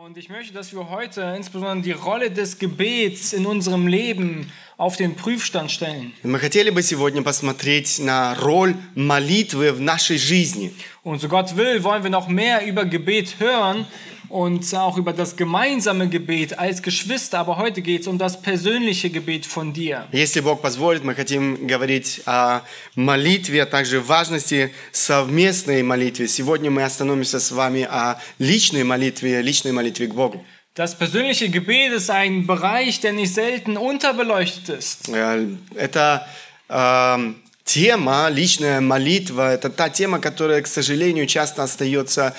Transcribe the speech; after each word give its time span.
Und 0.00 0.17
ich 0.17 0.29
möchte, 0.29 0.53
dass 0.53 0.73
wir 0.73 0.89
heute 0.89 1.21
insbesondere 1.35 1.81
die 1.81 1.91
Rolle 1.91 2.31
des 2.31 2.59
Gebets 2.59 3.33
in 3.33 3.45
unserem 3.45 3.87
Leben 3.87 4.51
auf 4.77 4.95
den 4.95 5.15
Prüfstand 5.15 5.71
stellen. 5.71 6.13
Мы 6.23 6.39
хотели 6.39 6.69
бы 6.69 6.81
сегодня 6.81 7.21
посмотреть 7.23 7.99
на 7.99 8.35
роль 8.35 8.75
молитвы 8.95 9.71
в 9.73 9.81
нашей 9.81 10.17
жизни. 10.17 10.73
Und 11.03 11.19
so 11.19 11.27
Gott 11.27 11.55
will, 11.57 11.83
wollen 11.83 12.03
wir 12.03 12.09
noch 12.09 12.27
mehr 12.27 12.65
über 12.65 12.85
Gebet 12.85 13.39
hören 13.39 13.85
und 14.30 14.74
auch 14.74 14.96
über 14.98 15.12
das 15.12 15.36
gemeinsame 15.36 16.08
Gebet 16.08 16.58
als 16.58 16.82
Geschwister. 16.82 17.38
Aber 17.38 17.58
heute 17.58 17.82
geht 17.82 18.02
es 18.02 18.06
um 18.06 18.18
das 18.18 18.40
persönliche 18.40 19.10
Gebet 19.10 19.46
von 19.46 19.72
dir. 19.72 20.06
Если 20.12 20.40
Бог 20.40 20.60
позволит, 20.62 21.04
мы 21.04 21.14
хотим 21.14 21.66
говорить 21.66 22.22
о 22.26 22.62
молитве, 22.94 23.62
а 23.62 23.66
также 23.66 24.00
важности 24.00 24.72
совместной 24.92 25.82
молитвы. 25.82 26.28
Сегодня 26.28 26.70
мы 26.70 26.82
остановимся 26.82 27.40
с 27.40 27.50
вами 27.50 27.82
о 27.82 28.18
личной 28.38 28.84
молитве, 28.84 29.42
личной 29.42 29.72
молитве 29.72 30.06
к 30.06 30.14
Богу. 30.14 30.44
Das 30.74 30.94
persönliche 30.94 31.48
Gebet 31.48 31.92
ist 31.92 32.10
ein 32.10 32.46
Bereich, 32.46 33.00
der 33.00 33.14
nicht 33.14 33.32
selten 33.32 33.78
unterbeleuchtet 33.78 34.68
ist. 34.68 35.08
Э, 35.08 35.46
Это 35.74 36.26
э, 36.68 37.32
тема, 37.64 38.28
личная 38.30 38.80
молитва, 38.80 39.52
это 39.52 39.70
та 39.70 39.88
тема, 39.90 40.20
которая, 40.20 40.62
к 40.62 40.66
сожалению, 40.66 41.26
часто 41.26 41.62
остается 41.62 42.22
эм, 42.26 42.34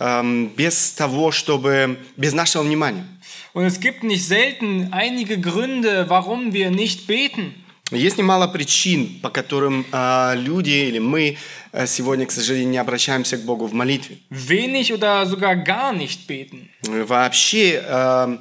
без 0.00 0.92
того, 0.92 1.32
чтобы, 1.32 1.98
без 2.16 2.32
нашего 2.34 2.62
внимания. 2.62 3.06
Und 3.54 3.64
es 3.64 3.80
gibt 3.80 4.02
nicht 4.02 4.26
selten 4.26 4.92
einige 4.92 5.40
Gründe, 5.40 6.04
warum 6.10 6.52
wir 6.52 6.70
nicht 6.70 7.06
beten. 7.06 7.54
Есть 7.92 8.18
немало 8.18 8.48
причин, 8.48 9.20
по 9.22 9.30
которым 9.30 9.86
э, 9.92 10.34
люди 10.36 10.70
или 10.70 10.98
мы 10.98 11.38
э, 11.72 11.86
сегодня, 11.86 12.26
к 12.26 12.32
сожалению, 12.32 12.70
не 12.70 12.78
обращаемся 12.78 13.38
к 13.38 13.42
Богу 13.42 13.66
в 13.66 13.72
молитве. 13.72 14.18
Wenig 14.28 14.92
oder 14.92 15.24
sogar 15.24 15.54
gar 15.54 15.92
nicht 15.92 16.26
beten. 16.26 16.68
Вообще 16.82 17.80
э, 17.82 18.38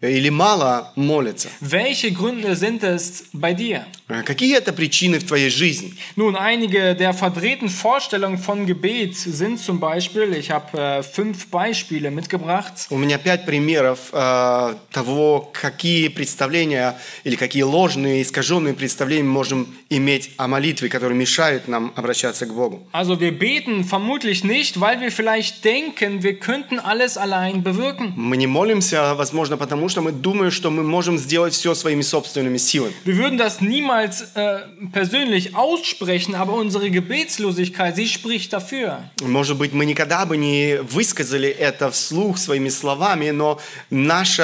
или 0.00 0.30
мало 0.30 0.92
молятся. 0.96 1.48
Welche 1.60 2.10
Gründe 2.10 2.56
sind 2.56 2.82
es 2.82 3.26
bei 3.32 3.54
dir? 3.54 3.86
Э, 4.09 4.23
Какие 4.23 4.57
это 4.57 4.73
причины 4.73 5.19
в 5.19 5.23
твоей 5.25 5.49
жизни? 5.49 5.93
Nun, 6.15 6.35
einige 6.35 6.93
der 6.95 7.13
verdrehten 7.13 7.69
Vorstellungen 7.69 8.37
von 8.37 8.65
Gebet 8.65 9.15
sind 9.15 9.59
zum 9.59 9.79
Beispiel, 9.79 10.33
ich 10.33 10.51
habe 10.51 10.77
äh, 10.77 11.03
fünf 11.03 11.47
Beispiele 11.47 12.11
mitgebracht. 12.11 12.87
У 12.89 12.97
меня 12.97 13.17
пять 13.17 13.45
примеров 13.45 13.99
э, 14.11 14.75
того, 14.91 15.49
какие 15.53 16.09
представления 16.09 16.97
или 17.23 17.35
какие 17.35 17.63
ложные, 17.63 18.21
искаженные 18.21 18.73
представления 18.73 19.23
мы 19.23 19.31
можем 19.31 19.67
иметь 19.89 20.31
о 20.37 20.47
молитве, 20.47 20.89
которые 20.89 21.17
мешают 21.17 21.67
нам 21.67 21.93
обращаться 21.95 22.45
к 22.45 22.53
Богу. 22.53 22.85
Also 22.91 23.19
wir 23.19 23.31
beten 23.31 23.85
vermutlich 23.85 24.43
nicht, 24.43 24.79
weil 24.81 24.99
wir 24.99 25.11
vielleicht 25.11 25.63
denken, 25.63 26.23
wir 26.23 26.39
könnten 26.39 26.79
alles 26.79 27.17
allein 27.17 27.63
bewirken. 27.63 28.13
Мы 28.17 28.35
не 28.35 28.47
молимся, 28.47 29.15
возможно, 29.15 29.55
потому 29.55 29.87
что 29.87 30.01
мы 30.01 30.11
думаем, 30.11 30.51
что 30.51 30.69
мы 30.69 30.83
можем 30.83 31.17
сделать 31.17 31.53
все 31.53 31.73
своими 31.73 32.01
собственными 32.01 32.57
силами. 32.57 32.93
Wir 33.05 33.17
würden 33.17 33.37
das 33.37 33.61
niemals 33.61 34.02
äh, 34.35 34.59
persönlich 34.91 35.55
aussprechen, 35.55 36.35
aber 36.35 36.53
unsere 36.53 36.89
Gebetslosigkeit, 36.89 37.95
sie 37.95 38.07
spricht 38.07 38.53
dafür. 38.53 38.99
Может 39.23 39.57
быть, 39.57 39.73
мы 39.73 39.85
никогда 39.85 40.25
бы 40.25 40.37
не 40.37 40.79
высказали 40.81 41.49
это 41.49 41.91
вслух 41.91 42.37
своими 42.37 42.69
словами, 42.69 43.31
но 43.31 43.59
наше 43.89 44.43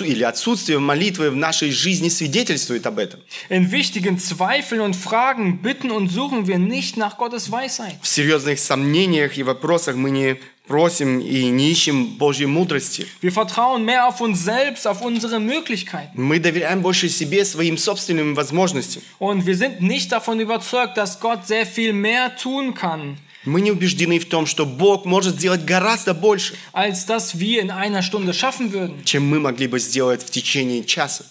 или 0.00 0.24
отсутствие 0.24 0.78
молитвы 0.78 1.30
в 1.30 1.36
нашей 1.36 1.70
жизни 1.70 2.08
свидетельствует 2.08 2.86
об 2.86 2.98
этом. 2.98 3.20
In 3.48 3.70
wichtigen 3.70 4.18
Zweifeln 4.18 4.80
und 4.80 4.94
Fragen 4.94 5.60
bitten 5.62 5.90
und 5.90 6.08
suchen 6.08 6.46
wir 6.46 6.58
nicht 6.58 6.96
nach 6.96 7.16
Gottes 7.16 7.50
Weisheit. 7.50 7.96
В 8.02 8.08
серьезных 8.08 8.58
сомнениях 8.60 9.36
и 9.38 9.42
вопросах 9.42 9.96
мы 9.96 10.10
не 10.10 10.36
просим 10.67 11.19
и 11.19 11.49
не 11.49 11.71
ищем 11.71 12.17
Божьей 12.17 12.45
мудрости. 12.45 13.05
Wir 13.21 13.31
vertrauen 13.31 13.83
mehr 13.83 14.07
auf 14.07 14.21
uns 14.21 14.43
selbst, 14.43 14.87
auf 14.87 15.01
unsere 15.01 15.39
Möglichkeiten. 15.39 16.11
Мы 16.15 16.39
доверяем 16.39 16.81
больше 16.81 17.09
себе, 17.09 17.43
своим 17.45 17.77
собственным 17.77 18.35
возможностям. 18.35 19.01
Und 19.19 19.45
wir 19.45 19.55
sind 19.55 19.81
nicht 19.81 20.11
davon 20.11 20.39
überzeugt, 20.39 20.97
dass 20.97 21.19
Gott 21.19 21.47
sehr 21.47 21.65
viel 21.65 21.93
mehr 21.93 22.35
tun 22.35 22.73
kann, 22.73 23.17
Мы 23.45 23.59
не 23.59 23.71
убеждены 23.71 24.19
в 24.19 24.25
том, 24.29 24.45
что 24.45 24.65
Бог 24.65 25.03
может 25.03 25.35
сделать 25.35 25.65
гораздо 25.65 26.13
больше, 26.13 26.55
als 26.71 27.05
das 27.05 27.37
wir 27.37 27.61
in 27.61 27.71
einer 27.71 28.01
Stunde 28.01 28.33
schaffen 28.33 28.71
würden. 28.71 29.03
чем 29.03 29.27
мы 29.27 29.41
могли 29.41 29.67
бы 29.67 29.79
сделать 29.79 30.23
в 30.23 30.29
течение 30.29 30.83
часа. 30.85 31.25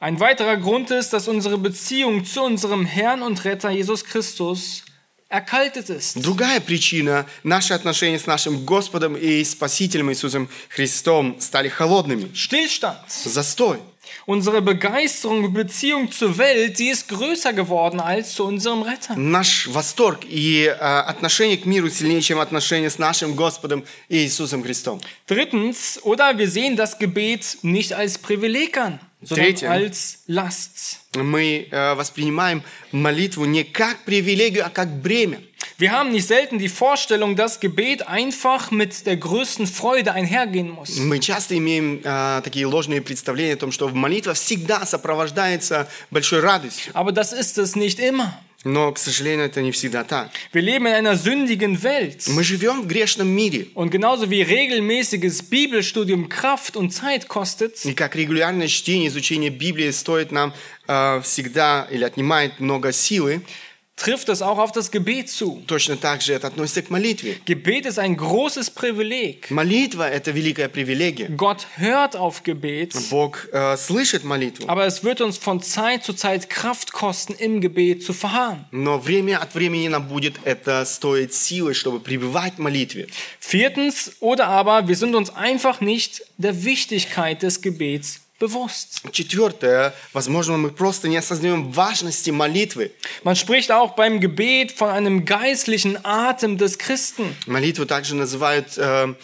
Ein 0.00 0.18
weiterer 0.18 0.56
Grund 0.56 0.90
ist, 0.90 1.12
dass 1.12 1.28
unsere 1.28 1.58
Beziehung 1.58 2.24
zu 2.24 2.42
unserem 2.42 2.84
Herrn 2.84 3.22
und 3.22 3.44
Retter 3.44 3.70
Jesus 3.70 4.04
Christus 4.04 4.42
erkaltet 4.42 4.82
ist. 4.82 4.85
Другая 6.16 6.60
причина – 6.60 7.42
наши 7.42 7.72
отношения 7.72 8.18
с 8.18 8.26
нашим 8.26 8.66
Господом 8.66 9.16
и 9.16 9.42
Спасителем 9.44 10.10
Иисусом 10.10 10.48
Христом 10.68 11.40
стали 11.40 11.68
холодными. 11.68 12.30
Stillstand. 12.34 12.98
Застой. 13.24 13.78
Unsere 14.26 14.60
Begeisterung 14.60 15.44
und 15.44 15.54
Beziehung 15.54 16.10
zur 16.10 16.36
Welt, 16.36 16.76
sie 16.76 16.90
ist 16.90 17.08
größer 17.08 17.52
geworden 17.52 17.98
als 17.98 18.34
zu 18.34 18.44
unserem 18.44 18.82
Retter. 18.82 19.16
Наш 19.16 19.68
восторг 19.68 20.24
и 20.28 20.64
э, 20.64 20.74
отношение 20.74 21.56
к 21.56 21.64
миру 21.64 21.88
сильнее, 21.88 22.20
чем 22.20 22.38
отношение 22.38 22.90
с 22.90 22.98
нашим 22.98 23.34
Господом 23.34 23.84
и 24.08 24.18
Иисусом 24.18 24.62
Христом. 24.62 25.00
Drittens, 25.28 25.98
oder 26.02 26.36
wir 26.36 26.48
sehen 26.48 26.76
das 26.76 26.98
Gebet 26.98 27.58
nicht 27.62 27.94
als 27.94 28.18
Privileg 28.18 28.76
an, 28.76 29.00
Last. 30.27 30.97
Мы 31.15 31.67
э, 31.71 31.95
воспринимаем 31.95 32.61
молитву 32.91 33.45
не 33.45 33.63
как 33.63 34.05
привилегию, 34.05 34.65
а 34.65 34.69
как 34.69 34.89
бремя. 35.01 35.39
Wir 35.79 35.91
haben 35.91 36.11
nicht 36.11 36.27
selten 36.27 36.57
die 36.57 36.69
Vorstellung, 36.69 37.35
dass 37.35 37.59
Gebet 37.59 38.07
einfach 38.07 38.71
mit 38.71 39.05
der 39.05 39.15
größten 39.15 39.67
Freude 39.67 40.11
einhergehen 40.13 40.69
muss. 40.69 40.97
Мы 40.97 41.19
часто 41.19 41.57
имеем 41.57 42.01
э, 42.03 42.41
такие 42.43 42.65
ложные 42.65 43.01
представления 43.01 43.53
о 43.53 43.57
том, 43.57 43.71
что 43.71 43.89
молитва 43.89 44.33
всегда 44.33 44.85
сопровождается 44.85 45.87
большой 46.11 46.39
радостью. 46.39 46.93
Aber 46.93 47.11
das 47.11 47.33
ist 47.33 47.57
es 47.57 47.75
nicht 47.75 47.99
immer. 47.99 48.39
Но, 48.67 48.91
к 48.91 48.97
сожалению, 48.97 49.45
это 49.45 49.61
не 49.61 49.71
всегда 49.71 50.03
так. 50.03 50.29
Wir 50.51 50.61
leben 50.61 50.87
in 50.87 50.93
einer 50.93 51.15
sündigen 51.15 51.81
Welt. 51.83 52.27
Мы 52.27 52.43
живем 52.43 52.81
в 52.81 52.87
грешном 52.87 53.29
мире. 53.29 53.67
Und 53.73 53.91
genauso 53.91 54.29
wie 54.29 54.41
regelmäßiges 54.41 55.43
Bibelstudium 55.43 56.27
Kraft 56.27 56.75
und 56.75 56.91
Zeit 56.91 57.29
kostet, 57.29 57.85
И 57.85 57.93
как 57.93 58.17
регулярное 58.17 58.67
чтение, 58.67 59.07
изучение 59.07 59.51
Библии 59.51 59.89
стоит 59.91 60.33
нам 60.33 60.53
э, 60.89 61.21
всегда 61.23 61.87
или 61.89 62.03
отнимает 62.03 62.59
много 62.59 62.91
силы, 62.91 63.41
trifft 63.96 64.28
es 64.30 64.42
auch 64.42 64.58
auf 64.58 64.72
das 64.72 64.90
Gebet 64.90 65.28
zu. 65.30 65.62
точно 65.66 65.96
так 65.96 66.22
же 66.22 66.32
это 66.32 66.48
относится 66.48 66.82
к 66.82 66.90
молитве. 66.90 67.36
Gebet 67.44 67.86
ist 67.86 67.98
ein 67.98 68.16
großes 68.16 68.70
Privileg. 68.70 69.50
Молитва – 69.50 70.10
это 70.10 70.32
великая 70.32 70.68
привилегия. 70.68 71.28
Gott 71.28 71.66
hört 71.76 72.16
auf 72.16 72.42
Gebet, 72.42 72.96
Бог 73.10 73.48
э, 73.52 73.76
слышит 73.76 74.24
молитву, 74.24 74.64
aber 74.68 74.86
es 74.86 75.04
wird 75.04 75.20
uns 75.20 75.36
von 75.36 75.60
Zeit 75.62 76.02
zu 76.02 76.14
Zeit 76.14 76.48
Kraft 76.50 76.92
kosten, 76.92 77.34
im 77.34 77.60
Gebet 77.60 78.02
zu 78.02 78.12
verharren. 78.12 78.64
но 78.72 78.98
время 78.98 79.38
от 79.38 79.54
времени 79.54 79.86
нам 79.88 80.08
будет 80.08 80.34
это 80.44 80.84
стоить 80.84 81.34
силы, 81.34 81.74
чтобы 81.74 82.00
пребывать 82.00 82.54
в 82.56 82.58
молитве. 82.58 83.06
Viertens, 83.38 84.12
oder 84.20 84.48
aber 84.48 84.88
wir 84.88 84.96
sind 84.96 85.14
uns 85.14 85.30
einfach 85.30 85.80
nicht 85.80 86.22
der 86.38 86.64
Wichtigkeit 86.64 87.42
des 87.42 87.60
Gebets 87.60 88.20
bewusst. 88.38 89.02
Четвертое, 89.12 89.94
возможно, 90.12 90.56
мы 90.56 90.70
просто 90.70 91.08
не 91.08 91.16
осознаем 91.16 91.70
важности 91.70 92.30
молитвы. 92.30 92.92
Man 93.22 93.36
spricht 93.36 93.70
auch 93.70 93.94
beim 93.94 94.20
Gebet 94.20 94.72
von 94.72 94.90
einem 94.90 95.24
geistlichen 95.24 95.98
Atem 96.04 96.58
des 96.58 96.78
Christen. 96.78 97.36
Молитву 97.46 97.86
также 97.86 98.16
называют 98.16 98.76
э, 98.76 99.14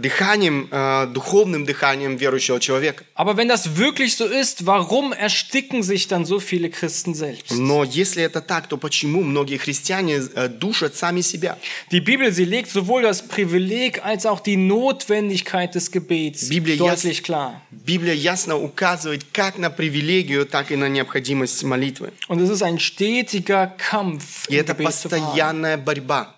дыханием, 0.00 0.68
э, 0.70 1.06
духовным 1.12 1.64
дыханием 1.64 2.16
верующего 2.16 2.58
человека. 2.60 3.04
Aber 3.14 3.36
wenn 3.36 3.48
das 3.48 3.76
wirklich 3.76 4.16
so 4.16 4.24
ist, 4.26 4.66
warum 4.66 5.12
ersticken 5.12 5.82
sich 5.82 6.08
dann 6.08 6.24
so 6.24 6.38
viele 6.40 6.70
Christen 6.70 7.14
selbst? 7.14 7.50
Но 7.50 7.84
если 7.84 8.22
это 8.22 8.40
так, 8.40 8.66
то 8.68 8.76
почему 8.76 9.22
многие 9.22 9.58
христиане 9.58 10.22
э, 10.34 10.48
душат 10.48 10.94
сами 10.96 11.20
себя? 11.20 11.56
Die 11.90 12.00
Bibel, 12.00 12.32
sie 12.32 12.44
legt 12.44 12.70
sowohl 12.70 13.02
das 13.02 13.26
Privileg 13.26 14.04
als 14.04 14.24
auch 14.26 14.40
die 14.40 14.56
Notwendigkeit 14.56 15.74
des 15.74 15.90
Gebets 15.90 16.48
Biblia 16.48 16.76
deutlich 16.76 17.18
яс- 17.18 17.22
klar. 17.22 17.62
Библия 17.70 18.14
ясно 18.14 18.56
указывает 18.56 19.24
как 19.32 19.58
на 19.58 19.70
привилегию, 19.70 20.46
так 20.46 20.70
и 20.70 20.76
на 20.76 20.88
необходимость 20.88 21.62
молитвы. 21.64 22.12
Und 22.28 22.40
es 22.40 22.50
ist 22.50 22.62
ein 22.62 22.78
stetiger 22.78 23.66
Kampf, 23.78 24.46
И 24.48 24.54
это 24.54 24.74
постоянная 24.74 25.76
борьба. 25.76 26.34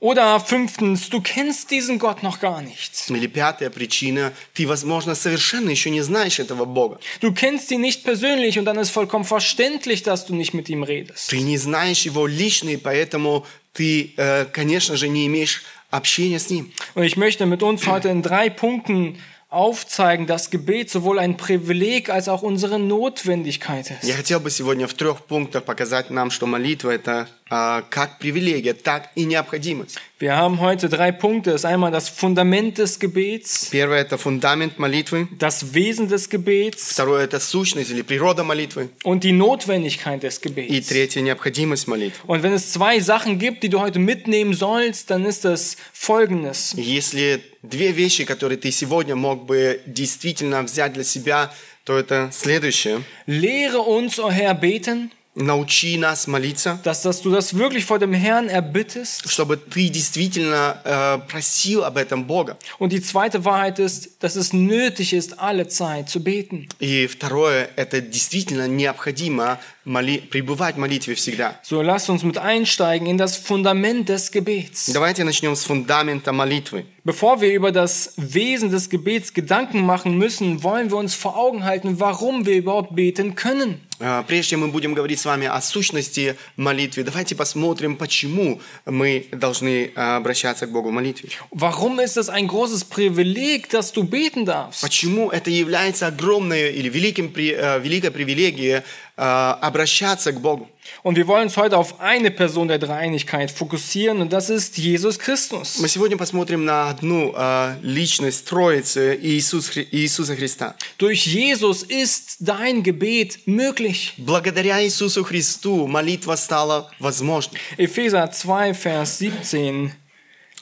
Oder 0.00 0.38
fünftens, 0.40 1.08
du 1.08 1.22
kennst 1.22 1.70
diesen 1.70 1.98
Gott 1.98 2.22
noch 2.22 2.38
gar 2.40 2.60
nicht. 2.60 3.08
Или 3.08 3.26
пятая 3.26 3.70
причина, 3.70 4.32
ты, 4.54 4.66
возможно, 4.66 5.14
совершенно 5.14 5.70
еще 5.70 5.90
не 5.90 6.02
знаешь 6.02 6.38
этого 6.38 6.66
Бога. 6.66 6.98
Du 7.20 7.32
kennst 7.32 7.70
ihn 7.70 7.80
nicht 7.80 8.04
persönlich 8.04 8.58
und 8.58 8.66
dann 8.66 8.78
ist 8.78 8.90
vollkommen 8.90 9.24
verständlich, 9.24 10.02
dass 10.02 10.26
du 10.26 10.34
nicht 10.34 10.52
mit 10.52 10.68
ihm 10.68 10.82
redest. 10.82 11.30
Ты 11.30 11.40
не 11.40 11.56
знаешь 11.56 12.02
его 12.02 12.26
лично, 12.26 12.70
и 12.70 12.76
поэтому 12.76 13.46
ты, 13.72 14.12
э, 14.16 14.44
конечно 14.52 14.96
же, 14.96 15.08
не 15.08 15.26
имеешь 15.26 15.62
общения 15.90 16.38
с 16.38 16.50
ним. 16.50 16.72
Und 16.94 17.04
ich 17.04 17.16
möchte 17.16 17.46
mit 17.46 17.62
uns 17.62 17.86
heute 17.86 18.08
in 18.08 18.22
drei 18.22 18.50
Punkten 18.50 19.18
aufzeigen, 19.48 20.26
dass 20.26 20.50
Gebet 20.50 20.90
sowohl 20.90 21.18
ein 21.18 21.36
Privileg 21.36 22.10
als 22.10 22.28
auch 22.28 22.42
unsere 22.42 22.78
Notwendigkeit 22.78 23.90
ist. 23.90 24.02
Я 24.02 24.14
хотел 24.14 24.40
бы 24.40 24.50
сегодня 24.50 24.88
в 24.88 24.94
трех 24.94 25.24
пунктах 25.24 25.64
показать 25.64 26.10
нам, 26.10 26.30
что 26.30 26.46
молитва – 26.46 26.94
это 26.94 27.28
а, 27.39 27.39
как 27.50 28.18
привилегия, 28.18 28.74
так 28.74 29.10
и 29.14 29.24
необходимость. 29.24 29.96
Wir 30.18 30.34
haben 30.34 30.60
heute 30.60 30.88
drei 30.88 31.12
Punkte. 31.12 31.50
Das 31.52 31.60
ist 31.60 31.64
einmal 31.66 31.90
das 31.92 32.08
Fundament 32.08 32.78
des 32.78 32.98
Gebets, 32.98 33.68
Первое – 33.70 34.00
это 34.00 34.16
фундамент 34.18 34.78
молитвы. 34.78 35.28
das 35.38 35.74
Wesen 35.74 36.08
des 36.08 36.28
Gebets 36.30 36.92
Второе – 36.92 37.24
это 37.24 37.38
сущность 37.38 37.90
или 37.90 38.02
природа 38.02 38.42
молитвы. 38.42 38.88
und 39.04 39.22
die 39.24 39.32
Notwendigkeit 39.32 40.22
des 40.22 40.38
И 40.38 40.48
Gebets. 40.48 40.88
третье – 40.88 41.22
необходимость 41.22 41.86
молитвы. 41.86 42.18
Und 42.26 42.42
wenn 42.42 42.52
es 42.54 42.72
zwei 42.72 42.98
Sachen 43.00 43.38
gibt, 43.38 43.62
die 43.62 43.68
du 43.68 43.78
heute 43.80 43.98
mitnehmen 43.98 44.54
sollst, 44.54 45.10
dann 45.10 45.24
ist 45.26 45.44
das 45.44 45.76
folgendes. 45.92 46.72
Если 46.76 47.42
две 47.62 47.92
вещи, 47.92 48.24
которые 48.24 48.56
ты 48.58 48.70
сегодня 48.72 49.14
мог 49.16 49.44
бы 49.46 49.80
действительно 49.86 50.62
взять 50.62 50.94
для 50.94 51.04
себя, 51.04 51.52
то 51.84 51.96
это 51.98 52.30
следующее. 52.32 53.02
Lehre 53.28 53.78
uns, 53.78 54.18
o 54.18 54.30
Herr, 54.30 54.54
beten, 54.54 55.10
Научи 55.38 55.98
нас 55.98 56.26
молиться, 56.26 56.80
dass, 56.82 57.02
dass 57.02 57.20
du 57.20 57.30
das 57.30 57.52
wirklich 57.58 57.84
vor 57.84 57.98
dem 57.98 58.14
Herrn 58.14 58.48
erbittest. 58.48 59.28
чтобы 59.30 59.58
ты 59.58 59.90
действительно 59.90 60.78
э, 60.82 61.18
просил 61.30 61.84
об 61.84 61.98
этом 61.98 62.24
Бога. 62.24 62.56
Und 62.78 62.90
die 62.90 63.02
zweite 63.02 63.44
Wahrheit 63.44 63.78
ist, 63.78 64.22
dass 64.22 64.34
es 64.34 64.54
nötig 64.54 65.12
ist, 65.12 65.38
alle 65.38 65.68
Zeit 65.68 66.08
zu 66.08 66.20
beten. 66.24 66.68
И 66.80 67.06
второе, 67.06 67.68
это 67.76 68.00
действительно 68.00 68.66
необходимо 68.66 69.58
моли- 69.84 70.20
пребывать 70.20 70.76
в 70.76 70.78
молитве 70.78 71.14
всегда. 71.14 71.60
So 71.62 71.82
lasst 71.82 72.08
uns 72.08 72.22
mit 72.24 72.38
einsteigen 72.38 73.06
in 73.06 73.18
das 73.18 73.36
Fundament 73.36 74.08
des 74.08 74.30
Gebets. 74.32 74.90
Давайте 74.90 75.22
начнем 75.24 75.54
с 75.54 75.64
фундамента 75.64 76.32
молитвы. 76.32 76.86
Bevor 77.04 77.42
wir 77.42 77.52
über 77.54 77.70
das 77.72 78.14
Wesen 78.16 78.70
des 78.70 78.88
Gebets 78.88 79.34
Gedanken 79.34 79.82
machen 79.84 80.16
müssen, 80.16 80.62
wollen 80.64 80.90
wir 80.90 80.96
uns 80.96 81.14
vor 81.14 81.36
Augen 81.36 81.62
halten, 81.64 82.00
warum 82.00 82.46
wir 82.46 82.56
überhaupt 82.56 82.96
beten 82.96 83.34
können. 83.34 83.82
Э, 84.01 84.23
Прежде 84.27 84.51
чем 84.51 84.61
мы 84.61 84.67
будем 84.67 84.93
говорить 84.93 85.19
с 85.19 85.25
вами 85.25 85.47
о 85.47 85.61
сущности 85.61 86.35
молитвы, 86.57 87.03
давайте 87.03 87.35
посмотрим, 87.35 87.95
почему 87.95 88.59
мы 88.85 89.27
должны 89.31 89.91
э, 89.95 90.15
обращаться 90.17 90.65
к 90.65 90.71
Богу 90.71 90.89
в 90.89 90.91
молитве. 90.91 91.29
Warum 91.51 91.99
ist 91.99 92.17
es 92.17 92.29
ein 92.29 92.47
großes 92.47 92.85
Privileg, 92.85 93.69
dass 93.69 93.93
du 93.93 94.03
beten 94.03 94.45
darfst? 94.45 94.81
Почему 94.81 95.29
это 95.29 95.49
является 95.51 96.07
огромной 96.07 96.71
или 96.73 96.89
великим, 96.89 97.31
э, 97.35 97.79
великой 97.79 98.11
привилегией 98.11 98.81
обращаться 99.15 100.31
к 100.31 100.41
Богу. 100.41 100.69
Und 101.03 101.15
wir 101.15 101.27
wollen 101.27 101.43
uns 101.43 101.57
heute 101.57 101.77
auf 101.77 101.99
eine 101.99 102.31
Person 102.31 102.67
der 102.67 102.77
Dreieinigkeit 102.77 103.49
fokussieren 103.49 104.21
und 104.21 104.31
das 104.31 104.49
ist 104.49 104.77
Jesus 104.77 105.17
Christus. 105.17 105.79
Мы 105.79 105.87
сегодня 105.87 106.17
посмотрим 106.17 106.65
на 106.65 106.89
одну 106.89 107.33
э, 107.35 107.75
личность 107.81 108.45
Троицы 108.45 109.17
Иисус, 109.21 109.71
Иисуса 109.91 110.35
Христа. 110.35 110.75
Durch 110.97 111.25
Jesus 111.25 111.83
ist 111.83 112.37
dein 112.39 112.83
Gebet 112.83 113.39
möglich. 113.47 114.13
Благодаря 114.17 114.83
Иисусу 114.83 115.23
Христу 115.23 115.87
молитва 115.87 116.35
стала 116.35 116.91
возможной. 116.99 117.59
Epheser 117.77 118.31
2, 118.31 118.73
Vers 118.73 119.17
17 119.19 119.91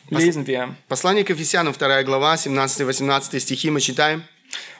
lesen 0.09 0.45
wir. 0.47 0.75
Послание 0.87 1.23
к 1.23 1.29
Ефесянам, 1.29 1.73
2 1.73 2.03
глава, 2.03 2.35
17-18 2.35 3.39
стихи 3.39 3.69
мы 3.69 3.81
читаем. 3.81 4.23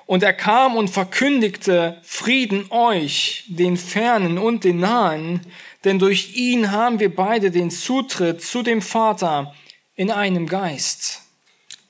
Und 0.09 0.23
er 0.23 0.35
kam 0.35 0.77
und 0.77 0.89
verkündigte 0.89 1.99
Frieden 2.03 2.71
euch, 2.71 3.45
den 3.49 3.77
Fernen 3.77 4.39
und 4.39 4.65
den 4.65 4.81
Nahen, 4.81 5.41
denn 5.85 5.99
durch 5.99 6.37
ihn 6.37 6.73
haben 6.73 7.01
wir 7.01 7.15
beide 7.15 7.51
den 7.51 7.71
Zutritt 7.71 8.43
zu 8.43 8.63
dem 8.63 8.83
Vater 8.83 9.55
in 9.97 10.11
einem 10.11 10.47
Geist. 10.47 11.21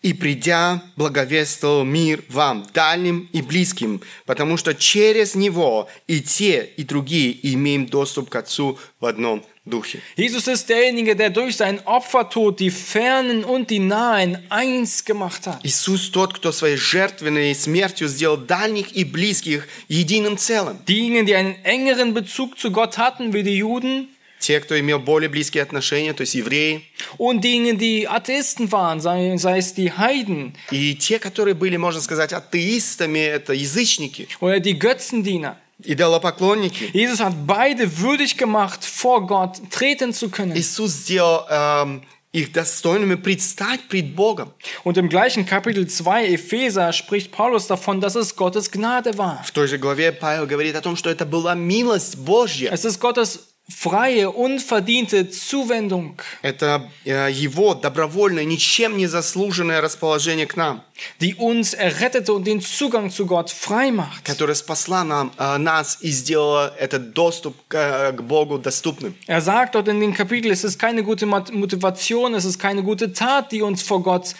«И 0.02 0.12
придя, 0.12 0.82
благовествовал 0.96 1.82
мир 1.82 2.22
вам, 2.28 2.66
дальним 2.74 3.26
и 3.32 3.40
близким, 3.40 4.02
потому 4.26 4.58
что 4.58 4.74
через 4.74 5.34
Него 5.34 5.88
и 6.06 6.20
те, 6.20 6.62
и 6.76 6.84
другие 6.84 7.34
имеем 7.54 7.86
доступ 7.86 8.28
к 8.28 8.36
Отцу 8.36 8.78
в 9.00 9.06
одном 9.06 9.42
Духе». 9.68 10.00
Jesus 10.16 10.46
ist 10.46 10.68
derjenige, 10.68 11.16
der 11.16 11.30
durch 11.30 11.56
seinen 11.56 11.80
Opfertod 11.86 12.60
die 12.60 12.70
Fernen 12.70 13.44
und 13.44 13.70
die 13.70 13.78
Nahen 13.78 14.38
eins 14.50 15.04
gemacht 15.04 15.46
hat. 15.46 15.64
Иисус 15.64 16.10
тот, 16.10 16.34
кто 16.34 16.52
своей 16.52 16.76
жертвенной 16.76 17.54
смертью 17.54 18.08
сделал 18.08 18.36
дальних 18.36 18.92
и 18.96 19.04
близких 19.04 19.66
единым 19.88 20.36
целым. 20.36 20.78
Diejenigen, 20.86 21.26
die 21.26 21.34
einen 21.34 21.56
engeren 21.64 22.14
Bezug 22.14 22.58
zu 22.58 22.70
Gott 22.70 22.98
hatten, 22.98 23.32
wie 23.32 23.42
die 23.42 23.56
Juden, 23.56 24.08
Те, 24.44 24.60
кто 24.60 24.78
имел 24.78 24.98
более 24.98 25.30
близкие 25.30 25.62
отношения, 25.62 26.12
то 26.12 26.20
есть 26.20 26.34
евреи, 26.34 26.82
und 27.16 27.42
diejenigen, 27.42 27.78
die 27.78 28.06
Atheisten 28.06 28.70
waren, 28.70 29.00
sei, 29.00 29.38
sei 29.38 29.56
es 29.56 29.72
die 29.72 29.90
Heiden 29.92 30.52
и 30.70 30.94
те, 30.94 31.18
которые 31.18 31.54
были, 31.54 31.78
можно 31.78 32.02
сказать, 32.02 32.34
атеистами, 32.34 33.20
это 33.20 33.54
язычники, 33.54 34.28
oder 34.40 34.60
die 34.60 34.78
Götzendiener. 34.78 35.56
идолопоклонники. 35.82 36.90
Jesus 36.92 37.20
hat 37.20 37.46
beide 37.46 38.00
würdig 38.00 38.36
gemacht, 38.36 38.84
vor 38.84 39.26
Gott 39.26 39.60
treten 39.70 40.12
zu 40.12 40.28
können. 40.28 40.56
Иисус 40.56 40.92
сделал 40.92 41.46
эм, 41.48 42.02
их 42.32 42.52
достойными 42.52 43.14
предстать 43.14 43.88
пред 43.88 44.14
Богом. 44.14 44.52
Und 44.82 44.98
im 44.98 45.08
gleichen 45.08 45.46
Kapitel 45.46 45.86
2 45.86 46.26
Epheser 46.26 46.92
spricht 46.92 47.30
Paulus 47.30 47.68
davon, 47.68 48.00
dass 48.00 48.16
es 48.16 48.34
Gottes 48.36 48.70
Gnade 48.70 49.16
war. 49.16 49.44
В 49.44 49.52
той 49.52 49.68
же 49.68 49.78
главе 49.78 50.12
Павел 50.12 50.46
говорит 50.46 50.74
о 50.74 50.80
том, 50.80 50.96
что 50.96 51.10
это 51.10 51.24
была 51.24 51.54
милость 51.54 52.16
Божья. 52.18 52.70
Es 52.72 52.84
ist 52.84 53.00
Gottes 53.00 53.47
freie, 53.68 54.28
unverdiente 54.30 55.30
Zuwendung, 55.30 56.16
Это 56.42 56.90
э, 57.06 57.30
его 57.32 57.74
добровольное, 57.74 58.44
ничем 58.44 58.98
не 58.98 59.06
заслуженное 59.06 59.80
расположение 59.80 60.46
к 60.46 60.54
нам, 60.56 60.82
die 61.18 61.34
uns 61.36 61.72
errettete 61.72 62.34
und 62.34 62.44
den 62.46 62.60
Zugang 62.60 63.10
zu 63.10 63.24
Gott 63.26 63.50
frei 63.50 63.90
macht. 63.90 64.22
которое 64.22 64.54
спасла 64.54 65.02
нам, 65.02 65.32
э, 65.38 65.56
нас 65.56 65.96
и 66.02 66.10
сделала 66.10 66.74
этот 66.78 67.14
доступ 67.14 67.56
к, 67.68 67.74
э, 67.74 68.12
к 68.12 68.20
Богу 68.22 68.58
доступным. 68.58 69.14
Er 69.26 69.40
sagt 69.40 69.74
dort 69.74 69.88
in 69.88 69.98
den 69.98 70.12
Kapiteln, 70.12 70.52
es 70.52 70.62
ist 70.62 70.78
keine 70.78 71.02
gute 71.02 71.24
Mot- 71.24 71.50
Motivation, 71.52 72.34
es 72.34 72.44
ist 72.44 72.58
keine 72.58 72.82
gute 72.82 73.14
Tat, 73.14 73.50
die 73.50 73.62
uns 73.62 73.82
vor 73.82 74.02
Gott 74.02 74.34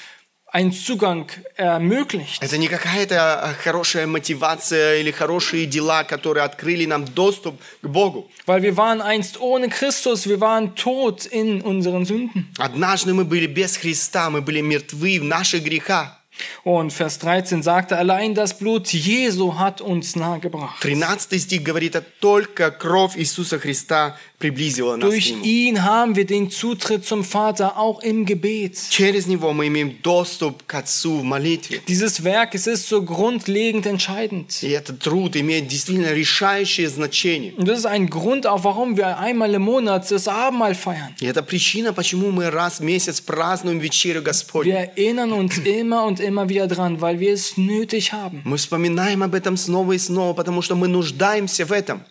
einen 0.55 0.73
Zugang 0.73 1.27
ermöglicht. 1.57 2.41
Это 2.43 2.59
не 2.59 2.69
какая-то 2.69 3.15
э, 3.17 3.55
хорошая 3.63 4.07
мотивация 4.07 5.01
или 5.01 5.11
хорошие 5.11 5.67
дела, 5.67 6.05
которые 6.05 6.45
открыли 6.45 6.87
нам 6.87 7.05
доступ 7.07 7.61
к 7.83 7.87
Богу. 7.89 8.31
Weil 8.47 8.63
wir 8.63 8.77
waren 8.77 9.01
einst 9.01 9.41
ohne 9.41 9.69
Christus, 9.69 10.29
wir 10.29 10.41
waren 10.41 10.77
tot 10.77 11.27
in 11.27 11.61
unseren 11.61 12.05
Sünden. 12.05 12.53
Однажды 12.59 13.13
мы 13.15 13.25
были 13.25 13.47
без 13.47 13.77
Христа, 13.77 14.31
мы 14.31 14.43
были 14.43 14.61
мертвы 14.61 15.19
в 15.19 15.25
наших 15.25 15.65
грехах. 15.65 16.21
Und 16.65 16.93
Vers 16.93 17.19
13 17.21 17.63
sagte, 17.63 17.97
allein 17.97 18.35
das 18.35 18.59
Blut 18.59 18.89
Jesu 18.89 19.59
hat 19.59 19.81
uns 19.81 20.17
nahegebracht. 20.17 20.81
13 20.83 21.41
стих 21.41 21.63
говорит, 21.63 21.97
а 21.97 22.03
только 22.21 22.71
кровь 22.71 23.17
Иисуса 23.17 23.59
Христа 23.59 24.17
приблизила 24.28 24.28
нас 24.28 24.28
к 24.28 24.28
Durch 24.41 25.31
Нему. 25.31 25.45
ihn 25.45 25.85
haben 25.85 26.17
wir 26.17 26.27
den 26.27 26.51
Zutritt 26.51 27.07
zum 27.07 27.25
Vater 27.25 27.79
auch 27.79 28.03
im 28.03 28.27
Gebet. 28.27 28.77
Через 28.91 29.27
Него 29.27 29.53
мы 29.55 29.69
имеем 29.69 29.97
доступ 30.03 30.65
к 30.67 30.75
Отцу 30.75 31.21
в 31.21 31.25
молитве. 31.25 31.81
Dieses 31.89 32.23
Werk, 32.25 32.55
es 32.55 32.67
ist 32.67 32.87
so 32.87 33.03
grundlegend 33.03 33.87
entscheidend. 33.87 34.63
И 34.63 34.69
этот 34.71 34.99
труд 35.01 35.37
имеет 35.37 35.69
действительно 35.69 36.13
решающее 36.13 36.89
значение. 36.91 37.55
Und 37.57 37.67
das 37.69 37.79
ist 37.79 37.87
ein 37.87 38.11
Grund 38.11 38.47
auch, 38.47 38.65
warum 38.65 38.99
wir 38.99 39.19
einmal 39.19 39.55
im 39.55 39.63
Monat 39.63 40.11
das 40.11 40.29
Abendmahl 40.29 40.75
feiern. 40.75 41.15
И 41.21 41.27
это 41.27 41.43
причина, 41.43 41.95
почему 41.95 42.31
мы 42.31 42.51
раз 42.51 42.81
в 42.81 42.83
месяц 42.83 43.23
празднуем 43.23 43.79
вечерю 43.79 44.23
Господню. 44.23 44.73
Wir 44.73 44.91
erinnern 44.95 45.33
uns 45.33 45.57
immer 45.59 46.05
und 46.05 46.21
immer 46.21 46.51
wieder 46.51 46.67
dran, 46.67 47.01
weil 47.01 47.19
wir 47.19 47.33
es 47.33 47.57
nötig 47.57 48.13
haben. 48.13 48.43
Мы 48.45 48.59
вспоминаем 48.59 49.23
об 49.23 49.35
этом 49.35 49.57
снова 49.57 49.93
и 49.93 49.99
снова, 49.99 50.35
потому 50.35 50.61
что 50.61 50.75
мы 50.75 50.87
нуждаемся 50.89 51.65
в 51.65 51.73
этом. 51.73 52.03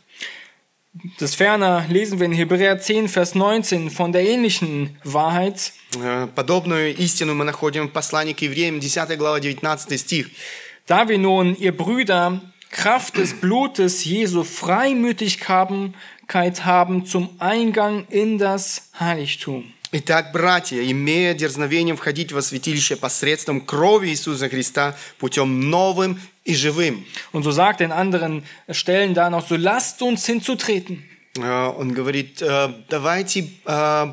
Des 1.20 1.34
Ferner 1.34 1.86
lesen 1.90 2.20
wir 2.20 2.28
in 2.28 2.34
Hebräer 2.34 2.80
10, 2.80 3.08
Vers 3.08 3.34
19 3.34 3.90
von 3.90 4.12
der 4.12 4.28
ähnlichen 4.28 5.00
Wahrheit. 5.04 5.74
Э, 6.00 6.28
Подобную 6.28 6.96
истину 6.96 7.34
мы 7.34 7.46
находим 7.46 7.88
в 7.88 7.92
послании 7.92 8.34
к 8.34 8.42
евреям, 8.42 8.80
10 8.80 9.18
глава, 9.18 9.40
19 9.40 10.00
стих. 10.00 10.30
Da 10.86 11.08
wir 11.08 11.18
nun, 11.18 11.56
ihr 11.56 11.76
Brüder, 11.76 12.42
Kraft 12.70 13.18
des 13.18 13.40
Blutes 13.40 14.04
Jesu 14.04 14.44
Freimütigkeit 14.44 16.66
haben 16.66 17.06
zum 17.06 17.30
Eingang 17.40 18.06
in 18.10 18.38
das 18.38 18.90
Heiligtum. 19.00 19.74
Итак, 19.91 20.33
братья, 20.33 20.83
имея 20.91 21.33
дерзновение 21.33 21.97
входить 21.97 22.31
во 22.31 22.43
святилище 22.43 22.97
посредством 22.97 23.63
крови 23.63 24.09
Иисуса 24.09 24.51
Христа 24.51 24.95
путем 25.19 25.71
новым 25.71 26.21
и 26.45 26.55
живым. 26.55 27.07
Und 27.33 27.43
so 27.43 27.53
sagt 27.53 27.81
in 27.81 27.91
anderen 27.91 28.45
Stellen 28.71 29.15
da 29.15 29.31
noch, 29.31 29.49
so 29.49 29.57
lasst 29.57 30.03
uns 30.03 30.27
hinzutreten. 30.27 31.05
Э, 31.39 31.73
Он 31.75 31.93
говорит, 31.93 32.43
э, 32.43 32.71
давайте 32.91 33.49
э, 33.65 34.13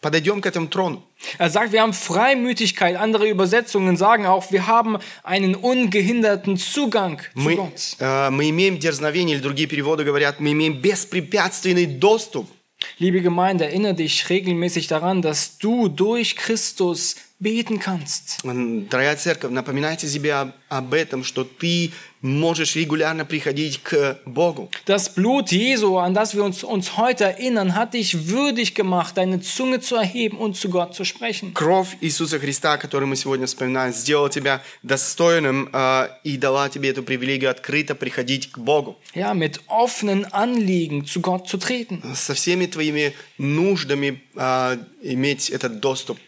подойдем 0.00 0.40
к 0.40 0.46
этому 0.46 0.68
трону. 0.68 1.02
Er 1.38 1.50
sagt, 1.50 1.72
wir 1.72 1.82
haben 1.82 1.92
Freimütigkeit. 1.92 2.96
Andere 2.96 3.28
Übersetzungen 3.28 3.98
sagen 3.98 4.24
auch, 4.24 4.50
wir 4.52 4.66
haben 4.66 4.98
einen 5.22 5.54
ungehinderten 5.54 6.56
Zugang 6.56 7.18
zu 7.18 7.40
Мы, 7.40 7.56
Gott. 7.56 7.96
э, 7.98 8.30
мы 8.30 8.48
имеем 8.48 8.78
дерзновение, 8.78 9.36
или 9.36 9.42
другие 9.42 9.68
переводы 9.68 10.04
говорят, 10.04 10.40
мы 10.40 10.52
имеем 10.52 10.80
беспрепятственный 10.80 11.84
доступ. 11.84 12.48
Liebe 12.97 13.21
Gemeinde, 13.21 13.65
erinnere 13.65 13.93
dich 13.93 14.29
regelmäßig 14.29 14.87
daran, 14.87 15.21
dass 15.21 15.57
du 15.57 15.87
durch 15.89 16.35
Christus 16.35 17.15
beten 17.39 17.79
kannst. 17.79 18.43
М, 18.43 18.89
Дорогая 18.89 19.15
церковь, 19.15 19.51
напоминайте 19.51 20.07
себе 20.07 20.33
об, 20.33 20.53
об 20.69 20.93
этом, 20.93 21.23
что 21.23 21.43
ты 21.43 21.91
можешь 22.23 22.75
регулярно 22.75 23.25
приходить 23.25 23.81
к 23.81 24.19
Богу. 24.25 24.69
Das 24.85 25.13
Blut 25.13 25.51
Jesu, 25.51 25.97
an 25.97 26.13
das 26.13 26.35
wir 26.35 26.43
uns, 26.43 26.63
uns 26.63 26.97
heute 26.97 27.25
erinnern, 27.25 27.75
hat 27.75 27.93
dich 27.93 28.27
würdig 28.27 28.75
gemacht, 28.75 29.17
deine 29.17 29.41
Zunge 29.41 29.79
zu 29.79 29.95
erheben 29.95 30.37
und 30.37 30.55
zu 30.55 30.69
Gott 30.69 30.95
zu 30.95 31.05
sprechen. 31.05 31.53
Кровь 31.53 31.97
Иисуса 32.01 32.39
Христа, 32.39 32.77
которую 32.77 33.07
мы 33.07 33.15
сегодня 33.15 33.45
вспоминаем, 33.47 33.93
сделала 33.93 34.29
тебя 34.29 34.61
достойным 34.83 35.69
э, 35.71 36.09
и 36.23 36.37
дала 36.37 36.69
тебе 36.69 36.89
эту 36.89 37.03
привилегию 37.03 37.51
открыто 37.51 37.95
приходить 37.95 38.51
к 38.51 38.57
Богу. 38.57 38.97
Ja, 39.13 39.33
mit 39.33 39.61
offenen 39.67 40.25
Anliegen 40.31 41.05
zu 41.05 41.21
Gott 41.21 41.47
zu 41.47 41.57
treten. 41.57 42.03
Со 42.13 42.33
всеми 42.33 42.65
твоими 42.65 43.13
нуждами 43.37 44.21
э, 44.35 44.77
иметь 45.03 45.49
этот 45.49 45.79
доступ. 45.79 46.19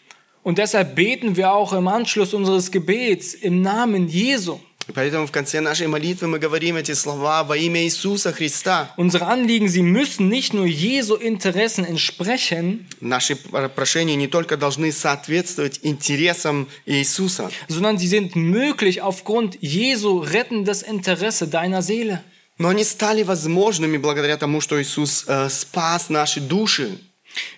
Und 0.44 0.58
deshalb 0.58 0.96
beten 0.96 1.36
wir 1.36 1.54
auch 1.54 1.72
im 1.72 1.88
Anschluss 1.88 2.34
unseres 2.34 2.72
Gebets 2.72 3.36
im 3.36 3.62
Namen 3.62 4.08
Jesu. 4.08 4.60
И 4.88 4.94
поэтому 4.94 5.28
в 5.28 5.32
конце 5.32 5.62
нашей 5.62 5.86
молитвы 5.86 6.28
мы 6.28 6.40
говорим 6.40 6.76
эти 6.76 6.94
слова 6.94 7.44
во 7.44 7.56
имя 7.56 7.84
Иисуса 7.84 8.34
Христа. 8.34 8.92
Unsere 8.98 9.28
Anliegen, 9.28 9.68
sie 9.70 9.84
müssen 9.84 10.28
nicht 10.28 10.54
nur 10.56 10.66
Jesu 10.66 11.16
Interessen 11.16 11.86
entsprechen, 11.86 12.88
Наши 13.00 13.36
пр- 13.36 13.70
прошения 13.70 14.16
не 14.16 14.28
только 14.28 14.58
должны 14.58 14.92
соответствовать 14.92 15.80
интересам 15.84 16.68
Иисуса, 16.88 17.52
sondern 17.68 18.00
sie 18.00 18.08
sind 18.08 18.36
möglich 18.36 19.02
aufgrund 19.04 19.58
Jesu 19.62 20.18
rettendes 20.20 20.82
Interesse 20.82 21.48
deiner 21.48 21.84
Seele. 21.84 22.24
но 22.58 22.70
они 22.70 22.84
стали 22.84 23.24
возможными 23.24 23.98
благодаря 23.98 24.36
тому, 24.38 24.62
что 24.62 24.82
Иисус 24.82 25.26
э, 25.28 25.50
спас 25.50 26.10
наши 26.10 26.40
души. 26.42 26.98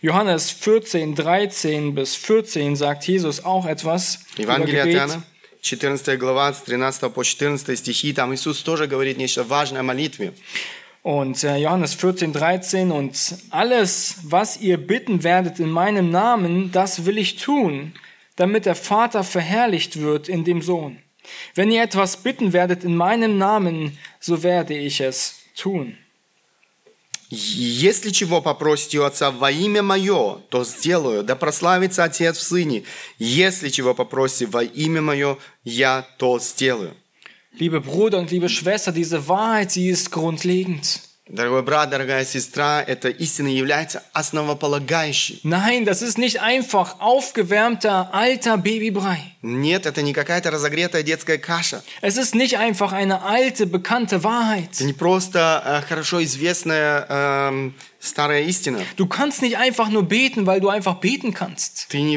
Johannes 0.01 0.51
14, 0.51 1.15
13 1.15 1.93
bis 1.95 2.15
14 2.15 2.75
sagt 2.77 3.05
Jesus 3.07 3.43
auch 3.43 3.65
etwas 3.65 4.19
über 4.37 4.43
Евангелие 4.53 4.81
от 4.81 4.87
Gebet. 4.87 4.97
Иоанна, 4.97 5.23
14 5.67 6.17
глава, 6.17 6.53
с 6.53 6.61
13 6.61 7.13
по 7.13 7.23
14 7.23 7.77
стихи, 7.77 8.13
там 8.13 8.33
Иисус 8.33 8.61
тоже 8.61 8.87
говорит 8.87 9.17
нечто 9.17 9.43
важное 9.43 9.79
о 9.79 9.83
молитве. 9.83 10.33
Und 11.03 11.43
äh, 11.43 11.57
Johannes 11.57 11.95
14, 11.95 12.31
13 12.31 12.91
und 12.91 13.17
alles, 13.49 14.15
was 14.23 14.61
ihr 14.61 14.77
bitten 14.77 15.23
werdet 15.23 15.59
in 15.59 15.69
meinem 15.69 16.11
Namen, 16.11 16.71
das 16.71 17.05
will 17.05 17.17
ich 17.17 17.35
tun, 17.35 17.93
damit 18.37 18.65
der 18.65 18.75
Vater 18.75 19.23
verherrlicht 19.25 19.99
wird 19.99 20.29
in 20.29 20.45
dem 20.45 20.61
Sohn. 20.61 20.99
Wenn 21.55 21.71
ihr 21.71 21.83
etwas 21.83 22.17
bitten 22.17 22.53
werdet 22.53 22.83
in 22.83 22.95
meinem 22.95 23.37
Namen, 23.37 23.97
so 24.19 24.43
werde 24.43 24.77
ich 24.77 25.01
es 25.01 25.43
tun. 25.55 25.97
Если 27.30 28.10
чего 28.10 28.40
попросите 28.40 29.00
у 29.00 29.04
Отца 29.04 29.30
во 29.30 29.50
имя 29.50 29.82
Мое, 29.82 30.38
то 30.48 30.64
сделаю, 30.64 31.22
да 31.22 31.36
прославится 31.36 32.04
Отец 32.04 32.38
в 32.38 32.42
Сыне. 32.42 32.84
Если 33.18 33.68
чего 33.68 33.94
попросите 33.94 34.46
во 34.46 34.62
имя 34.62 35.02
Мое, 35.02 35.36
я 35.62 36.06
то 36.16 36.38
сделаю. 36.38 36.94
Liebe 37.58 37.80
Bruder 37.80 38.18
und 38.20 38.30
liebe 38.30 38.48
Schwester, 38.48 38.92
diese 38.92 39.26
Wahrheit, 39.26 39.72
sie 39.72 39.88
ist 39.88 40.10
grundlegend. 40.10 41.00
Дорогой 41.28 41.62
брат, 41.62 41.90
дорогая 41.90 42.24
сестра, 42.24 42.82
эта 42.82 43.10
истина 43.10 43.48
является 43.48 44.02
основополагающей. 44.14 45.40
Nein, 45.44 45.84
das 45.84 46.00
ist 46.00 46.16
nicht 46.16 46.40
einfach 46.40 47.00
aufgewärmter 47.00 48.14
alter 48.14 48.56
Babybrei. 48.56 49.18
Нет, 49.42 49.84
это 49.84 50.00
не 50.00 50.14
какая-то 50.14 50.50
разогретая 50.50 51.02
детская 51.02 51.36
каша. 51.36 51.82
Es 52.00 52.16
ist 52.16 52.34
nicht 52.34 52.56
einfach 52.56 52.92
eine 52.92 53.22
alte, 53.22 53.66
bekannte 53.66 54.24
Wahrheit. 54.24 54.70
Это 54.72 54.84
не 54.84 54.94
просто 54.94 55.62
э, 55.64 55.82
хорошо 55.86 56.22
известная 56.22 57.06
эм, 57.08 57.74
старая 58.00 58.44
истина. 58.44 58.80
Du 58.96 59.06
kannst 59.06 59.42
nicht 59.42 59.58
einfach 59.58 59.90
nur 59.90 60.04
beten, 60.04 60.46
weil 60.46 60.60
du 60.60 60.70
einfach 60.70 60.94
beten 60.96 61.34
kannst. 61.34 61.88
Ты, 61.90 62.00
не, 62.00 62.16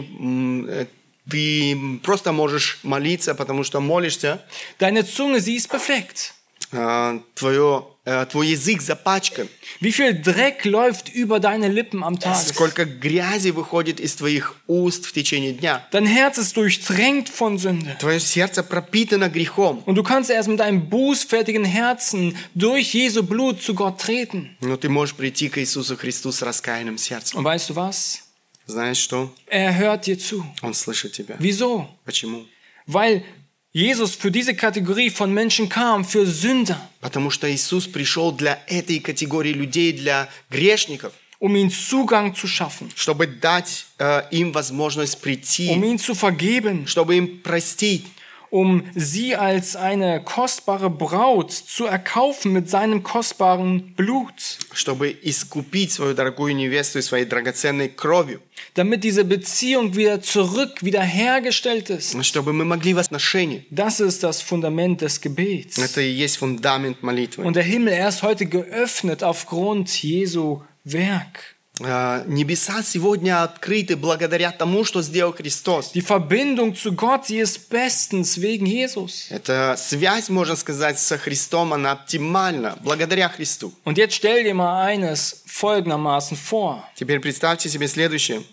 э, 0.69 0.85
ты 1.29 1.99
просто 2.01 2.31
можешь 2.31 2.79
молиться, 2.83 3.35
потому 3.35 3.65
что 3.65 3.81
молишься. 3.81 4.39
Deine 4.79 5.05
Zunge, 5.05 5.41
sie 5.41 5.57
ist 5.57 5.69
befleckt. 5.69 6.33
Э, 6.71 7.19
твое, 7.35 7.87
твой 8.30 8.48
язык 8.48 8.80
запачкан. 8.82 9.48
Wie 9.80 9.92
viel 9.92 10.14
Dreck 10.14 10.64
läuft 10.64 11.08
über 11.08 11.40
deine 11.40 11.68
Lippen 11.68 12.04
am 12.04 12.18
Tag? 12.18 12.36
Сколько 12.36 12.84
грязи 12.84 13.50
выходит 13.50 13.98
из 13.98 14.14
твоих 14.14 14.54
уст 14.66 15.06
в 15.06 15.12
течение 15.12 15.52
дня. 15.52 15.86
Dein 15.90 16.06
Herz 16.06 16.38
ist 16.38 16.56
durchtränkt 16.56 17.28
von 17.28 17.58
Sünde. 17.58 17.96
Твое 17.98 18.20
сердце 18.20 18.62
пропитано 18.62 19.28
грехом. 19.28 19.82
Und 19.86 19.96
du 19.96 20.02
kannst 20.02 20.30
erst 20.30 20.48
mit 20.48 20.60
einem 20.60 20.88
bußfertigen 20.88 21.64
Herzen 21.64 22.36
durch 22.54 22.94
Jesu 22.94 23.22
Blut 23.22 23.60
zu 23.62 23.74
Gott 23.74 24.00
treten. 24.00 24.56
Но 24.60 24.76
ты 24.76 24.88
можешь 24.88 25.14
прийти 25.16 25.48
к 25.48 25.58
Иисусу 25.58 25.96
Христу 25.96 26.30
с 26.32 26.42
раскаянным 26.42 26.98
сердцем. 26.98 27.38
Und 27.38 27.44
weißt 27.44 27.70
du 27.70 27.74
was? 27.74 28.20
Знаешь 28.68 28.98
что? 28.98 29.32
Er 29.46 29.76
hört 29.76 30.06
dir 30.06 30.18
zu. 30.18 30.44
Он 30.62 30.74
слышит 30.74 31.12
тебя. 31.12 31.36
Wieso? 31.38 31.86
Почему? 32.04 32.46
Weil 32.86 33.24
Jesus 33.72 34.14
für 34.14 34.30
diese 34.30 34.54
Kategorie 34.54 35.10
von 35.10 35.32
Menschen 35.34 35.68
kam, 35.68 36.04
für 36.04 36.26
Sünder, 36.26 36.80
Потому 37.00 37.30
что 37.30 37.46
Иисус 37.52 37.86
пришел 37.86 38.32
для 38.32 38.58
этой 38.68 39.00
категории 39.00 39.52
людей, 39.52 39.92
для 39.92 40.28
грешников, 40.50 41.12
um 41.38 41.54
ihnen 41.54 41.70
Zugang 41.70 42.34
zu 42.34 42.48
schaffen, 42.48 42.90
чтобы 42.96 43.26
дать 43.26 43.86
э, 43.98 44.22
им 44.30 44.52
возможность 44.52 45.16
um 45.16 45.20
прийти, 45.20 45.66
ihnen 45.68 45.98
zu 45.98 46.14
vergeben, 46.14 46.86
чтобы 46.86 47.16
им 47.16 47.42
простить, 47.42 48.06
um 48.50 48.84
sie 48.94 49.34
als 49.36 49.76
eine 49.76 50.22
kostbare 50.22 50.88
Braut 50.88 51.52
zu 51.52 51.86
erkaufen 51.86 52.52
mit 52.52 52.70
seinem 52.70 53.02
kostbaren 53.02 53.94
Blut, 53.94 54.58
чтобы 54.72 55.10
искупить 55.10 55.92
свою 55.92 56.14
дорогую 56.14 56.54
невесту 56.54 57.02
своей 57.02 57.24
драгоценной 57.24 57.88
кровью, 57.88 58.40
damit 58.74 59.02
diese 59.04 59.24
Beziehung 59.24 59.94
wieder 59.96 60.22
zurück, 60.22 60.82
wiederhergestellt 60.82 61.90
ist. 61.90 62.22
чтобы 62.22 62.52
мы 62.52 62.64
могли 62.64 62.94
в 62.94 62.98
отношении. 62.98 63.66
Das 63.70 64.00
ist 64.00 64.22
das 64.22 64.40
Fundament 64.42 65.00
des 65.02 65.20
Gebets. 65.20 65.78
Это 65.78 66.00
и 66.00 66.10
есть 66.10 66.36
фундамент 66.38 67.02
молитвы. 67.02 67.44
Und 67.44 67.56
der 67.56 67.64
Himmel, 67.64 67.94
er 67.94 68.08
ist 68.08 68.22
heute 68.22 68.46
geöffnet 68.46 69.22
aufgrund 69.22 69.90
Jesu 70.02 70.62
Werk. 70.84 71.49
Э, 71.79 72.23
Небеса 72.27 72.83
сегодня 72.83 73.43
открыты 73.43 73.95
благодаря 73.95 74.51
тому, 74.51 74.83
что 74.83 75.01
сделал 75.01 75.33
Христос. 75.33 75.91
Die 75.93 76.01
Verbindung 76.01 76.75
zu 76.75 76.93
Gott, 76.93 77.27
sie 77.27 77.39
ist 77.39 77.69
bestens 77.69 78.41
wegen 78.41 78.65
Jesus. 78.65 79.27
Эта 79.29 79.75
связь, 79.77 80.29
можно 80.29 80.55
сказать, 80.55 80.99
со 80.99 81.17
Христом, 81.17 81.73
она 81.73 81.93
оптимальна 81.93 82.77
благодаря 82.83 83.29
Христу. 83.29 83.73
Und 83.85 83.97
jetzt 83.97 84.15
stell 84.15 84.43
dir 84.43 84.53
mal 84.53 84.83
eines 84.83 85.43
folgendermaßen 85.45 86.37
vor. 86.37 86.83
Теперь 86.95 87.19
представьте 87.19 87.69
себе 87.69 87.87
следующее. 87.87 88.43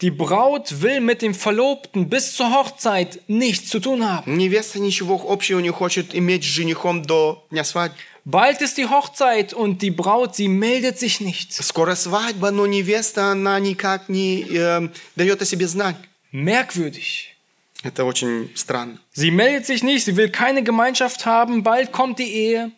Die 0.00 0.10
Braut 0.10 0.80
will 0.80 1.00
mit 1.00 1.20
dem 1.20 1.34
Verlobten 1.34 2.08
bis 2.08 2.32
zur 2.32 2.50
Hochzeit 2.50 3.20
nichts 3.28 3.68
zu 3.68 3.80
tun 3.80 4.02
haben. 4.02 4.34
Невеста 4.38 4.78
ничего 4.78 5.20
общего 5.28 5.60
не 5.60 5.68
хочет 5.68 6.14
иметь 6.14 6.42
с 6.42 6.46
женихом 6.46 7.02
до 7.02 7.44
дня 7.50 7.64
свадьбы. 7.64 7.98
Bald 8.25 8.61
ist 8.61 8.77
die 8.77 8.87
Hochzeit 8.87 9.53
und 9.53 9.81
die 9.81 9.91
Braut, 9.91 10.35
sie 10.35 10.47
meldet 10.47 10.97
sich 10.97 11.21
nicht. 11.21 11.53
Скоро 11.53 11.95
свадьба, 11.95 12.51
но 12.51 12.65
невеста, 12.65 13.31
она 13.31 13.59
никак 13.59 14.09
не 14.09 14.45
э, 14.49 14.89
дает 15.15 15.41
о 15.41 15.45
себе 15.45 15.67
знать. 15.67 15.95
Merkwürdig. 16.31 17.35
Это 17.83 18.03
очень 18.03 18.51
странно. 18.55 18.97
Sie 19.13 19.29
meldet 19.29 19.67
sich 19.67 19.83
nicht, 19.83 20.05
sie 20.05 20.15
will 20.17 20.29
keine 20.29 20.63
Gemeinschaft 20.63 21.25
haben, 21.27 21.61
bald 21.61 21.91
kommt 21.91 22.17
die 22.17 22.33
Ehe. 22.33 22.71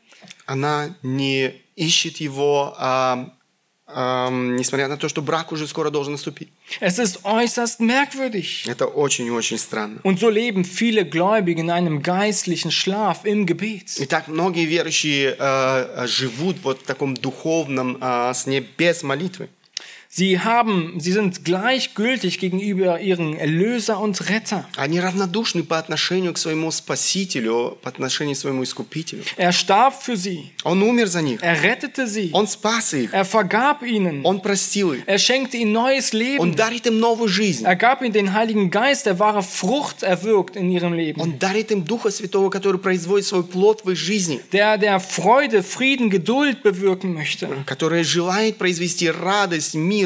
Она 0.45 0.95
не 1.01 1.53
ищет 1.75 2.17
его, 2.17 2.73
а, 2.77 3.31
ам, 3.94 4.56
несмотря 4.56 4.88
на 4.88 4.96
то, 4.96 5.08
что 5.08 5.22
брак 5.22 5.52
уже 5.52 5.66
скоро 5.66 5.90
должен 5.90 6.12
наступить. 6.12 6.48
Es 6.80 6.98
ist 6.98 7.24
äußerst 7.24 7.80
merkwürdig. 7.80 8.64
Это 8.66 8.86
очень-очень 8.86 9.58
странно. 9.58 10.00
Und 10.02 10.18
so 10.18 10.28
leben 10.28 10.64
viele 10.64 11.04
Gläubige 11.04 11.60
in 11.60 11.70
einem 11.70 12.02
geistlichen 12.02 12.70
Schlaf 12.70 13.24
im 13.24 13.46
Gebet. 13.46 13.98
Итак, 13.98 14.28
многие 14.28 14.64
верующие 14.66 15.36
э, 15.38 16.06
живут 16.06 16.56
вот 16.62 16.80
в 16.82 16.84
таком 16.84 17.14
духовном 17.14 17.98
э, 18.00 18.32
сне 18.34 18.60
без 18.60 19.02
молитвы. 19.02 19.48
Sie 20.11 20.39
haben, 20.39 20.95
sie 20.99 21.11
sind 21.11 21.43
gleichgültig 21.43 22.39
gegenüber 22.39 22.99
ihrem 23.01 23.33
Erlöser 23.37 23.99
und 23.99 24.29
Retter. 24.29 24.65
Они 24.77 24.99
равнодушны 24.99 25.63
по 25.63 25.77
отношению 25.77 26.33
к 26.33 26.37
своему 26.37 26.71
Спасителю, 26.71 27.77
по 27.81 27.89
отношению 27.89 28.35
к 28.35 28.39
своему 28.39 28.63
Искупителю. 28.63 29.23
Er 29.37 29.51
starb 29.51 29.93
für 30.01 30.15
sie. 30.15 30.51
Он 30.63 30.81
умер 30.81 31.07
за 31.07 31.21
них. 31.21 31.41
Er 31.43 31.61
rettete 31.61 32.07
sie. 32.07 32.31
Он 32.31 32.47
спас 32.47 32.93
их. 32.93 33.13
Er 33.13 33.25
vergab 33.25 33.83
ihnen. 33.83 34.23
Он 34.23 34.39
простил 34.41 34.93
их. 34.93 35.03
Er 35.07 35.19
schenkte 35.19 35.57
ihnen 35.57 35.73
neues 35.73 36.13
Он 36.13 36.19
Leben. 36.19 36.55
дарит 36.55 36.87
им 36.87 36.99
новую 36.99 37.27
жизнь. 37.27 37.65
Er 37.65 37.75
gab 37.75 38.01
ihnen 38.01 38.13
den 38.13 38.33
Heiligen 38.33 38.71
Geist, 38.71 39.05
der 39.05 39.19
wahre 39.19 39.43
Frucht 39.43 40.03
erwirkt 40.03 40.55
in 40.55 40.71
ihrem 40.71 40.93
Leben. 40.93 41.19
Он 41.21 41.37
дарит 41.37 41.71
им 41.71 41.83
Духа 41.83 42.11
Святого, 42.11 42.49
который 42.49 42.79
производит 42.79 43.25
свой 43.27 43.43
плод 43.43 43.83
в 43.83 43.91
их 43.91 43.97
жизни, 43.97 44.39
Der, 44.51 44.77
der 44.77 44.99
Freude, 44.99 45.63
Frieden, 45.63 46.09
Geduld 46.09 46.63
bewirken 46.63 47.13
möchte. 47.13 47.47
который 47.65 48.03
желает 48.03 48.57
произвести 48.57 49.09
радость, 49.11 49.75
мир, 49.75 49.97
терпение. 49.97 50.00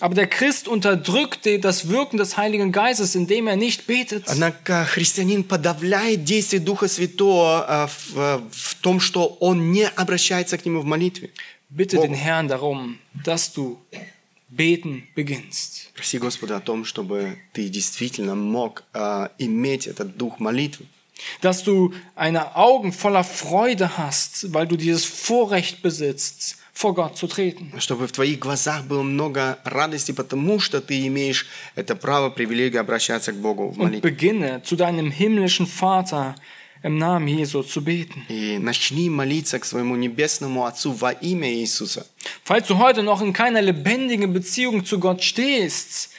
Aber 0.00 0.14
der 0.14 0.26
Christ 0.26 0.68
unterdrückt 0.68 1.46
das 1.60 1.88
Wirken 1.88 2.18
des 2.18 2.36
Heiligen 2.36 2.72
Geistes, 2.72 3.14
indem 3.14 3.46
er 3.46 3.56
nicht 3.56 3.86
betet. 3.86 4.24
Однако 4.26 4.84
христианин 4.84 5.44
подавляет 5.44 6.24
действие 6.24 6.60
Духа 6.60 6.88
Святого 6.88 7.64
а, 7.66 7.86
в, 7.86 8.16
а, 8.16 8.42
в 8.50 8.74
том, 8.76 9.00
что 9.00 9.26
он 9.40 9.72
не 9.72 9.86
обращается 9.88 10.58
к 10.58 10.64
нему 10.64 10.80
в 10.80 10.84
молитве. 10.84 11.30
Bitte 11.70 11.98
den 12.00 12.14
Herrn 12.14 12.48
darum, 12.48 12.98
dass 13.24 13.52
du 13.52 13.78
beten 14.48 15.06
beginnst. 15.14 15.90
Проси 15.94 16.18
Господа 16.18 16.56
о 16.56 16.60
том, 16.60 16.84
чтобы 16.84 17.38
ты 17.52 17.68
действительно 17.68 18.34
мог 18.34 18.84
э, 18.92 19.28
иметь 19.38 19.86
этот 19.86 20.16
дух 20.16 20.40
молитвы. 20.40 20.86
Dass 21.42 21.62
du 21.62 21.92
eine 22.16 22.56
Augen 22.56 22.92
voller 22.92 23.24
Freude 23.24 23.98
hast, 23.98 24.52
weil 24.52 24.66
du 24.66 24.76
dieses 24.76 25.04
Vorrecht 25.04 25.82
besitzt, 25.82 26.56
vor 26.75 26.93
Gott 26.93 27.17
zu 27.17 27.27
treten. 27.27 27.71
Чтобы 27.79 28.05
в 28.07 28.11
твоих 28.11 28.37
глазах 28.39 28.83
было 28.85 29.01
много 29.01 29.57
радости, 29.63 30.11
потому 30.11 30.59
что 30.59 30.81
ты 30.81 31.07
имеешь 31.07 31.47
это 31.75 31.95
право, 31.95 32.29
привилегию 32.29 32.81
обращаться 32.81 33.31
к 33.31 33.37
Богу 33.37 33.69
в 33.69 33.79
Und 33.79 33.83
молитве. 34.01 34.11
beginne 34.11 34.61
zu 34.63 34.75
deinem 34.75 35.09
himmlischen 35.09 35.67
Vater 35.67 36.35
im 36.83 36.97
Namen 36.99 37.27
Jesu 37.29 37.63
zu 37.63 37.81
beten. 37.81 38.23
И 38.27 38.57
начни 38.59 39.09
молиться 39.09 39.57
к 39.57 39.65
своему 39.65 39.95
небесному 39.95 40.65
Отцу 40.65 40.91
во 40.91 41.11
имя 41.11 41.51
Иисуса. 41.51 42.05
Falls 42.43 42.67
du 42.67 42.77
heute 42.77 43.01
noch 43.03 43.21
in 43.21 43.31
keiner 43.31 43.61
lebendigen 43.61 44.33
Beziehung 44.33 44.85
zu 44.85 44.99
Gott 44.99 45.23
stehst 45.23 46.09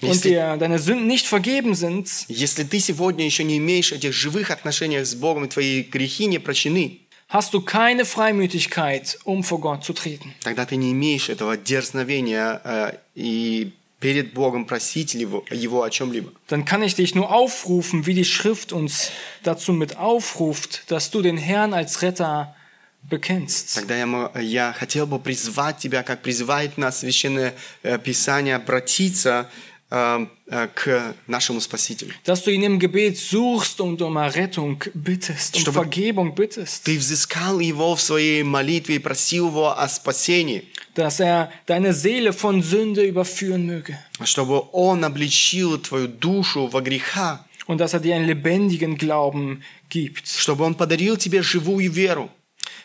und 0.00 0.24
dir 0.24 0.56
deine 0.58 0.78
Sünden 0.78 1.06
nicht 1.06 1.26
vergeben 1.26 1.74
sind, 1.74 2.08
Если 2.28 2.64
ты 2.64 2.80
сегодня 2.80 3.24
еще 3.26 3.44
не 3.44 3.58
имеешь 3.58 3.92
этих 3.92 4.14
живых 4.14 4.50
отношений 4.50 5.04
с 5.04 5.14
Богом, 5.14 5.44
и 5.44 5.48
твои 5.48 5.82
грехи 5.82 6.24
не 6.26 6.38
прощены, 6.38 7.00
hast 7.27 7.53
du 7.53 7.61
keine 7.61 8.03
Freimütigkeit, 8.05 9.17
um 9.23 9.43
vor 9.43 9.59
Gott 9.61 9.83
zu 9.83 9.93
treten. 9.93 10.33
тогда 10.43 10.65
ты 10.65 10.75
не 10.75 10.91
имеешь 10.91 11.29
этого 11.29 11.57
дерзновения 11.57 12.61
э, 12.63 12.97
и 13.15 13.71
перед 13.99 14.33
Богом 14.33 14.65
просить 14.65 15.13
его, 15.13 15.43
его 15.51 15.83
о 15.83 15.89
чем-либо. 15.89 16.31
Dann 16.47 16.65
kann 16.65 16.81
ich 16.81 16.95
dich 16.95 17.13
nur 17.13 17.31
aufrufen, 17.31 18.05
wie 18.07 18.15
die 18.15 18.25
Schrift 18.25 18.73
uns 18.73 19.11
dazu 19.43 19.73
mit 19.73 19.97
aufruft, 19.97 20.83
dass 20.91 21.11
du 21.11 21.21
den 21.21 21.37
Herrn 21.37 21.73
als 21.73 22.01
Retter 22.01 22.55
bekennst. 23.03 23.75
Тогда 23.75 23.95
я, 23.97 24.05
мо- 24.05 24.31
я 24.39 24.73
хотел 24.73 25.07
бы 25.07 25.19
призвать 25.19 25.77
тебя, 25.77 26.03
как 26.03 26.21
призывает 26.21 26.77
нас 26.77 26.99
Священное 26.99 27.53
э, 27.83 27.97
Писание, 27.99 28.55
обратиться 28.55 29.31
э, 29.31 29.45
э, 29.45 29.64
к 29.89 31.15
нашему 31.27 31.59
Спасителю. 31.59 32.13
Dass 32.23 32.43
du 32.45 32.51
ihn 32.51 32.63
im 32.63 32.79
Gebet 32.79 33.17
suchst 33.17 33.81
und 33.81 34.01
um 34.01 34.15
Errettung 34.15 34.81
bittest, 34.93 35.55
um 35.57 35.61
Чтобы- 35.63 35.79
Vergebung 35.83 36.33
bittest. 36.33 36.85
Ты 36.85 36.97
взыскал 36.97 37.59
его 37.59 37.95
в 37.95 38.01
своей 38.01 38.41
молитве 38.43 38.95
и 38.95 38.99
просил 38.99 39.47
его 39.47 39.77
о 39.77 39.87
спасении, 39.89 40.63
Dass 40.95 41.19
er 41.19 41.49
deine 41.67 41.93
Seele 41.93 42.31
von 42.33 42.61
Sünde 42.63 43.03
überführen 43.05 43.65
möge. 43.65 43.97
чтобы 44.23 44.63
он 44.71 45.03
обличил 45.03 45.77
твою 45.77 46.07
душу 46.07 46.67
во 46.67 46.81
грехах, 46.81 47.43
Und 47.67 47.79
dass 47.79 47.93
er 47.93 47.99
dir 47.99 48.15
einen 48.15 48.27
lebendigen 48.27 48.97
Glauben 48.97 49.61
gibt. 49.89 50.25
чтобы 50.27 50.63
он 50.63 50.75
подарил 50.75 51.17
тебе 51.17 51.43
живую 51.43 51.91
веру. 51.91 52.29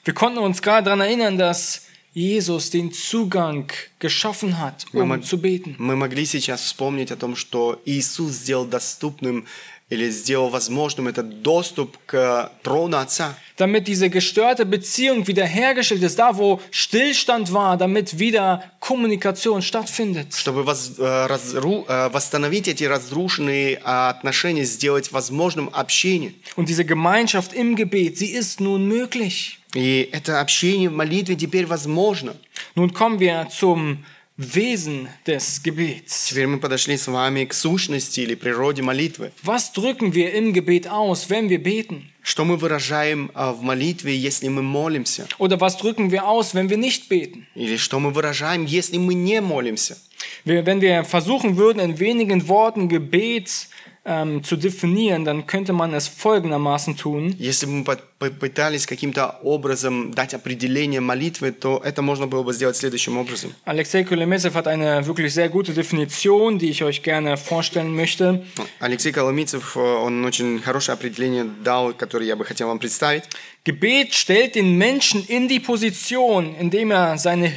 Wir 0.04 0.12
konnten 0.14 0.38
uns 0.38 0.60
gerade 0.60 0.84
daran 0.86 1.00
erinnern, 1.02 1.38
dass 1.38 1.82
Jesus 2.14 2.70
den 2.70 2.92
Zugang 2.92 3.70
geschaffen 3.98 4.58
hat, 4.58 4.86
um 4.92 5.08
Мы, 5.08 5.20
zu 5.22 5.36
beten. 5.38 5.74
мы 5.78 5.96
могли 5.96 6.24
сейчас 6.24 6.62
вспомнить 6.62 7.10
о 7.12 7.16
том, 7.16 7.36
что 7.36 7.80
Иисус 7.84 8.32
сделал 8.32 8.64
доступным 8.66 9.44
или 9.88 10.10
сделал 10.10 10.48
возможным 10.48 11.06
этот 11.06 11.42
доступ 11.42 11.96
к 12.06 12.50
трону 12.64 12.96
Отца, 12.96 13.36
Damit 13.56 13.86
diese 13.86 14.08
gestörte 14.10 14.64
Beziehung 14.66 15.26
wiederhergestellt 15.28 16.02
ist, 16.02 16.18
da 16.18 16.36
wo 16.36 16.60
Stillstand 16.72 17.52
war, 17.52 17.76
damit 17.76 18.18
wieder 18.18 18.64
Kommunikation 18.80 19.60
stattfindet. 19.62 20.34
чтобы 20.34 20.64
воз- 20.64 20.98
э, 20.98 21.26
разру- 21.28 21.84
э, 21.86 22.08
восстановить 22.12 22.66
эти 22.66 22.84
разрушенные 22.84 23.74
э, 23.74 23.80
отношения, 23.84 24.64
сделать 24.64 25.12
возможным 25.12 25.68
общение. 25.72 26.32
Und 26.56 26.68
diese 26.68 26.84
Gemeinschaft 26.84 27.52
im 27.52 27.76
Gebet, 27.76 28.16
sie 28.18 28.30
ist 28.32 28.60
nun 28.60 28.88
möglich. 28.88 29.58
И 29.74 30.08
это 30.12 30.40
общение 30.40 30.88
в 30.88 30.94
молитве 30.94 31.36
теперь 31.36 31.66
возможно. 31.66 32.36
Nun 32.74 32.92
kommen 32.92 33.18
wir 33.18 33.48
zum 33.50 34.04
Wesen 34.38 35.08
des 35.26 35.62
Gebets. 35.62 36.28
Теперь 36.28 36.46
мы 36.46 36.58
подошли 36.58 36.98
с 36.98 37.08
вами 37.08 37.46
к 37.46 37.54
сущности 37.54 38.20
или 38.20 38.34
природе 38.34 38.82
молитвы. 38.82 39.32
Was 39.42 39.72
drücken 39.72 40.12
wir 40.12 40.34
im 40.34 40.52
Gebet 40.52 40.88
aus, 40.88 41.30
wenn 41.30 41.48
wir 41.48 41.62
beten? 41.62 42.10
Что 42.22 42.44
мы 42.44 42.56
выражаем 42.56 43.30
э, 43.34 43.52
в 43.52 43.62
молитве, 43.62 44.14
если 44.14 44.48
мы 44.48 44.62
молимся? 44.62 45.26
Oder 45.38 45.58
was 45.58 45.78
drücken 45.78 46.10
wir 46.10 46.28
aus, 46.28 46.54
wenn 46.54 46.68
wir 46.68 46.76
nicht 46.76 47.08
beten? 47.08 47.46
Или 47.54 47.78
что 47.78 47.98
мы 47.98 48.10
выражаем, 48.10 48.66
если 48.66 48.98
мы 48.98 49.14
не 49.14 49.40
молимся? 49.40 49.96
Wir, 50.44 50.66
wenn 50.66 50.82
wir 50.82 51.04
versuchen 51.04 51.56
würden, 51.56 51.80
in 51.80 51.98
wenigen 51.98 52.46
Worten 52.46 52.90
Gebet 52.90 53.68
ähm, 54.04 54.44
zu 54.44 54.56
definieren, 54.56 55.24
dann 55.24 55.46
könnte 55.46 55.72
man 55.72 55.92
es 55.92 56.06
folgendermaßen 56.06 56.96
tun. 56.96 57.34
Если 57.38 57.66
бы 57.66 57.72
мы 57.72 57.84
по- 57.84 57.98
попытались 58.20 58.86
каким-то 58.86 59.40
образом 59.42 60.12
дать 60.12 60.32
определение 60.32 61.00
молитвы, 61.00 61.50
то 61.50 61.82
это 61.84 62.02
можно 62.02 62.28
было 62.28 62.44
бы 62.44 62.52
сделать 62.52 62.76
следующим 62.76 63.16
образом. 63.18 63.52
Alexei 63.64 64.04
Kulemesev 64.04 64.54
hat 64.54 64.68
eine 64.68 65.04
wirklich 65.06 65.34
sehr 65.34 65.48
gute 65.48 65.72
Definition, 65.74 66.58
die 66.58 66.70
ich 66.70 66.84
euch 66.84 67.02
gerne 67.02 67.36
vorstellen 67.36 67.96
möchte. 67.96 68.44
Алексей 68.78 69.10
Коломийцев, 69.12 69.76
э, 69.76 69.80
он 69.80 70.24
очень 70.24 70.60
хорошее 70.60 70.94
определение 70.94 71.44
дал, 71.64 71.92
которое 71.92 72.26
я 72.26 72.36
бы 72.36 72.44
хотел 72.44 72.68
вам 72.68 72.78
представить. 72.78 73.24
Gebet 73.64 74.14
stellt 74.14 74.54
den 74.54 74.78
Menschen 74.78 75.24
in 75.26 75.48
die 75.48 75.58
Position, 75.58 76.54
indem 76.54 76.92
er 76.92 77.18
seine 77.18 77.48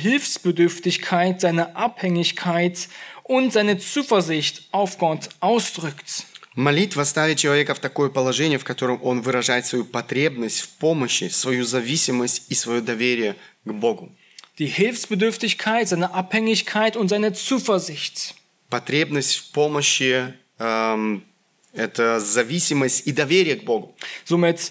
Hilfsbedürftigkeit, 0.49 1.39
seine 1.41 1.75
Abhängigkeit 1.75 2.87
und 3.23 3.53
seine 3.53 3.77
Zuversicht 3.77 4.63
auf 4.71 4.97
Gott 4.97 5.29
ausdrückt. 5.39 6.25
Молитва 6.54 7.02
ставит 7.04 7.38
человека 7.38 7.74
в 7.74 7.80
такое 7.80 8.10
положение, 8.10 8.58
в 8.58 8.64
котором 8.64 9.00
он 9.02 9.22
выражает 9.22 9.66
свою 9.66 9.84
потребность 9.84 10.60
в 10.60 10.68
помощи, 10.78 11.28
свою 11.28 11.64
зависимость 11.64 12.44
и 12.48 12.54
свое 12.54 12.80
доверие 12.80 13.36
к 13.64 13.72
Богу. 13.72 14.12
Die 14.56 14.68
Hilfsbedürftigkeit, 14.68 15.88
seine 15.88 16.14
Abhängigkeit 16.14 16.96
und 16.96 17.08
seine 17.08 17.32
Zuversicht. 17.32 18.34
Потребность 18.70 19.36
в 19.36 19.50
помощи 19.50 20.32
эм, 20.58 21.24
это 21.72 22.20
зависимость 22.20 23.06
и 23.06 23.12
доверие 23.12 23.56
к 23.56 23.64
Богу. 23.64 23.96
Somit, 24.24 24.70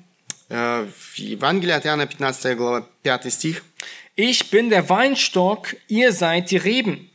В 0.50 1.16
Евангелии 1.16 1.72
от 1.72 1.86
Иоанна 1.86 2.06
15 2.06 2.56
глава 2.56 2.86
5 3.02 3.32
стих. 3.32 3.64
Ich 4.16 4.50
bin 4.50 4.70
der 4.70 4.88
Weinstock, 4.88 5.76
ihr 5.88 6.12
seid 6.12 6.50
die 6.50 6.56
Reben. 6.56 7.10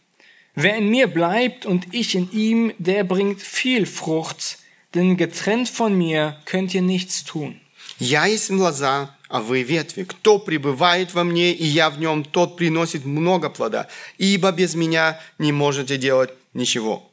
Wer 0.54 0.76
in 0.76 0.90
mir 0.90 1.08
bleibt 1.08 1.66
und 1.66 1.94
ich 1.94 2.14
in 2.14 2.30
ihm, 2.32 2.74
der 2.78 3.04
bringt 3.06 3.42
viel 3.42 3.86
Frucht, 3.86 4.58
denn 4.94 5.16
getrennt 5.16 5.70
von 5.70 5.98
mir 5.98 6.38
könnt 6.46 6.74
ihr 6.74 6.82
nichts 6.82 7.24
tun. 7.24 7.60
«Я 8.00 8.26
есть 8.26 8.50
лоза, 8.50 9.16
а 9.30 9.42
вы 9.42 9.64
ветви. 9.64 10.04
Кто 10.04 10.40
пребывает 10.40 11.14
во 11.14 11.24
мне, 11.24 11.54
и 11.54 11.66
я 11.66 11.90
в 11.90 12.00
нем, 12.00 12.24
тот 12.24 12.58
приносит 12.58 13.06
много 13.06 13.50
плода, 13.50 13.88
ибо 14.18 14.52
без 14.52 14.76
меня 14.76 15.20
не 15.38 15.52
можете 15.52 15.98
делать 15.98 16.32
ничего». 16.54 17.12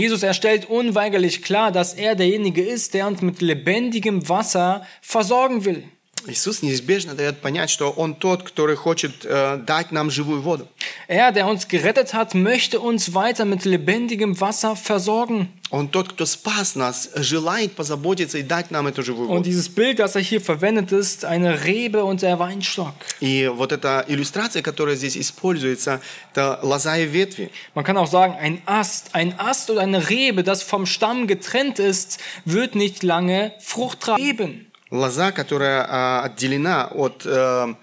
Jesus 0.00 0.22
er 0.22 0.32
stellt 0.32 0.70
unweigerlich 0.70 1.42
klar, 1.42 1.70
dass 1.70 1.92
er 1.92 2.14
derjenige 2.14 2.62
ist, 2.62 2.94
der 2.94 3.06
uns 3.06 3.20
mit 3.20 3.42
lebendigem 3.42 4.30
Wasser 4.30 4.86
versorgen 5.02 5.66
will. 5.66 5.84
Иисус 6.27 6.63
неизбежно 6.63 7.13
дает 7.13 7.37
понять, 7.39 7.69
что 7.69 7.91
Он 7.91 8.15
тот, 8.15 8.41
который 8.41 8.75
хочет 8.75 9.25
э, 9.25 9.57
дать 9.57 9.91
нам 9.91 10.09
живую 10.09 10.41
воду. 10.41 10.67
Er, 11.07 11.31
der 11.31 11.45
uns 11.45 11.67
gerettet 11.67 12.15
hat, 12.15 12.33
möchte 12.33 12.79
uns 12.79 13.13
weiter 13.13 13.45
mit 13.45 13.63
lebendigem 13.63 14.39
Wasser 14.41 14.75
versorgen. 14.75 15.49
Он 15.69 15.87
тот, 15.89 16.09
кто 16.09 16.25
спас 16.25 16.73
нас, 16.73 17.11
желает 17.15 17.73
позаботиться 17.75 18.39
и 18.39 18.41
дать 18.43 18.71
нам 18.71 18.87
эту 18.87 19.03
живую 19.03 19.29
Und 19.29 19.37
воду. 19.37 19.43
dieses 19.43 19.69
Bild, 19.69 19.99
das 19.99 20.15
er 20.15 20.21
hier 20.21 20.41
verwendet, 20.41 20.91
ist 20.91 21.25
eine 21.25 21.63
Rebe 21.63 22.03
und 22.03 22.23
der 22.23 22.39
Weinstock. 22.39 22.95
И 23.19 23.47
вот 23.53 23.71
эта 23.71 24.03
иллюстрация, 24.07 24.63
которая 24.63 24.95
здесь 24.95 25.17
используется, 25.17 26.01
это 26.33 26.59
лоза 26.63 26.97
и 26.97 27.05
ветви. 27.05 27.51
Man 27.75 27.83
kann 27.83 27.97
auch 27.97 28.07
sagen, 28.09 28.33
ein 28.41 28.63
Ast, 28.65 29.13
ein 29.13 29.37
Ast 29.37 29.69
oder 29.69 29.81
eine 29.81 30.09
Rebe, 30.09 30.41
das 30.43 30.63
vom 30.63 30.87
Stamm 30.87 31.27
getrennt 31.27 31.77
ist, 31.77 32.19
wird 32.45 32.73
nicht 32.73 33.03
lange 33.03 33.53
Frucht 33.59 33.99
tragen. 33.99 34.65
Лоза, 34.91 35.31
которая 35.31 35.85
а, 35.89 36.23
отделена 36.25 36.87
от, 36.87 37.25
э, 37.25 37.73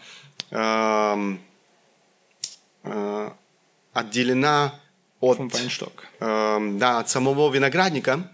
эм, 0.50 1.40
э, 2.84 3.30
отделена 3.92 4.74
от, 5.20 5.38
Vom 5.38 5.48
Weinstock. 5.50 5.92
эм, 6.20 6.78
да, 6.78 6.98
от 7.00 7.08
самого 7.10 7.50
виноградника, 7.52 8.28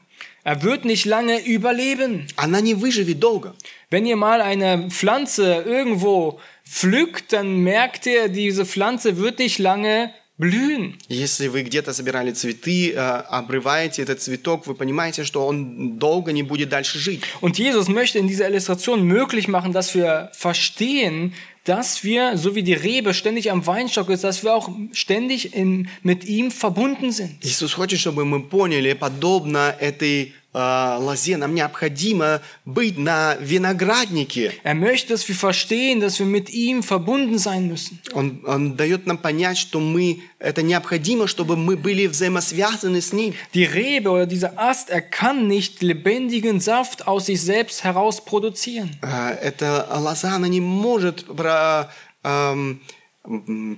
Er 0.45 0.63
wird 0.63 0.85
nicht 0.87 1.05
lange 1.05 1.39
überleben. 1.45 2.27
она 2.37 2.61
не 2.61 2.75
выживет 2.75 3.21
долго. 3.21 3.55
Wenn 3.91 4.07
ihr 4.07 4.17
mal 4.17 4.41
eine 4.41 4.89
Pflanze 4.91 5.63
irgendwo 5.67 6.41
pflückt, 6.65 7.33
dann 7.33 7.59
merkt 7.59 8.07
ihr, 8.07 8.29
diese 8.29 8.65
Pflanze 8.65 9.19
wird 9.19 9.39
nicht 9.41 9.59
lange 9.59 10.13
blühen. 10.43 10.95
Если 11.09 11.49
вы 11.49 11.63
где-то 11.63 11.93
собирали 11.93 12.33
цветы, 12.33 12.93
э, 12.93 12.97
обрываете 12.97 14.03
этот 14.03 14.23
цветок, 14.23 14.67
вы 14.67 14.75
понимаете, 14.75 15.25
что 15.25 15.47
он 15.47 15.99
долго 15.99 16.33
не 16.33 16.45
будет 16.45 16.69
дальше 16.69 16.99
жить. 16.99 17.23
Und 17.41 17.59
Jesus 17.59 17.89
möchte 17.89 18.19
in 18.19 18.29
dieser 18.29 18.49
Illustration 18.49 19.03
möglich 19.03 19.49
machen, 19.49 19.73
dass 19.73 19.95
wir 19.95 20.31
verstehen, 20.33 21.35
dass 21.65 22.03
wir, 22.03 22.39
so 22.39 22.55
wie 22.55 22.63
die 22.63 22.73
Rebe 22.73 23.13
ständig 23.13 23.51
am 23.51 23.67
Weinstock 23.67 24.09
ist, 24.09 24.25
dass 24.25 24.43
wir 24.43 24.55
auch 24.55 24.71
ständig 24.93 25.55
in, 25.55 25.89
mit 26.03 26.25
ihm 26.25 26.51
verbunden 26.51 27.13
sind. 27.13 27.45
Иисус 27.45 27.75
хочет, 27.75 27.99
чтобы 27.99 28.25
мы 28.25 28.43
поняли, 28.43 28.95
подобно 28.95 29.75
этой 29.79 30.33
э, 30.42 30.42
лозе, 30.54 31.38
нам 31.38 31.56
необходимо 31.56 32.42
быть 32.66 32.98
на 32.98 33.36
винограднике. 33.40 34.54
Er 34.64 34.76
möchte, 34.76 35.10
dass 35.14 35.28
wir 35.28 35.36
verstehen, 35.36 36.00
dass 36.00 36.20
wir 36.20 36.26
mit 36.28 36.50
ihm 36.52 36.84
verbunden 36.84 37.38
sein 37.40 37.68
müssen. 37.68 38.00
Он, 38.14 38.42
он 38.46 38.76
дает 38.78 39.08
нам 39.08 39.18
понять, 39.18 39.58
что 39.58 39.80
мы, 39.80 40.22
это 40.40 40.62
необходимо, 40.62 41.28
чтобы 41.28 41.56
мы 41.58 41.76
были 41.76 42.06
взаимосвязаны 42.08 43.02
с 43.02 43.14
Ним. 43.14 43.34
Die 43.54 43.66
Rebe 43.66 44.10
oder 44.12 44.26
dieser 44.26 44.58
Ast, 44.60 44.90
er 44.90 45.02
kann 45.02 45.48
nicht 45.48 45.82
lebendigen 45.82 46.60
Saft 46.60 47.08
aus 47.08 47.26
sich 47.26 47.42
selbst 47.42 47.84
heraus 47.84 48.24
produzieren. 48.24 48.92
Э, 49.02 49.32
Эта 49.42 49.88
лоза, 50.00 50.36
она 50.36 50.48
не 50.48 50.62
может 50.62 51.26
про- 51.36 51.90
эм, 52.24 52.80
м, 52.80 52.82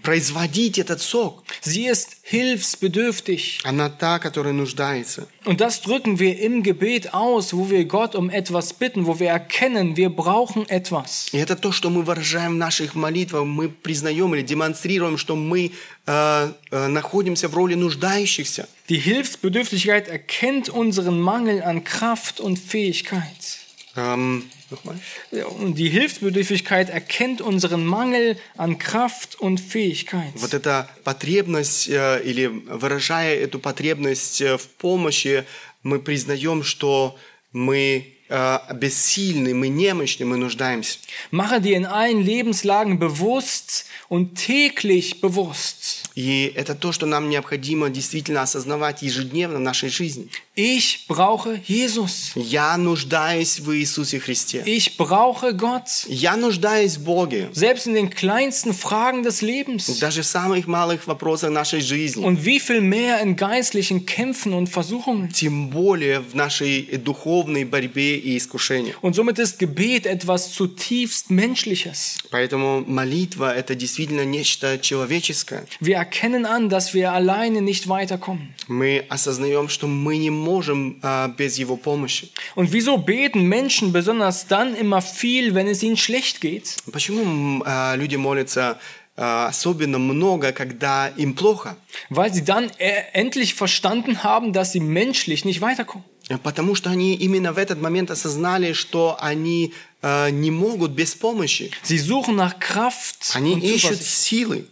производить 0.02 0.78
этот 0.78 1.00
сок. 1.00 1.42
Sie 1.62 1.86
ist 1.86 2.18
hilfsbedürftig. 2.22 3.60
Она 3.64 3.88
та, 3.88 4.18
которая 4.18 4.52
нуждается. 4.52 5.26
Und 5.44 5.60
das 5.60 5.80
drücken 5.80 6.20
wir 6.20 6.38
im 6.38 6.62
Gebet 6.62 7.14
aus, 7.14 7.52
wo 7.52 7.68
wir 7.68 7.84
Gott 7.84 8.14
um 8.14 8.30
etwas 8.30 8.74
bitten, 8.74 9.06
wo 9.06 9.18
wir 9.18 9.30
erkennen, 9.30 9.96
wir 9.96 10.10
brauchen 10.10 10.68
etwas. 10.68 11.28
И 11.32 11.38
это 11.38 11.56
то, 11.56 11.72
что 11.72 11.90
мы 11.90 12.02
выражаем 12.02 12.54
в 12.54 12.58
наших 12.58 12.94
молитвах. 12.94 13.44
Мы 13.44 13.68
признаем 13.68 14.34
или 14.34 14.42
демонстрируем, 14.42 15.18
что 15.18 15.34
мы 15.34 15.72
э, 16.06 16.52
э, 16.70 16.86
находимся 16.86 17.48
в 17.48 17.54
роли 17.54 17.74
нуждающихся. 17.74 18.68
Die 18.88 18.98
Hilfsbedürftigkeit 18.98 20.06
erkennt 20.06 20.68
unseren 20.68 21.20
Mangel 21.20 21.62
an 21.62 21.82
Kraft 21.82 22.38
und 22.40 22.58
Fähigkeit. 22.58 23.60
Эм, 23.96 24.48
nochmal. 24.70 24.98
Ja, 25.32 25.46
Und 25.46 25.74
die 25.74 25.88
Hilfsbedürftigkeit 25.88 26.90
erkennt 26.90 27.40
unseren 27.40 27.84
Mangel 27.84 28.38
an 28.56 28.78
Kraft 28.78 29.40
und 29.40 29.60
Fähigkeit. 29.60 30.32
Вот 30.36 30.54
эта 30.54 30.88
потребность, 31.02 31.88
э, 31.88 32.22
или 32.24 32.46
выражая 32.46 33.36
эту 33.40 33.58
потребность 33.58 34.40
э, 34.40 34.56
в 34.58 34.68
помощи, 34.68 35.44
мы 35.82 35.98
признаем, 35.98 36.62
что 36.62 37.18
мы 37.52 38.14
э, 38.28 38.58
бессильны, 38.74 39.54
мы 39.54 39.68
немощны, 39.68 40.24
мы 40.24 40.36
нуждаемся. 40.36 40.98
Mache 41.32 41.60
dir 41.60 41.76
in 41.76 41.84
allen 41.84 42.22
Lebenslagen 42.22 43.00
bewusst 43.00 43.86
und 44.08 44.36
täglich 44.36 45.20
bewusst. 45.20 46.04
И 46.14 46.52
это 46.54 46.74
то, 46.74 46.92
что 46.92 47.06
нам 47.06 47.28
необходимо 47.28 47.88
действительно 47.90 48.42
осознавать 48.42 49.02
ежедневно 49.02 49.58
в 49.58 49.62
нашей 49.62 49.88
жизни. 49.88 50.28
Ich 50.56 51.06
brauche 51.08 51.60
Jesus. 51.66 52.32
Я 52.34 52.76
нуждаюсь 52.76 53.60
в 53.60 53.72
Иисусе 53.72 54.18
Христе. 54.20 54.62
Ich 54.66 54.98
brauche 54.98 55.54
Gott. 55.54 56.04
Я 56.06 56.36
нуждаюсь 56.36 56.96
в 56.96 57.04
Боге. 57.04 57.48
Selbst 57.52 57.86
in 57.86 57.94
den 57.94 58.10
kleinsten 58.10 58.74
Fragen 58.74 59.22
des 59.22 59.40
Lebens. 59.42 59.98
Даже 60.00 60.22
в 60.22 60.26
самых 60.26 60.66
малых 60.66 61.06
вопросах 61.06 61.50
нашей 61.50 61.80
жизни. 61.80 62.22
Und 62.22 62.44
wie 62.44 62.60
viel 62.60 62.80
mehr 62.80 63.20
in 63.20 63.36
geistlichen 63.36 64.04
Kämpfen 64.04 64.52
und 64.52 64.68
Versuchungen. 64.68 65.30
Тем 65.32 65.70
более 65.70 66.20
в 66.20 66.34
нашей 66.34 66.82
духовной 66.98 67.64
борьбе 67.64 68.16
и 68.18 68.36
искушениях. 68.36 68.96
Und 69.02 69.14
somit 69.14 69.38
ist 69.38 69.58
Gebet 69.58 70.04
etwas 70.04 70.52
zutiefst 70.52 71.30
Menschliches. 71.30 72.18
Поэтому 72.30 72.84
молитва – 72.86 73.56
это 73.56 73.74
действительно 73.74 74.24
нечто 74.24 74.78
человеческое. 74.78 75.64
Wir 75.80 75.96
erkennen 75.96 76.44
an, 76.44 76.68
dass 76.68 76.92
wir 76.92 77.12
alleine 77.12 77.62
nicht 77.62 77.88
weiterkommen. 77.88 78.52
Мы 78.68 79.06
осознаем, 79.08 79.68
что 79.68 79.86
мы 79.86 80.18
не 80.18 80.30
можем 80.44 80.98
а, 81.02 81.28
без 81.28 81.56
Его 81.56 81.76
помощи. 81.78 82.28
Und 82.54 82.70
wieso 82.72 82.98
beten 82.98 83.44
Menschen 83.48 83.92
besonders 83.92 84.46
dann 84.46 84.74
immer 84.74 85.00
viel, 85.00 85.54
wenn 85.54 85.66
es 85.68 85.82
ihnen 85.82 85.96
schlecht 85.96 86.42
geht? 86.42 86.76
Почему 86.92 87.22
м, 87.22 87.62
а, 87.64 87.94
люди 87.94 88.16
молятся 88.16 88.78
а, 89.16 89.46
особенно 89.48 89.98
много, 89.98 90.52
когда 90.52 91.08
им 91.16 91.32
плохо? 91.34 91.76
Weil 92.10 92.34
sie 92.34 92.44
dann 92.44 92.70
e- 92.78 93.04
endlich 93.14 93.54
verstanden 93.54 94.22
haben, 94.22 94.52
dass 94.52 94.72
sie 94.72 94.80
menschlich 94.80 95.46
nicht 95.46 95.62
weiterkommen. 95.62 96.04
Потому 96.44 96.76
что 96.76 96.90
они 96.90 97.14
именно 97.16 97.52
в 97.52 97.58
этот 97.58 97.80
момент 97.82 98.08
осознали, 98.10 98.72
что 98.72 99.16
они 99.20 99.72
а, 100.00 100.30
не 100.30 100.50
могут 100.52 100.92
без 100.92 101.14
помощи. 101.14 101.70
Sie 101.82 101.98
suchen 101.98 102.36
nach 102.36 102.58
Kraft 102.60 103.32
Они 103.34 103.54
und 103.54 103.62
ищут 103.64 103.96
Zuversicht. 103.98 104.06
силы. 104.22 104.66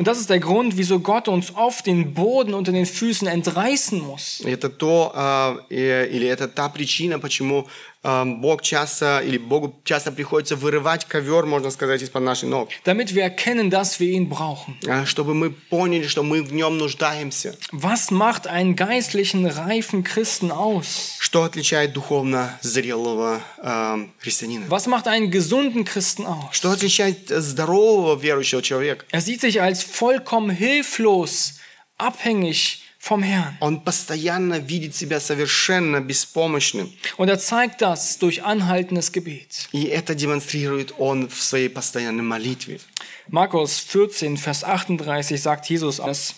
Und 0.00 0.06
das 0.06 0.18
ist 0.18 0.28
der 0.28 0.40
Grund, 0.40 0.76
wieso 0.76 1.00
Gott 1.00 1.26
uns 1.26 1.54
oft 1.54 1.86
den 1.86 2.12
Boden 2.12 2.52
unter 2.52 2.72
den 2.72 2.84
Füßen 2.84 3.26
entreißen 3.26 3.98
muss. 4.00 4.42
Это 4.44 4.68
то, 4.68 5.10
а, 5.14 5.58
э, 5.70 6.06
или 6.08 6.26
это 6.28 6.48
та 6.48 6.68
причина, 6.68 7.18
почему 7.18 7.66
а, 7.89 7.89
Бог 8.02 8.62
часто, 8.62 9.20
или 9.24 9.36
Богу 9.36 9.80
часто 9.84 10.12
приходится 10.12 10.54
вырывать 10.54 11.04
ковер, 11.06 11.44
можно 11.44 11.70
сказать, 11.70 12.02
из-под 12.02 12.22
наших 12.22 12.48
ног. 12.48 12.68
Damit 12.84 13.14
wir 13.14 13.24
erkennen, 13.24 13.68
dass 13.68 13.98
wir 13.98 14.10
ihn 14.10 14.28
brauchen. 14.28 14.76
А, 14.86 15.04
Чтобы 15.06 15.34
мы 15.34 15.50
поняли, 15.50 16.06
что 16.06 16.22
мы 16.22 16.42
в 16.42 16.52
нем 16.52 16.78
нуждаемся. 16.78 17.56
Was 17.72 18.12
macht 18.12 18.46
einen 18.46 18.76
geistlichen, 18.76 19.44
reifen 19.46 20.04
Christen 20.04 20.52
aus? 20.52 21.16
Что 21.18 21.42
отличает 21.42 21.92
духовно 21.94 22.56
зрелого 22.62 23.40
а, 23.58 23.98
христианина? 24.20 24.66
Was 24.68 24.86
macht 24.86 25.08
einen 25.08 25.32
gesunden 25.32 25.84
Christen 25.84 26.26
aus? 26.26 26.52
Что 26.52 26.70
отличает 26.70 27.28
здорового 27.28 28.16
верующего 28.16 28.62
человека? 28.62 29.04
Er 29.10 29.20
sieht 29.20 29.40
sich 29.40 29.60
als 29.60 29.82
vollkommen 29.82 30.50
hilflos, 30.50 31.54
abhängig 31.98 32.82
vom 33.00 33.22
Herrn. 33.22 33.56
Он 33.60 33.80
постоянно 33.80 34.58
видит 34.58 34.94
себя 34.94 35.20
совершенно 35.20 36.00
беспомощным. 36.00 36.92
Und 37.16 37.28
er 37.28 37.38
zeigt 37.38 37.80
das 37.80 38.18
durch 38.18 38.42
anhaltendes 38.42 39.12
Gebet. 39.12 39.68
И 39.72 39.84
это 39.84 40.14
демонстрирует 40.14 40.94
он 40.98 41.28
в 41.28 41.42
своей 41.42 41.68
постоянной 41.68 42.22
молитве. 42.22 42.80
Markus 43.28 43.80
14, 43.80 44.38
Vers 44.38 44.64
38 44.64 45.40
sagt 45.40 45.68
Jesus 45.68 46.00
das. 46.00 46.34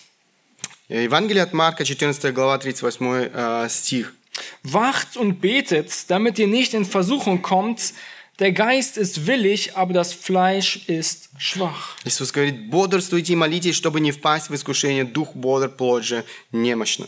Евангелие 0.89 1.43
от 1.43 1.53
Марка, 1.53 1.85
14 1.85 2.33
глава, 2.33 2.55
38 2.55 3.31
э, 3.31 3.67
стих. 3.69 4.13
Wacht 4.63 5.17
und 5.17 5.41
betet, 5.41 6.09
damit 6.09 6.39
ihr 6.39 6.47
nicht 6.47 6.73
in 6.73 6.85
Versuchung 6.85 7.41
kommt. 7.41 7.93
Der 8.39 8.53
Geist 8.53 8.97
ist 8.97 9.27
willig, 9.27 9.75
aber 9.75 9.93
das 9.93 10.13
Fleisch 10.13 10.87
ist 10.87 11.29
schwach. 11.37 11.97
Иисус 12.05 12.31
говорит, 12.31 12.69
бодрствуйте 12.69 13.33
и 13.33 13.35
молитесь, 13.35 13.75
чтобы 13.75 13.99
не 13.99 14.11
впасть 14.13 14.49
в 14.49 14.55
искушение. 14.55 15.03
Дух 15.03 15.35
бодр, 15.35 15.67
плоть 15.69 16.05
же 16.05 16.23
немощно. 16.51 17.07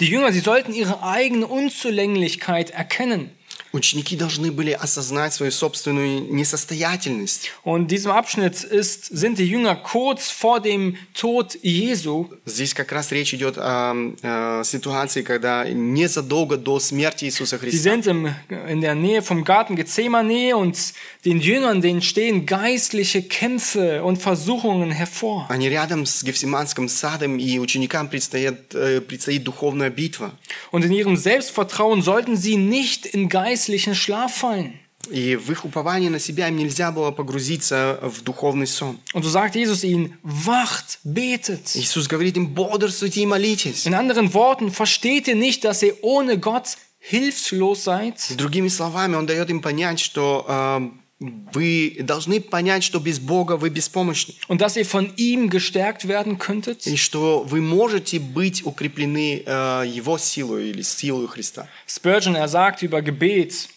Die 0.00 0.08
Jünger, 0.08 0.32
sie 0.32 0.40
sollten 0.40 0.72
ihre 0.72 1.02
eigene 1.02 1.46
Unzulänglichkeit 1.46 2.70
erkennen. 2.70 3.30
Ученики 3.72 4.16
должны 4.16 4.52
были 4.52 4.72
осознать 4.72 5.32
свою 5.32 5.50
собственную 5.50 6.30
несостоятельность. 6.30 7.50
Und 7.64 7.82
in 7.82 7.88
diesem 7.88 8.10
Abschnitt 8.10 8.64
ist, 8.64 9.06
sind 9.06 9.38
die 9.38 9.46
Jünger 9.46 9.76
kurz 9.76 10.30
vor 10.30 10.60
dem 10.60 10.96
Tod 11.14 11.56
Jesu. 11.62 12.28
Здесь 12.44 12.74
как 12.74 12.92
раз 12.92 13.12
речь 13.12 13.32
идет 13.32 13.56
о, 13.56 13.94
э, 14.22 14.62
ситуации, 14.64 15.22
когда 15.22 15.64
незадолго 15.64 16.58
до 16.58 16.80
смерти 16.80 17.24
Иисуса 17.24 17.56
Sie 17.56 17.60
Христа. 17.60 17.78
sind 17.78 18.06
im, 18.06 18.34
in 18.68 18.82
der 18.82 18.94
Nähe 18.94 19.22
vom 19.22 19.42
Garten 19.42 19.74
Gethsemane 19.74 20.54
und 20.54 20.76
den 21.24 21.40
Jüngern, 21.40 21.80
denen 21.80 22.02
stehen 22.02 22.44
geistliche 22.44 23.22
Kämpfe 23.22 24.02
und 24.04 24.18
Versuchungen 24.18 24.90
hervor. 24.90 25.46
Они 25.48 25.70
рядом 25.70 26.04
с 26.04 26.22
Гефсиманским 26.22 26.88
садом, 26.88 27.38
и 27.38 27.58
ученикам 27.58 28.08
предстоит, 28.08 28.74
э, 28.74 29.00
предстоит 29.00 29.44
духовная 29.44 29.88
битва. 29.88 30.32
Und 30.70 30.84
in 30.84 30.92
ihrem 30.92 31.16
Selbstvertrauen 31.16 32.02
sollten 32.02 32.36
sie 32.36 32.56
nicht 32.56 33.06
in 33.06 33.30
geistlichen 33.57 33.95
Schlaf 33.95 34.33
fallen. 34.35 34.73
И 35.09 35.37
в 35.37 35.51
их 35.51 35.63
уповании 35.63 36.09
на 36.09 36.19
себя 36.19 36.49
им 36.49 36.57
нельзя 36.57 36.91
было 36.91 37.11
погрузиться 37.11 37.99
в 38.01 38.21
духовный 38.23 38.67
сон. 38.67 38.99
Und 39.13 39.23
so 39.23 39.29
sagt 39.29 39.55
Jesus 39.55 39.83
ihnen, 39.83 40.17
wacht, 40.21 40.99
betet. 41.03 41.75
Иисус 41.75 42.07
говорит 42.07 42.35
им, 42.35 42.47
бодрствуйте 42.47 43.21
и 43.21 43.25
молитесь. 43.25 43.85
In 43.85 43.93
anderen 43.93 44.33
Worten, 44.33 44.71
versteht 44.71 45.27
ihr 45.27 45.35
nicht, 45.35 45.63
dass 45.63 45.81
ihr 45.81 45.95
ohne 46.01 46.37
Gott 46.37 46.77
hilflos 46.99 47.85
seid? 47.85 48.15
Другими 48.35 48.67
словами, 48.67 49.15
Он 49.15 49.25
дает 49.25 49.49
им 49.49 49.61
понять, 49.61 49.99
что 49.99 50.45
э, 50.47 50.89
вы 51.18 51.96
должны 52.00 52.40
понять, 52.40 52.82
что 52.82 52.98
без 52.98 53.20
Бога 53.20 53.56
вы 53.56 53.70
беспомощны. 53.70 54.34
Und 54.48 54.60
dass 54.60 54.76
ihr 54.76 54.84
von 54.84 55.12
ihm 55.16 55.48
gestärkt 55.50 56.08
werden 56.08 56.38
könntet? 56.38 56.86
И 56.86 56.96
что 56.96 57.44
вы 57.44 57.60
можете 57.60 58.18
быть 58.18 58.66
укреплены 58.66 59.42
э, 59.46 59.84
Его 59.86 60.18
силой 60.18 60.70
или 60.70 60.82
силой 60.82 61.28
Христа. 61.28 61.68
Spurgeon, 61.86 62.36
er 62.36 62.48
sagt 62.48 62.82
über 62.82 63.02
Gebet, 63.02 63.68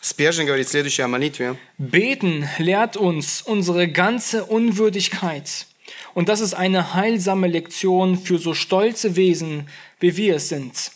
Спержин 0.00 0.46
говорит 0.46 0.66
следующее 0.66 1.04
о 1.04 1.08
молитве. 1.08 1.56
Beten 1.76 2.48
lehrt 2.58 2.96
uns 2.96 3.42
unsere 3.42 3.86
ganze 3.86 4.44
Unwürdigkeit. 4.44 5.66
Und 6.14 6.28
das 6.28 6.40
ist 6.40 6.54
eine 6.54 6.94
heilsame 6.94 7.48
Lektion 7.48 8.16
für 8.16 8.38
so 8.38 8.54
stolze 8.54 9.16
Wesen, 9.16 9.68
wie 9.98 10.16
wir 10.16 10.36
es 10.36 10.48
sind. 10.48 10.92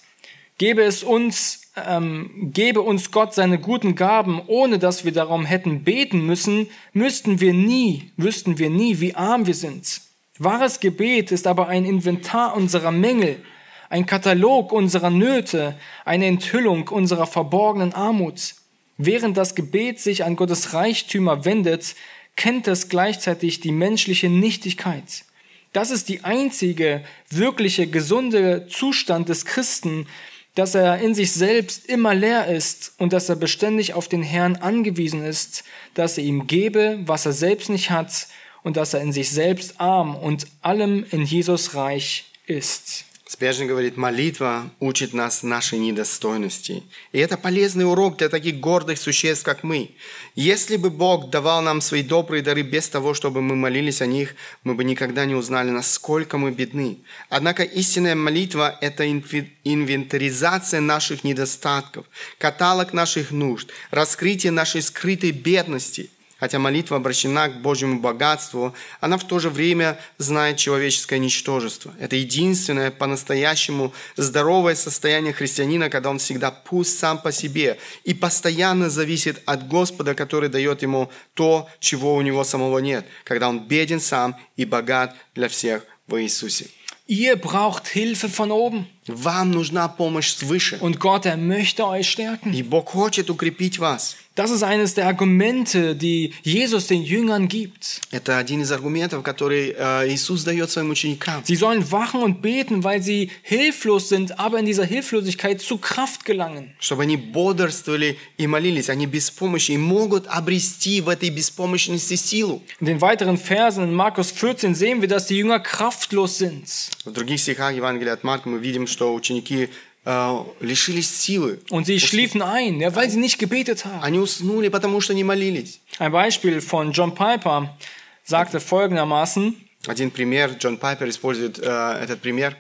Gebe 0.57 0.83
es 0.83 1.03
uns, 1.03 1.58
ähm, 1.76 2.52
gebe 2.54 2.82
uns 2.82 3.12
Gott 3.12 3.34
seine 3.34 3.60
guten 3.60 3.96
Gaben, 3.96 4.42
ohne 4.48 4.80
dass 4.80 5.06
wir 5.06 5.12
darum 5.12 5.46
hätten 5.46 5.84
beten 5.84 6.26
müssen, 6.26 6.68
müssten 6.94 7.40
wir 7.40 7.54
nie, 7.54 8.12
wüssten 8.18 8.58
wir 8.58 8.70
nie, 8.70 9.00
wie 9.00 9.16
arm 9.16 9.48
wir 9.48 9.54
sind. 9.54 10.02
Wahres 10.38 10.80
Gebet 10.80 11.32
ist 11.32 11.48
aber 11.48 11.68
ein 11.68 11.86
Inventar 11.86 12.56
unserer 12.56 12.92
Mängel, 12.92 13.44
ein 13.90 14.06
Katalog 14.06 14.72
unserer 14.72 15.10
Nöte, 15.10 15.76
eine 16.06 16.28
Enthüllung 16.28 16.88
unserer 16.88 17.28
verborgenen 17.28 17.94
Armut. 17.94 18.56
Während 18.98 19.38
das 19.38 19.56
Gebet 19.56 20.00
sich 20.00 20.24
an 20.24 20.36
Gottes 20.36 20.74
Reichtümer 20.74 21.46
wendet, 21.46 21.96
kennt 22.36 22.68
es 22.68 22.90
gleichzeitig 22.90 23.60
die 23.60 23.72
menschliche 23.72 24.30
Nichtigkeit. 24.30 25.26
Das 25.74 25.92
ist 25.92 26.10
die 26.10 26.24
einzige 26.24 27.04
wirkliche 27.30 27.88
gesunde 27.88 28.68
Zustand 28.70 29.30
des 29.30 29.46
Christen, 29.46 30.08
dass 30.56 30.76
er 30.76 31.00
in 31.00 31.16
sich 31.16 31.32
selbst 31.32 31.86
immer 31.86 32.14
leer 32.14 32.48
ist 32.48 32.94
und 32.98 33.14
dass 33.14 33.30
er 33.30 33.36
beständig 33.36 33.94
auf 33.94 34.08
den 34.08 34.24
Herrn 34.24 34.56
angewiesen 34.58 35.24
ist, 35.24 35.64
dass 35.94 36.18
er 36.18 36.24
ihm 36.24 36.48
gebe, 36.48 37.00
was 37.06 37.26
er 37.26 37.34
selbst 37.34 37.70
nicht 37.70 37.92
hat 37.92 38.28
und 38.64 38.78
dass 38.78 38.94
er 38.94 39.02
in 39.02 39.14
sich 39.14 39.30
selbst 39.30 39.80
arm 39.80 40.16
und 40.16 40.48
allem 40.62 41.06
in 41.12 41.24
Jesus 41.24 41.76
reich 41.76 42.26
ist. 42.46 43.06
Спяжин 43.30 43.68
говорит, 43.68 43.96
молитва 43.96 44.72
учит 44.80 45.14
нас 45.14 45.44
нашей 45.44 45.78
недостойности. 45.78 46.82
И 47.12 47.20
это 47.20 47.38
полезный 47.38 47.86
урок 47.86 48.18
для 48.18 48.28
таких 48.28 48.60
гордых 48.60 48.98
существ, 48.98 49.44
как 49.44 49.64
мы. 49.64 49.92
Если 50.34 50.78
бы 50.78 50.90
Бог 50.90 51.30
давал 51.30 51.62
нам 51.62 51.80
свои 51.80 52.02
добрые 52.02 52.42
дары 52.42 52.64
без 52.64 52.90
того, 52.90 53.14
чтобы 53.14 53.44
мы 53.44 53.56
молились 53.56 54.02
о 54.02 54.08
них, 54.08 54.34
мы 54.64 54.74
бы 54.74 54.84
никогда 54.84 55.26
не 55.26 55.36
узнали, 55.36 55.70
насколько 55.70 56.40
мы 56.40 56.50
бедны. 56.50 56.98
Однако 57.30 57.62
истинная 57.62 58.16
молитва– 58.16 58.76
это 58.82 59.08
инвентаризация 59.08 60.82
наших 60.82 61.24
недостатков, 61.24 62.08
каталог 62.40 62.94
наших 62.94 63.30
нужд, 63.30 63.70
раскрытие 63.92 64.52
нашей 64.52 64.82
скрытой 64.82 65.34
бедности– 65.34 66.10
Хотя 66.40 66.58
молитва 66.58 66.98
обращена 66.98 67.50
к 67.50 67.62
Божьему 67.62 68.00
богатству, 68.00 68.74
она 69.02 69.18
в 69.18 69.26
то 69.26 69.40
же 69.40 69.50
время 69.50 70.00
знает 70.18 70.58
человеческое 70.58 71.20
ничтожество. 71.20 71.94
Это 72.00 72.16
единственное 72.16 72.92
по-настоящему 72.92 73.94
здоровое 74.16 74.76
состояние 74.76 75.34
христианина, 75.34 75.90
когда 75.90 76.10
он 76.10 76.20
всегда 76.20 76.52
пуст 76.52 76.98
сам 76.98 77.18
по 77.18 77.34
себе 77.34 77.78
и 78.06 78.14
постоянно 78.14 78.90
зависит 78.90 79.42
от 79.46 79.68
Господа, 79.68 80.16
который 80.16 80.48
дает 80.48 80.82
ему 80.82 81.12
то, 81.34 81.68
чего 81.80 82.16
у 82.16 82.22
него 82.22 82.46
самого 82.46 82.80
нет, 82.80 83.06
когда 83.26 83.50
он 83.50 83.68
беден 83.68 84.00
сам 84.00 84.38
и 84.56 84.64
богат 84.64 85.16
для 85.36 85.50
всех 85.50 85.84
во 86.08 86.22
Иисусе. 86.22 86.68
Ihr 87.10 87.38
braucht 87.38 87.88
Hilfe 87.88 88.30
von 88.30 88.52
oben. 88.52 88.86
Вам 89.09 89.51
нужна 89.51 89.89
помощь 89.89 90.33
свыше. 90.33 90.79
Und 90.81 90.99
Gott, 90.99 91.27
er 91.27 91.37
möchte 91.37 91.87
euch 91.87 92.09
stärken. 92.09 92.53
И 92.53 92.63
Бог 92.63 92.91
хочет 92.91 93.31
укрепить 93.31 93.79
вас. 93.79 94.17
Das 94.37 94.51
ist 94.51 94.65
eines 94.65 94.95
der 94.95 95.07
Argumente, 95.07 95.95
die 95.95 96.33
Jesus 96.43 96.89
den 96.89 97.05
Jüngern 97.05 97.47
gibt. 97.47 98.01
Это 98.11 98.37
один 98.37 98.63
из 98.63 98.73
аргументов, 98.73 99.23
который 99.23 99.77
э, 99.79 100.09
Иисус 100.09 100.43
дает 100.43 100.69
своим 100.73 100.91
ученикам. 100.91 101.45
Sie 101.45 101.55
sollen 101.55 101.89
wachen 101.93 102.21
und 102.21 102.43
beten, 102.43 102.83
weil 102.83 103.01
sie 103.01 103.31
hilflos 103.43 104.09
sind, 104.09 104.41
aber 104.41 104.59
in 104.59 104.67
dieser 104.67 104.87
Hilflosigkeit 104.87 105.61
zu 105.61 105.79
Kraft 105.79 106.25
gelangen. 106.25 106.75
Чтобы 106.81 107.05
они 107.05 107.17
бодрствовали 107.17 108.19
и 108.37 108.49
молились. 108.49 108.91
Они 108.91 109.07
без 109.07 109.31
помощи 109.31 109.71
и 109.73 109.79
могут 109.79 110.27
обрести 110.27 111.01
в 111.01 111.11
этой 111.11 111.31
беспомощности 111.31 112.17
силу. 112.17 112.61
In 112.81 112.87
den 112.87 113.01
weiteren 113.01 113.39
Versen 113.39 113.85
in 113.85 113.95
Markus 113.95 114.33
14 114.33 114.75
sehen 114.75 115.01
wir, 115.01 115.07
dass 115.07 115.27
die 115.27 115.37
Jünger 115.37 115.61
kraftlos 115.61 116.39
sind. 116.39 116.65
В 117.05 117.13
других 117.13 117.41
стихах 117.41 117.73
Евангелия 117.73 118.15
от 118.15 118.25
Марка 118.25 118.49
мы 118.49 118.59
видим, 118.59 118.89
что 118.89 118.98
ученики 118.99 119.69
äh, 120.05 120.39
лишились 120.61 121.09
силы. 121.11 121.61
Und 121.71 121.87
sie 121.87 121.99
schliefen 122.01 122.43
ein, 122.43 122.81
ja, 122.81 122.95
weil 122.95 123.09
sie 123.11 123.19
nicht 123.19 123.39
gebetet 123.39 123.85
haben. 123.85 124.03
Они 124.03 124.19
уснули, 124.19 124.69
потому 124.69 125.01
что 125.01 125.15
не 125.15 125.25
молились. 125.25 125.81
Ein 125.99 126.13
Beispiel 126.13 126.61
von 126.61 126.93
John 126.93 127.15
Piper 127.15 127.77
sagte 128.25 128.61
folgendermaßen, 128.61 129.55
Один 129.87 130.11
пример, 130.11 130.51
Джон 130.59 130.79
Пайпер 130.79 131.09
использует 131.09 131.59
äh, 131.59 132.03
этот 132.03 132.21
пример. 132.23 132.57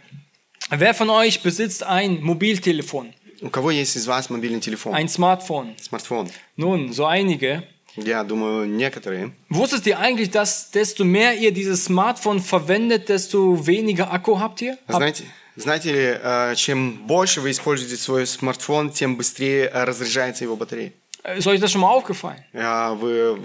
wer 0.71 0.95
von 0.95 1.09
euch 1.11 1.43
besitzt 1.43 1.83
ein 1.83 2.23
Mobiltelefon, 2.23 3.13
У 3.43 3.51
кого 3.51 3.71
есть 3.71 3.97
из 3.97 4.07
вас 4.07 4.31
мобильный 4.31 4.61
телефон, 4.61 4.95
ein 4.95 5.09
Smartphone? 5.09 5.75
смартфон? 5.81 6.31
Nun, 6.57 6.93
so 6.93 7.05
einige. 7.07 7.63
Я 7.97 8.25
думаю, 8.25 8.67
некоторые. 8.67 9.33
Wusstet 9.51 9.87
ihr 9.87 9.99
eigentlich, 10.01 10.31
dass 10.31 10.71
desto 10.73 11.05
mehr 11.05 11.35
ihr 11.39 11.53
dieses 11.53 11.85
Smartphone 11.85 12.41
verwendet, 12.41 13.09
desto 13.09 13.67
weniger 13.67 14.13
Akku 14.13 14.41
habt 14.41 14.61
ihr? 14.63 14.73
Habt, 14.89 14.97
Знаете, 14.97 15.25
знаете 15.59 15.93
ли, 15.93 16.19
э, 16.21 16.55
чем 16.57 17.07
больше 17.07 17.41
вы 17.41 17.51
используете 17.51 17.97
свой 17.97 18.27
смартфон, 18.27 18.91
тем 18.91 19.17
быстрее 19.17 19.71
э, 19.73 19.85
разряжается 19.85 20.45
его 20.45 20.57
батарея. 20.57 20.93
ist 21.37 21.47
euch 21.47 21.61
das 21.61 21.73
schon 21.73 21.81
mal 21.81 21.91
aufgefallen? 21.91 22.43
А 22.53 22.95
Вы, 22.95 23.39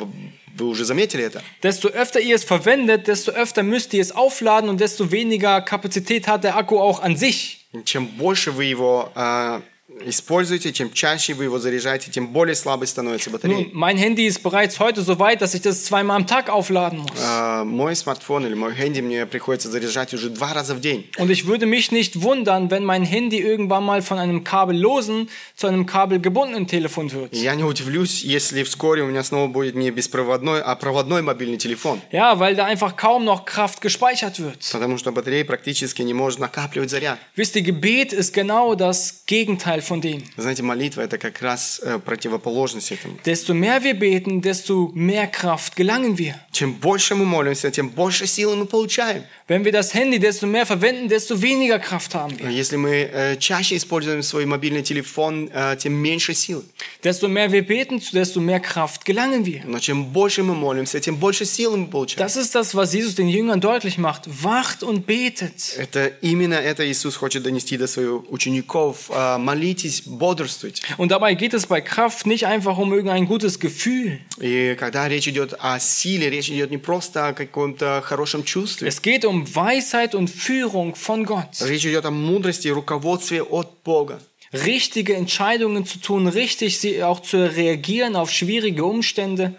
вы 0.56 0.66
уже 0.66 0.86
заметили 0.86 1.24
это? 1.24 1.42
Desto 1.62 1.90
öfter 1.90 2.20
ihr 2.20 2.36
es 2.36 2.44
verwendet, 2.44 3.08
desto 3.08 3.32
öfter 3.32 3.64
müsst 3.64 3.94
ihr 3.94 4.02
es 4.02 4.12
aufladen 4.12 4.70
und 4.70 4.82
desto 4.82 5.12
weniger 5.12 5.62
Kapazität 5.62 6.28
hat 6.28 6.44
der 6.44 6.58
Akku 6.58 6.80
auch 6.80 7.02
an 7.02 7.16
sich. 7.16 7.66
Чем 7.86 8.08
больше 8.08 8.52
вы 8.52 8.66
его 8.66 9.12
э, 9.16 9.62
используете, 10.06 10.72
чем 10.72 10.94
чаще 10.94 11.34
вы 11.34 11.46
его 11.46 11.60
заряжаете, 11.60 12.12
тем 12.12 12.28
более 12.28 12.56
слабой 12.56 12.88
становится 12.88 13.30
батарея. 13.30 13.66
Nun, 13.66 13.70
mein 13.74 13.98
Handy 13.98 14.28
ist 14.28 14.44
bereits 14.44 14.80
heute 14.80 15.02
so 15.02 15.20
weit, 15.20 15.42
dass 15.42 15.54
ich 15.54 15.62
das 15.62 15.84
zweimal 15.84 16.18
am 16.18 16.28
Tag 16.28 16.50
aufladen 16.50 17.00
muss. 17.00 17.20
Э, 17.20 17.64
мой 17.64 17.96
смартфон 17.96 18.46
или 18.46 18.54
мой 18.54 18.74
хэнди 18.74 19.02
мне 19.02 19.26
приходится 19.26 19.70
заряжать 19.70 20.14
уже 20.14 20.30
два 20.30 20.54
раза 20.54 20.76
в 20.76 20.80
день. 20.80 21.10
Und 21.18 21.30
ich 21.30 21.48
würde 21.48 21.66
mich 21.66 21.92
nicht 21.92 22.22
wundern, 22.22 22.70
wenn 22.72 22.84
mein 22.84 23.04
Handy 23.04 23.40
irgendwann 23.40 23.84
mal 23.84 24.02
von 24.02 24.18
einem 24.18 24.44
kabellosen 24.44 25.30
zu 25.56 25.68
einem 25.68 25.86
kabelgebundenen 25.86 26.68
Telefon 26.68 27.12
wird. 27.12 27.34
Я 27.34 27.56
не 27.56 27.64
удивлюсь, 27.64 28.24
если 28.24 28.64
вскоре 28.64 29.04
у 29.04 29.08
меня 29.08 29.24
снова 29.24 29.48
будет 29.48 29.76
не 29.76 29.92
беспроводной, 29.92 30.62
а 30.62 30.76
проводной 30.76 31.22
мобильный 31.22 31.58
телефон. 31.58 32.02
Ja, 32.12 32.40
weil 32.40 32.56
da 32.56 32.66
einfach 32.66 32.96
kaum 32.96 33.26
noch 33.26 33.46
Kraft 33.46 33.82
gespeichert 33.82 34.40
wird. 34.40 34.60
Потому 34.72 34.98
что 34.98 35.12
батарея 35.12 35.46
практически 35.46 36.04
не 36.04 36.14
может 36.14 36.40
накапливать 36.40 36.90
заряд. 36.90 37.20
Wisst 37.36 37.56
ihr, 37.56 37.64
Gebet 37.64 38.14
ist 38.14 38.34
genau 38.34 38.76
das 38.76 39.24
Gegenteil 39.26 39.73
von 39.83 40.01
dem. 40.01 40.23
Знаете, 40.37 40.63
молитва 40.63 41.03
это 41.03 41.19
как 41.19 41.41
раз 41.43 41.81
э, 41.83 41.99
противоположность 41.99 42.93
этому. 42.93 43.19
Desto 43.25 43.55
mehr 43.55 43.83
wir 43.83 43.95
beten, 43.95 44.41
desto 44.41 44.91
mehr 44.95 45.27
Kraft 45.27 45.77
gelangen 45.77 46.19
wir. 46.19 46.35
Чем 46.53 46.73
больше 46.75 47.15
мы 47.15 47.25
молимся, 47.25 47.71
тем 47.71 47.89
больше 47.89 48.27
силы 48.27 48.57
мы 48.57 48.67
получаем. 48.67 49.25
Wenn 49.47 49.65
wir 49.65 49.73
das 49.73 49.93
Handy 49.93 50.19
desto 50.19 50.47
mehr 50.47 50.65
verwenden, 50.65 51.09
desto 51.09 51.43
weniger 51.43 51.79
Kraft 51.79 52.15
haben 52.15 52.39
wir. 52.39 52.49
Если 52.49 52.77
мы 52.77 53.11
э, 53.13 53.37
чаще 53.37 53.77
используем 53.77 54.23
свой 54.23 54.47
мобильный 54.47 54.83
телефон, 54.83 55.51
э, 55.53 55.77
тем 55.79 55.93
меньше 55.93 56.33
сил. 56.33 56.65
Desto 57.03 57.29
mehr 57.29 57.53
wir 57.53 57.63
beten, 57.67 58.01
desto 58.13 58.41
mehr 58.41 58.61
Kraft 58.61 59.05
gelangen 59.05 59.45
wir. 59.45 59.63
Но 59.67 59.79
чем 59.81 60.07
больше 60.07 60.43
мы 60.43 60.55
молимся, 60.55 60.99
тем 60.99 61.17
больше 61.17 61.45
сил 61.45 61.77
мы 61.77 61.89
получаем. 61.89 62.27
Das 62.27 62.37
ist 62.37 62.55
das, 62.55 62.75
was 62.75 62.95
Jesus 62.95 63.17
den 63.17 63.29
Jüngern 63.29 63.61
deutlich 63.61 63.99
macht. 63.99 64.23
Wacht 64.43 64.83
und 64.83 65.07
betet. 65.07 65.77
Это 65.77 66.07
именно 66.23 66.55
это 66.55 66.91
Иисус 66.91 67.15
хочет 67.17 67.43
донести 67.43 67.77
до 67.77 67.87
своих 67.87 68.31
учеников. 68.31 69.11
Э, 69.11 69.37
Молитесь, 69.64 70.04
бодрствуйте. 70.06 70.82
Und 70.98 71.12
dabei 71.12 71.34
geht 71.34 71.54
es 71.54 71.66
bei 71.66 71.82
Kraft 71.82 72.26
nicht 72.26 72.46
einfach 72.46 72.78
um 72.78 72.94
irgendein 72.94 73.26
gutes 73.26 73.60
Gefühl. 73.60 74.20
И 74.40 74.76
когда 74.80 75.08
речь 75.08 75.28
идет 75.28 75.56
о 75.60 75.80
силе, 75.80 76.30
речь 76.30 76.50
идет 76.50 76.72
не 76.72 76.78
просто 76.78 77.28
о 77.28 77.34
каком-то 77.34 78.02
хорошем 78.04 78.44
чувстве. 78.44 78.88
Es 78.88 79.02
geht 79.02 79.26
um 79.26 79.46
Weisheit 79.56 80.16
und 80.16 80.30
Führung 80.30 80.96
von 80.96 81.26
Gott. 81.26 81.62
Речь 81.62 81.86
идет 81.86 82.06
о 82.06 82.12
мудрости 82.12 82.68
и 82.68 82.72
руководстве 82.72 83.42
от 83.42 83.84
Бога. 83.84 84.20
Richtige 84.52 85.16
Entscheidungen 85.16 85.86
zu 85.86 86.00
tun, 86.00 86.28
richtig 86.28 86.80
sie 86.80 87.04
auch 87.04 87.22
zu 87.22 87.38
reagieren 87.56 88.16
auf 88.16 88.32
schwierige 88.32 88.84
Umstände. 88.84 89.56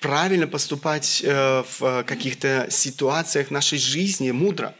Правильно 0.00 0.46
поступать 0.46 1.22
э, 1.22 1.62
в 1.78 2.02
каких-то 2.04 2.66
ситуациях 2.70 3.50
нашей 3.50 3.78
жизни, 3.78 4.30
мудро. 4.30 4.74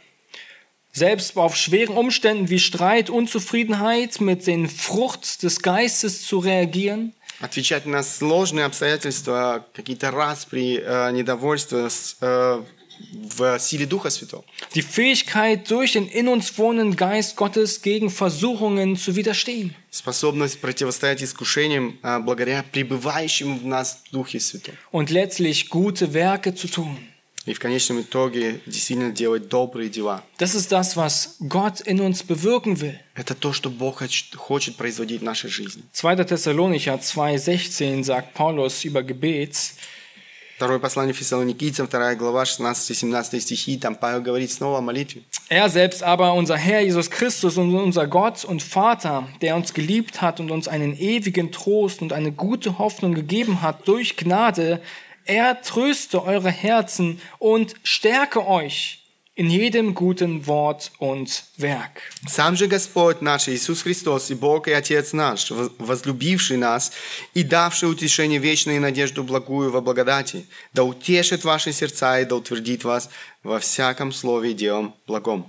Selbst 0.97 1.35
auf 1.37 1.55
schweren 1.55 1.97
Umständen 1.97 2.49
wie 2.49 2.59
Streit, 2.59 3.09
Unzufriedenheit 3.09 4.21
mit 4.21 4.45
den 4.45 4.69
Frucht 4.69 5.41
des 5.41 5.61
Geistes 5.61 6.21
zu 6.21 6.37
reagieren. 6.37 7.13
Отвечать 7.39 7.87
на 7.87 8.03
сложные 8.03 8.65
обстоятельства, 8.65 9.65
какие-то 9.73 10.11
распри, 10.11 10.79
э, 10.79 11.11
недовольство 11.11 11.89
с, 11.89 12.15
э, 12.21 12.61
в 13.11 13.59
силе 13.59 13.87
Духа 13.87 14.11
Святого. 14.11 14.45
Die 14.75 14.83
Fähigkeit, 14.83 15.69
durch 15.69 15.93
den 15.93 16.07
in 16.07 16.27
uns 16.27 16.57
wohnenden 16.59 16.95
Geist 16.95 17.35
Gottes 17.35 17.81
gegen 17.81 18.11
Versuchungen 18.11 18.95
zu 18.95 19.15
widerstehen. 19.15 19.75
Способность 19.91 20.61
противостоять 20.61 21.23
искушениям 21.23 21.97
э, 22.03 22.19
благодаря 22.19 22.63
пребывающему 22.71 23.57
в 23.57 23.65
нас 23.65 24.03
Духе 24.11 24.39
Святом. 24.39 24.75
Und 24.91 25.09
letztlich 25.09 25.69
gute 25.69 26.13
Werke 26.13 26.53
zu 26.53 26.67
tun. 26.67 26.97
И 27.45 27.53
в 27.53 27.59
конечном 27.59 27.99
итоге 27.99 28.61
действительно 28.65 29.11
делать 29.11 29.49
добрые 29.49 29.89
дела. 29.89 30.23
Das 30.39 30.55
ist 30.55 30.71
das, 30.71 30.95
was 30.95 31.35
Gott 31.41 31.81
in 31.81 31.99
uns 31.99 32.23
bewirken 32.23 32.79
will. 32.79 32.95
Это 33.15 33.35
то, 33.35 33.51
что 33.51 33.69
Бог 33.69 33.97
хоч- 34.01 34.31
хочет 34.35 34.77
производить 34.77 35.19
в 35.19 35.23
нашей 35.25 35.49
жизни. 35.49 35.83
2. 35.93 36.23
Thessalonicher 36.23 37.01
2,16 37.01 38.03
sagt 38.05 38.33
Paulus 38.33 38.85
über 38.85 39.03
Gebet. 39.03 39.73
Второе 40.55 40.79
послание 40.79 41.13
Фессалоникийцам, 41.13 41.87
2 41.87 42.15
глава, 42.15 42.45
16-17 42.45 43.41
стихи, 43.41 43.77
там 43.77 43.95
Павел 43.95 44.21
говорит 44.21 44.49
снова 44.51 44.77
о 44.77 44.81
молитве. 44.81 45.23
Er 45.49 45.67
selbst 45.69 46.01
aber, 46.03 46.33
unser 46.35 46.55
Herr 46.55 46.79
Jesus 46.81 47.09
Christus 47.09 47.57
und 47.57 47.73
unser 47.75 48.07
Gott 48.07 48.45
und 48.45 48.63
Vater, 48.63 49.27
der 49.41 49.57
uns 49.57 49.73
geliebt 49.73 50.21
hat 50.21 50.39
und 50.39 50.51
uns 50.51 50.69
einen 50.69 50.95
ewigen 50.97 51.51
Trost 51.51 52.01
und 52.01 52.13
eine 52.13 52.31
gute 52.31 52.77
Hoffnung 52.77 53.13
gegeben 53.13 53.61
hat 53.61 53.85
durch 53.87 54.15
Gnade, 54.15 54.79
er 55.28 55.62
tröste 55.62 56.24
eure 56.24 56.50
Herzen 56.50 57.20
und 57.38 57.74
stärke 57.82 58.46
euch 58.46 58.98
in 59.34 59.50
jedem 59.50 59.94
guten 59.94 60.48
Wort 60.48 60.90
und 60.98 61.44
Werk. 61.58 62.02
Сам 62.26 62.56
же 62.56 62.66
Господь 62.66 63.22
наш 63.22 63.46
Иисус 63.48 63.82
Христос 63.82 64.30
и 64.30 64.34
Бог 64.34 64.66
и 64.66 64.72
Отец 64.72 65.12
наш, 65.12 65.52
воз- 65.52 65.70
возлюбивший 65.78 66.56
нас 66.56 66.90
и 67.34 67.44
давший 67.44 67.88
утешение 67.88 68.40
вечное 68.40 68.76
и 68.76 68.80
надежду 68.80 69.22
благую 69.22 69.70
во 69.70 69.80
благодати, 69.80 70.44
да 70.72 70.82
утешит 70.82 71.44
ваши 71.44 71.72
сердца 71.72 72.18
и 72.20 72.24
да 72.24 72.34
утвердит 72.34 72.82
вас 72.82 73.10
во 73.44 73.60
всяком 73.60 74.12
слове 74.12 74.50
и 74.50 74.54
делом 74.54 74.92
благом. 75.06 75.46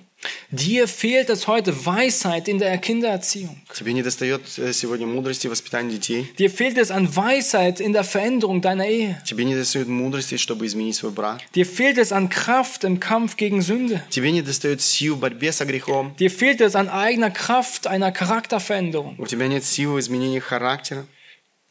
Dir 0.50 0.86
fehlt 0.88 1.30
es 1.30 1.46
heute 1.46 1.84
Weisheit 1.84 2.48
in 2.48 2.58
der 2.58 2.78
Kindererziehung. 2.78 3.60
Тебе 3.74 3.92
не 3.92 4.02
достает 4.02 4.42
э, 4.56 4.72
сегодня 4.72 5.06
мудрости 5.06 5.48
в 5.48 5.50
воспитании 5.50 5.96
детей. 5.96 6.32
Dir 6.38 6.48
fehlt 6.50 6.78
es 6.78 6.90
an 6.90 7.14
Weisheit 7.14 7.80
in 7.80 7.92
der 7.92 8.04
Veränderung 8.04 8.60
deiner 8.60 8.86
Ehe. 8.86 9.20
Тебе 9.24 9.44
не 9.44 9.54
достает 9.54 9.88
мудрости, 9.88 10.36
чтобы 10.36 10.66
изменить 10.66 10.96
свой 10.96 11.10
брак. 11.10 11.40
Dir 11.54 11.66
fehlt 11.66 11.98
es 11.98 12.12
an 12.12 12.28
Kraft 12.28 12.84
im 12.84 13.00
Kampf 13.00 13.36
gegen 13.36 13.60
Sünde. 13.62 14.02
Тебе 14.10 14.30
не 14.30 14.42
достает 14.42 14.80
сил 14.80 15.16
в 15.16 15.20
борьбе 15.20 15.52
со 15.52 15.64
грехом. 15.64 16.14
Dir 16.18 16.30
fehlt 16.30 16.60
es 16.60 16.74
an 16.74 16.88
eigener 16.88 17.30
Kraft 17.30 17.86
einer 17.86 18.12
Charakterveränderung. 18.12 19.16
У 19.18 19.26
тебя 19.26 19.48
нет 19.48 19.64
сил 19.64 19.94
в 19.94 20.00
изменении 20.00 20.38
характера. 20.38 21.04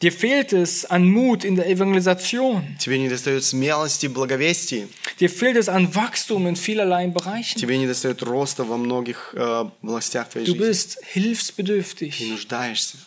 Dir 0.01 0.11
fehlt 0.11 0.51
es 0.51 0.83
an 0.83 1.07
Mut 1.07 1.45
in 1.45 1.55
der 1.55 1.65
Evangelisation. 1.69 2.75
Тебе 2.77 2.97
не 2.99 3.07
достает 3.07 3.43
смелости 3.45 4.07
в 4.07 4.13
благовестии. 4.13 4.89
Dir 5.21 5.29
fehlt 5.29 5.55
es 5.55 5.69
an 5.69 5.95
Wachstum 5.95 6.45
in 6.47 6.57
vielerlei 6.57 7.07
Bereichen. 7.07 7.57
Тебе 7.57 7.77
не 7.77 7.87
достает 7.87 8.21
роста 8.21 8.65
во 8.65 8.75
многих 8.77 9.33
э, 9.33 9.39
областях 9.81 10.27
твоей 10.29 10.45
Du 10.45 10.53
жизни. 10.55 10.67
bist 10.67 10.97
Ты 11.13 11.19
hilfsbedürftig. 11.21 12.19
нуждаешься. 12.31 12.97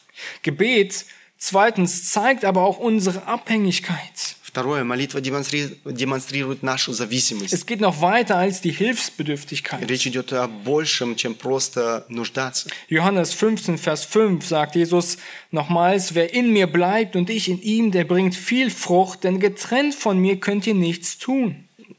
Gebet, 0.43 1.05
zweitens, 1.37 2.11
zeigt 2.11 2.47
aber 2.47 2.63
auch 2.63 2.79
unsere 2.79 3.27
Abhängigkeit. 3.27 4.37
Второе, 4.52 4.84
молитва 4.84 5.22
демонстри- 5.22 5.78
демонстрирует 5.86 6.62
нашу 6.62 6.92
зависимость. 6.92 7.54
Es 7.54 7.66
geht 7.66 7.80
noch 7.80 8.02
weiter 8.02 8.36
als 8.36 8.60
die 8.60 8.74
Hilfsbedürftigkeit. 8.74 9.88
Речь 9.88 10.06
идет 10.08 10.34
о 10.34 10.50
большем, 10.50 11.16
чем 11.16 11.36
просто 11.36 12.06
нуждаться. 12.10 12.68
Johannes 12.90 13.34
15, 13.34 13.78
Vers 13.78 14.04
5 14.04 14.46
sagt 14.46 14.76
Jesus 14.76 15.18
nochmals, 15.52 16.16
wer 16.16 16.34
in 16.34 16.52
mir 16.52 16.68
bleibt 16.68 17.16
und 17.16 17.30
ich 17.30 17.48
in 17.48 17.62
ihm, 17.62 17.92
der 17.92 18.04
bringt 18.04 18.36
viel 18.36 18.70
Frucht, 18.70 19.24
denn 19.24 19.40
getrennt 19.40 19.96
von 19.96 20.20
mir 20.20 20.38
könnt 20.38 20.68
ihr 20.68 20.76
nichts 20.76 21.18
tun. 21.18 21.56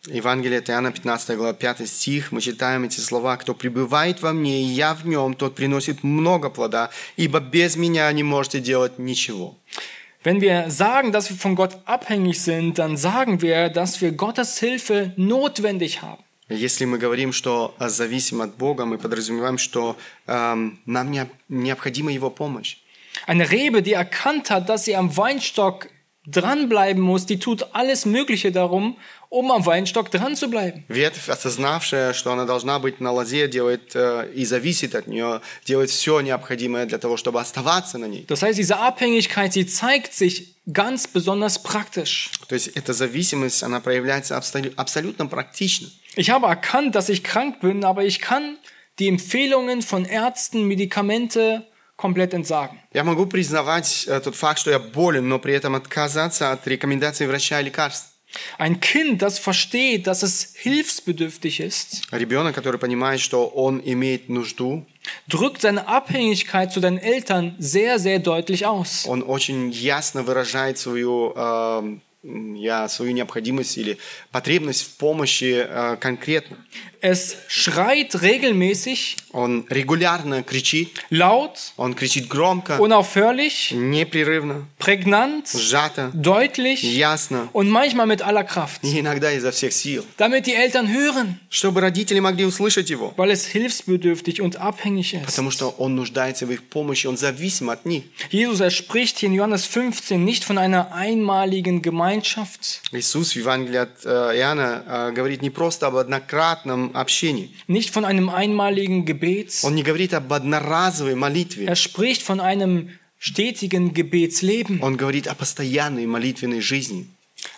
Евангелие 0.08 0.58
от 0.58 0.68
Иоанна, 0.68 0.90
15 0.92 1.36
глава, 1.38 1.54
5 1.54 1.88
стих, 1.88 2.32
мы 2.32 2.42
читаем 2.42 2.84
эти 2.84 3.00
слова. 3.00 3.38
«Кто 3.38 3.54
пребывает 3.54 4.20
во 4.20 4.34
мне, 4.34 4.60
и 4.60 4.66
я 4.66 4.92
в 4.94 5.06
нем, 5.06 5.32
тот 5.32 5.54
приносит 5.54 6.02
много 6.02 6.50
плода, 6.50 6.90
ибо 7.16 7.40
без 7.40 7.76
меня 7.76 8.12
не 8.12 8.24
можете 8.24 8.60
делать 8.60 8.98
ничего». 8.98 9.56
Wenn 10.23 10.41
wir 10.41 10.69
sagen, 10.69 11.11
dass 11.11 11.29
wir 11.29 11.37
von 11.37 11.55
Gott 11.55 11.77
abhängig 11.85 12.41
sind, 12.41 12.79
dann 12.79 12.97
sagen 12.97 13.41
wir, 13.41 13.69
dass 13.69 14.01
wir 14.01 14.11
Gottes 14.11 14.59
Hilfe 14.59 15.13
notwendig 15.15 16.01
haben. 16.01 16.23
Если 16.49 16.85
мы 16.85 16.97
говорим, 16.97 17.33
что 17.33 17.75
э, 17.79 17.89
зависим 17.89 18.41
от 18.41 18.55
Бога, 18.57 18.85
мы 18.85 18.97
подразумеваем, 18.97 19.57
что 19.57 19.97
эм, 20.27 20.79
нам 20.85 21.11
не- 21.11 21.29
необходима 21.49 22.11
Его 22.11 22.29
помощь. 22.29 22.77
Eine 23.25 23.51
Rebe, 23.51 23.81
die 23.81 23.93
erkannt 23.93 24.49
hat, 24.49 24.69
dass 24.69 24.85
sie 24.85 24.95
am 24.95 25.15
Weinstock 25.17 25.89
dranbleiben 26.25 27.01
muss, 27.01 27.25
die 27.25 27.39
tut 27.39 27.67
alles 27.73 28.05
Mögliche 28.05 28.51
darum, 28.51 28.97
um 29.31 29.51
am 29.51 29.65
Weinstock 29.65 30.09
dran 30.09 30.35
zu 30.35 30.49
bleiben. 30.49 30.83
Ветвь, 30.87 31.29
осознавшая, 31.29 32.13
что 32.13 32.31
она 32.31 32.45
должна 32.45 32.79
быть 32.79 32.99
на 33.01 33.11
лозе, 33.11 33.47
делает 33.47 33.91
э, 33.95 34.31
и 34.33 34.45
зависит 34.45 34.95
от 34.95 35.07
нее, 35.07 35.41
делает 35.65 35.89
все 35.89 36.21
необходимое 36.21 36.85
для 36.85 36.97
того, 36.97 37.17
чтобы 37.17 37.39
оставаться 37.41 37.97
на 37.97 38.05
ней. 38.05 38.25
Das 38.27 38.41
heißt, 38.41 38.57
diese 38.57 38.79
Abhängigkeit, 38.79 39.51
sie 39.53 39.65
zeigt 39.65 40.13
sich 40.13 40.55
ganz 40.71 41.07
besonders 41.07 41.59
praktisch. 41.61 42.31
То 42.47 42.55
есть 42.55 42.67
эта 42.75 42.93
зависимость, 42.93 43.63
она 43.63 43.79
проявляется 43.81 44.37
абсолю- 44.37 44.73
абсолютно 44.77 45.27
практично. 45.27 45.87
Ich 46.15 46.29
habe 46.29 46.47
erkannt, 46.47 46.95
dass 46.95 47.09
ich 47.09 47.23
krank 47.23 47.59
bin, 47.59 47.83
aber 47.83 48.03
ich 48.03 48.19
kann 48.19 48.57
die 48.99 49.07
Empfehlungen 49.07 49.81
von 49.81 50.05
Ärzten, 50.05 50.63
Medikamente 50.67 51.67
komplett 51.97 52.33
entsagen. 52.33 52.77
Я 52.93 53.03
могу 53.03 53.25
признавать 53.25 54.05
э, 54.07 54.19
тот 54.21 54.35
факт, 54.35 54.59
что 54.59 54.71
я 54.71 54.79
болен, 54.79 55.27
но 55.27 55.37
при 55.39 55.53
этом 55.53 55.75
отказаться 55.75 56.51
от 56.51 56.65
рекомендаций 56.67 57.27
врача 57.27 57.59
и 57.59 57.65
лекарств. 57.65 58.07
Ein 58.57 58.79
Kind, 58.79 59.21
das 59.21 59.39
versteht, 59.39 60.05
dass 60.05 60.21
es 60.21 60.53
hilfsbedürftig 60.55 61.59
ist, 61.59 62.01
Ребенок, 62.11 62.53
который 62.55 62.79
понимает, 62.79 63.21
что 63.21 63.45
он 63.45 63.81
имеет 63.83 64.29
нужду, 64.29 64.85
drückt 65.27 65.61
seine 65.61 65.87
Abhängigkeit 65.87 66.71
zu 66.71 66.79
den 66.79 66.97
Eltern 66.97 67.55
sehr, 67.57 67.99
sehr 67.99 68.19
deutlich 68.19 68.65
aus. 68.65 69.05
он 69.07 69.23
очень 69.23 69.71
ясно 69.71 70.23
выражает 70.23 70.77
свою, 70.77 71.33
э, 71.35 71.97
м, 72.23 72.55
я, 72.55 72.87
свою 72.89 73.11
необходимость 73.13 73.77
или 73.77 73.97
потребность 74.31 74.81
в 74.83 74.97
помощи 74.97 75.65
э, 75.67 75.97
конкретно. 75.99 76.57
Es 76.99 77.35
schreit 77.47 78.15
regelmäßig, 78.23 79.17
Он 79.31 79.67
регулярно 79.69 80.41
кричит, 80.41 80.99
laut, 81.11 81.51
он 81.77 81.93
кричит 81.93 82.27
громко, 82.27 82.77
unaufhörlich, 82.79 83.71
непрерывно, 83.71 84.65
prägnant, 84.79 85.45
сжато, 85.55 86.09
deutlich 86.15 86.81
ясно 86.81 87.49
und 87.53 87.69
manchmal 87.69 88.07
mit 88.07 88.23
aller 88.23 88.43
Kraft, 88.43 88.81
и 88.83 88.99
иногда 88.99 89.31
изо 89.33 89.51
всех 89.51 89.73
сил, 89.73 90.03
damit 90.17 90.47
die 90.47 90.55
Eltern 90.55 90.87
hören, 90.91 91.39
чтобы 91.51 91.81
родители 91.81 92.19
могли 92.19 92.45
услышать 92.45 92.89
его, 92.89 93.13
weil 93.15 93.29
es 93.29 93.45
hilfsbedürftig 93.45 94.41
und 94.41 94.55
abhängig 94.59 95.13
ist. 95.13 95.25
потому 95.27 95.51
что 95.51 95.69
он 95.77 95.95
нуждается 95.95 96.47
в 96.47 96.51
их 96.51 96.63
помощи, 96.63 97.05
он 97.05 97.15
зависим 97.15 97.69
от 97.69 97.85
них. 97.85 98.05
Jesus, 98.31 98.59
er 98.59 98.71
spricht 98.71 99.19
hier 99.19 99.29
in 99.29 99.35
Johannes 99.35 99.67
15 99.67 100.25
nicht 100.25 100.43
von 100.43 100.57
einer 100.57 100.91
einmaligen 100.93 101.83
Gemeinschaft, 102.11 102.81
Иисус 102.91 103.33
в 103.33 103.35
Евангелии 103.37 103.77
от 103.77 104.05
э, 104.05 104.09
Иоанна 104.39 104.83
э, 104.87 105.11
говорит 105.13 105.41
не 105.41 105.49
просто 105.49 105.87
об 105.87 105.95
однократном 105.95 106.91
общении. 106.93 107.51
nicht 107.67 107.91
von 107.91 108.03
einem 108.05 108.29
einmaligen 108.29 109.05
Gebet. 109.05 109.63
Он 109.63 109.75
не 109.75 109.83
говорит 109.83 110.13
об 110.13 110.31
одноразовой 110.33 111.15
молитве. 111.15 111.65
Er 111.65 111.75
spricht 111.75 112.21
von 112.23 112.39
einem 112.39 112.89
stetigen 113.19 113.93
Gebetsleben. 113.93 114.81
Он 114.81 114.97
говорит 114.97 115.27
о 115.27 115.35
постоянной 115.35 116.05
молитвенной 116.05 116.61
жизни. 116.61 117.07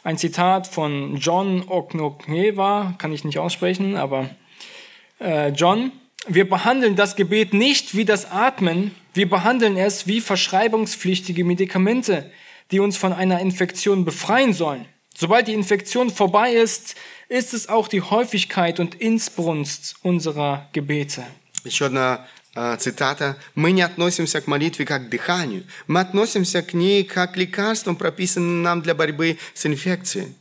Ein 0.03 0.17
Zitat 0.17 0.67
von 0.67 1.17
John 1.17 1.63
Oknokneva, 1.67 2.95
kann 2.97 3.11
ich 3.11 3.23
nicht 3.23 3.39
aussprechen, 3.39 3.95
aber 3.95 4.29
äh, 5.19 5.49
John, 5.49 5.91
wir 6.27 6.47
behandeln 6.47 6.95
das 6.95 7.15
Gebet 7.15 7.53
nicht 7.53 7.95
wie 7.95 8.05
das 8.05 8.29
Atmen, 8.31 8.91
wir 9.13 9.29
behandeln 9.29 9.77
es 9.77 10.05
wie 10.07 10.21
verschreibungspflichtige 10.21 11.43
Medikamente, 11.43 12.29
die 12.73 12.79
uns 12.79 12.97
von 12.97 13.13
einer 13.13 13.39
Infektion 13.39 14.05
befreien 14.05 14.53
sollen. 14.53 14.85
Sobald 15.15 15.47
die 15.47 15.53
Infektion 15.53 16.09
vorbei 16.11 16.53
ist, 16.53 16.95
ist 17.27 17.53
es 17.53 17.67
auch 17.67 17.87
die 17.87 18.01
Häufigkeit 18.01 18.79
und 18.79 18.95
Inbrunst 18.95 19.95
unserer 20.01 20.69
Gebete. 20.71 21.23
Еще 21.65 21.87
одна 21.87 22.25
э, 22.55 22.77
цитата. 22.77 23.35
«Мы 23.53 23.71
не 23.71 23.81
относимся 23.81 24.39
к 24.39 24.47
молитве 24.47 24.85
как 24.85 25.07
к 25.07 25.09
дыханию. 25.09 25.65
Мы 25.87 25.99
относимся 25.99 26.61
к 26.61 26.73
ней 26.73 27.03
как 27.03 27.33
к 27.33 27.37
лекарствам, 27.37 27.95
прописанным 27.95 28.61
нам 28.61 28.81
для 28.81 28.95
борьбы 28.95 29.37
с 29.53 29.65
инфекцией. 29.65 30.35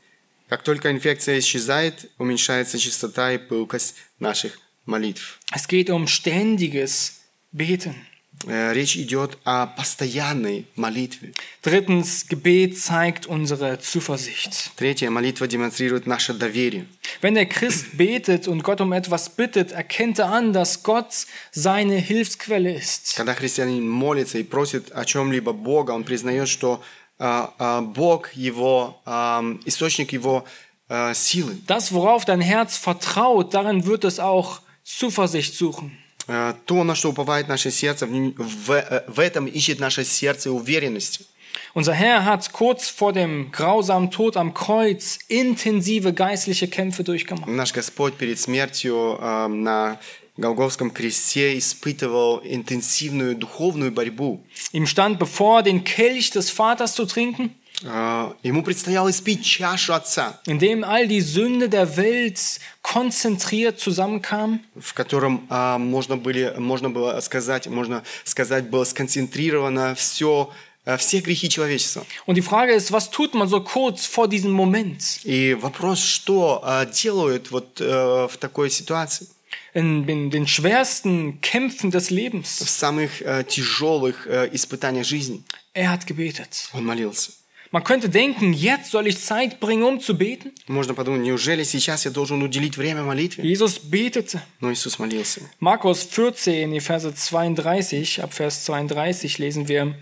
Как 0.49 0.63
только 0.63 0.91
инфекция 0.91 1.39
исчезает, 1.41 2.11
уменьшается 2.17 2.79
частота 2.79 3.33
и 3.33 3.39
пылкость 3.39 3.97
наших 4.21 4.61
молитв». 4.87 5.41
Es 5.53 5.67
geht 5.67 5.91
um 5.91 6.07
ständiges 6.07 7.15
Beten. 7.53 7.97
Э, 8.47 8.73
Речь 8.73 8.97
идет 8.97 9.39
о 9.45 9.67
постоянной 9.67 10.67
молитве. 10.77 11.33
Drittens, 11.63 12.27
Gebet 12.29 12.79
zeigt 12.79 13.27
unsere 13.27 13.81
Zuversicht. 13.81 14.71
Третье, 14.77 15.11
молитва 15.11 15.47
демонстрирует 15.47 16.07
наше 16.07 16.35
доверие. 16.35 16.87
Wenn 17.21 17.35
der 17.35 17.47
Christ 17.47 17.97
betet 17.97 18.47
und 18.47 18.63
Gott 18.63 18.81
um 18.81 18.93
etwas 18.93 19.29
bittet, 19.31 19.73
erkennt 19.73 20.19
er 20.21 20.31
an, 20.31 20.53
dass 20.53 20.83
Gott 20.83 21.27
seine 21.51 21.97
Hilfsquelle 21.97 22.73
ist. 22.73 23.17
Когда 23.17 23.35
христианин 23.35 23.89
молится 23.89 24.39
и 24.39 24.45
просит 24.45 24.93
о 24.93 25.05
чем-либо 25.05 25.53
Бога, 25.53 25.93
он 25.93 26.05
признает, 26.05 26.49
что 26.49 26.83
а, 27.19 27.53
а, 27.59 27.81
Бог 27.81 28.33
его 28.35 29.01
ам, 29.05 29.61
источник 29.65 30.13
его 30.13 30.45
а, 30.89 31.13
силы. 31.13 31.59
Das, 31.67 31.93
worauf 31.93 32.25
dein 32.25 32.41
Herz 32.41 32.77
vertraut, 32.77 33.53
darin 33.53 33.85
wird 33.85 34.05
es 34.05 34.21
auch 34.21 34.61
Zuversicht 34.85 35.55
suchen. 35.55 35.99
А, 36.27 36.55
То, 36.67 36.85
на 36.85 36.95
что 36.95 37.11
уповает 37.11 37.49
наше 37.49 37.71
сердце, 37.71 38.07
в, 38.07 38.11
нем- 38.11 38.35
в, 38.37 38.71
э, 38.73 39.05
в 39.09 39.19
этом 39.19 39.47
ищет 39.47 39.81
наше 39.81 40.05
сердце 40.05 40.51
уверенности. 40.53 41.25
Unser 41.75 41.95
Herr 41.95 42.25
hat 42.25 42.53
kurz 42.53 42.89
vor 42.89 43.13
dem 43.13 43.51
grausamen 43.53 44.11
Tod 44.11 44.37
am 44.37 44.53
Kreuz 44.55 45.19
intensive 45.29 46.13
geistliche 46.13 46.69
Kämpfe 46.69 47.05
durchgemacht. 47.05 47.49
Наш 47.49 47.73
Господь 47.73 48.15
перед 48.15 48.39
смертью 48.39 49.19
ам, 49.21 49.63
на 49.63 49.99
Голговском 50.37 50.91
кресте 50.91 51.59
испытывал 51.59 52.41
интенсивную 52.45 53.35
духовную 53.37 53.91
борьбу. 53.93 54.45
Ihm 54.73 54.87
stand 54.87 55.19
bevor, 55.19 55.63
den 55.63 55.85
Kelch 55.85 56.31
des 56.31 56.51
Vaters 56.51 56.95
zu 56.95 57.07
trinken, 57.07 57.51
А, 57.51 57.62
Ему 57.82 58.64
предстояло 58.64 59.10
испить 59.10 59.44
чашу 59.44 59.94
Отца, 59.94 60.40
in 60.46 60.58
dem 60.60 60.84
all 60.86 61.08
die 61.08 61.20
Sünde 61.22 61.68
der 61.68 61.98
Welt 61.98 62.40
konzentriert 62.82 63.80
zusammenkam. 63.80 64.60
в 64.80 64.94
котором 64.94 65.46
а, 65.50 65.78
можно, 65.78 66.16
были, 66.16 66.54
можно 66.58 66.90
было 66.90 67.20
сказать, 67.20 67.68
можно 67.68 68.04
сказать, 68.24 68.70
было 68.70 68.86
сконцентрировано 68.86 69.96
все 69.96 70.50
э, 70.86 70.96
все 70.98 71.20
грехи 71.20 71.50
человечества. 71.50 72.06
Und 72.26 72.36
die 72.36 72.42
Frage 72.42 72.74
ist, 72.74 72.92
was 72.94 73.10
tut 73.10 73.34
man 73.34 73.50
so 73.50 73.60
kurz 73.62 74.06
vor 74.06 74.30
diesem 74.30 74.52
Moment? 74.52 75.20
И 75.26 75.54
вопрос, 75.54 76.00
что 76.00 76.62
э, 76.66 76.86
делают 76.94 77.52
вот 77.52 77.82
э, 77.82 78.28
в 78.32 78.38
такой 78.38 78.70
ситуации, 78.70 79.28
In, 79.74 80.08
in 80.08 80.30
den 80.30 80.48
schwersten 80.48 81.42
Kämpfen 81.42 81.90
des 81.92 82.10
в 82.10 82.12
Lebens. 82.12 82.64
самых 82.64 83.22
э, 83.22 83.44
тяжелых 83.44 84.28
э, 84.28 84.50
испытаниях 84.54 85.06
жизни. 85.06 85.44
Er 85.74 85.90
hat 85.92 86.06
gebetet. 86.08 86.70
Он 86.74 86.86
молился. 86.86 87.32
Man 87.73 87.85
könnte 87.85 88.09
denken, 88.09 88.55
jetzt 88.55 88.91
soll 88.91 89.07
ich 89.07 89.19
Zeit 89.19 89.61
bringen, 89.61 89.83
um 89.83 90.01
zu 90.01 90.17
beten. 90.17 90.53
Можно 90.69 90.95
подумать, 90.95 91.23
неужели 91.23 91.65
сейчас 91.65 92.07
я 92.07 92.11
должен 92.11 92.43
уделить 92.43 92.79
время 92.79 93.03
молитве? 93.03 93.45
Jesus 93.45 93.79
betete. 93.79 94.41
Но 94.61 94.73
Иисус 94.73 94.99
молился. 94.99 95.43
Markus 95.61 96.03
14, 96.05 96.73
die 96.73 96.81
Verse 96.81 97.15
32, 97.15 98.23
ab 98.23 98.33
Vers 98.33 98.65
32 98.65 99.39
lesen 99.39 99.69
wir. 99.69 99.95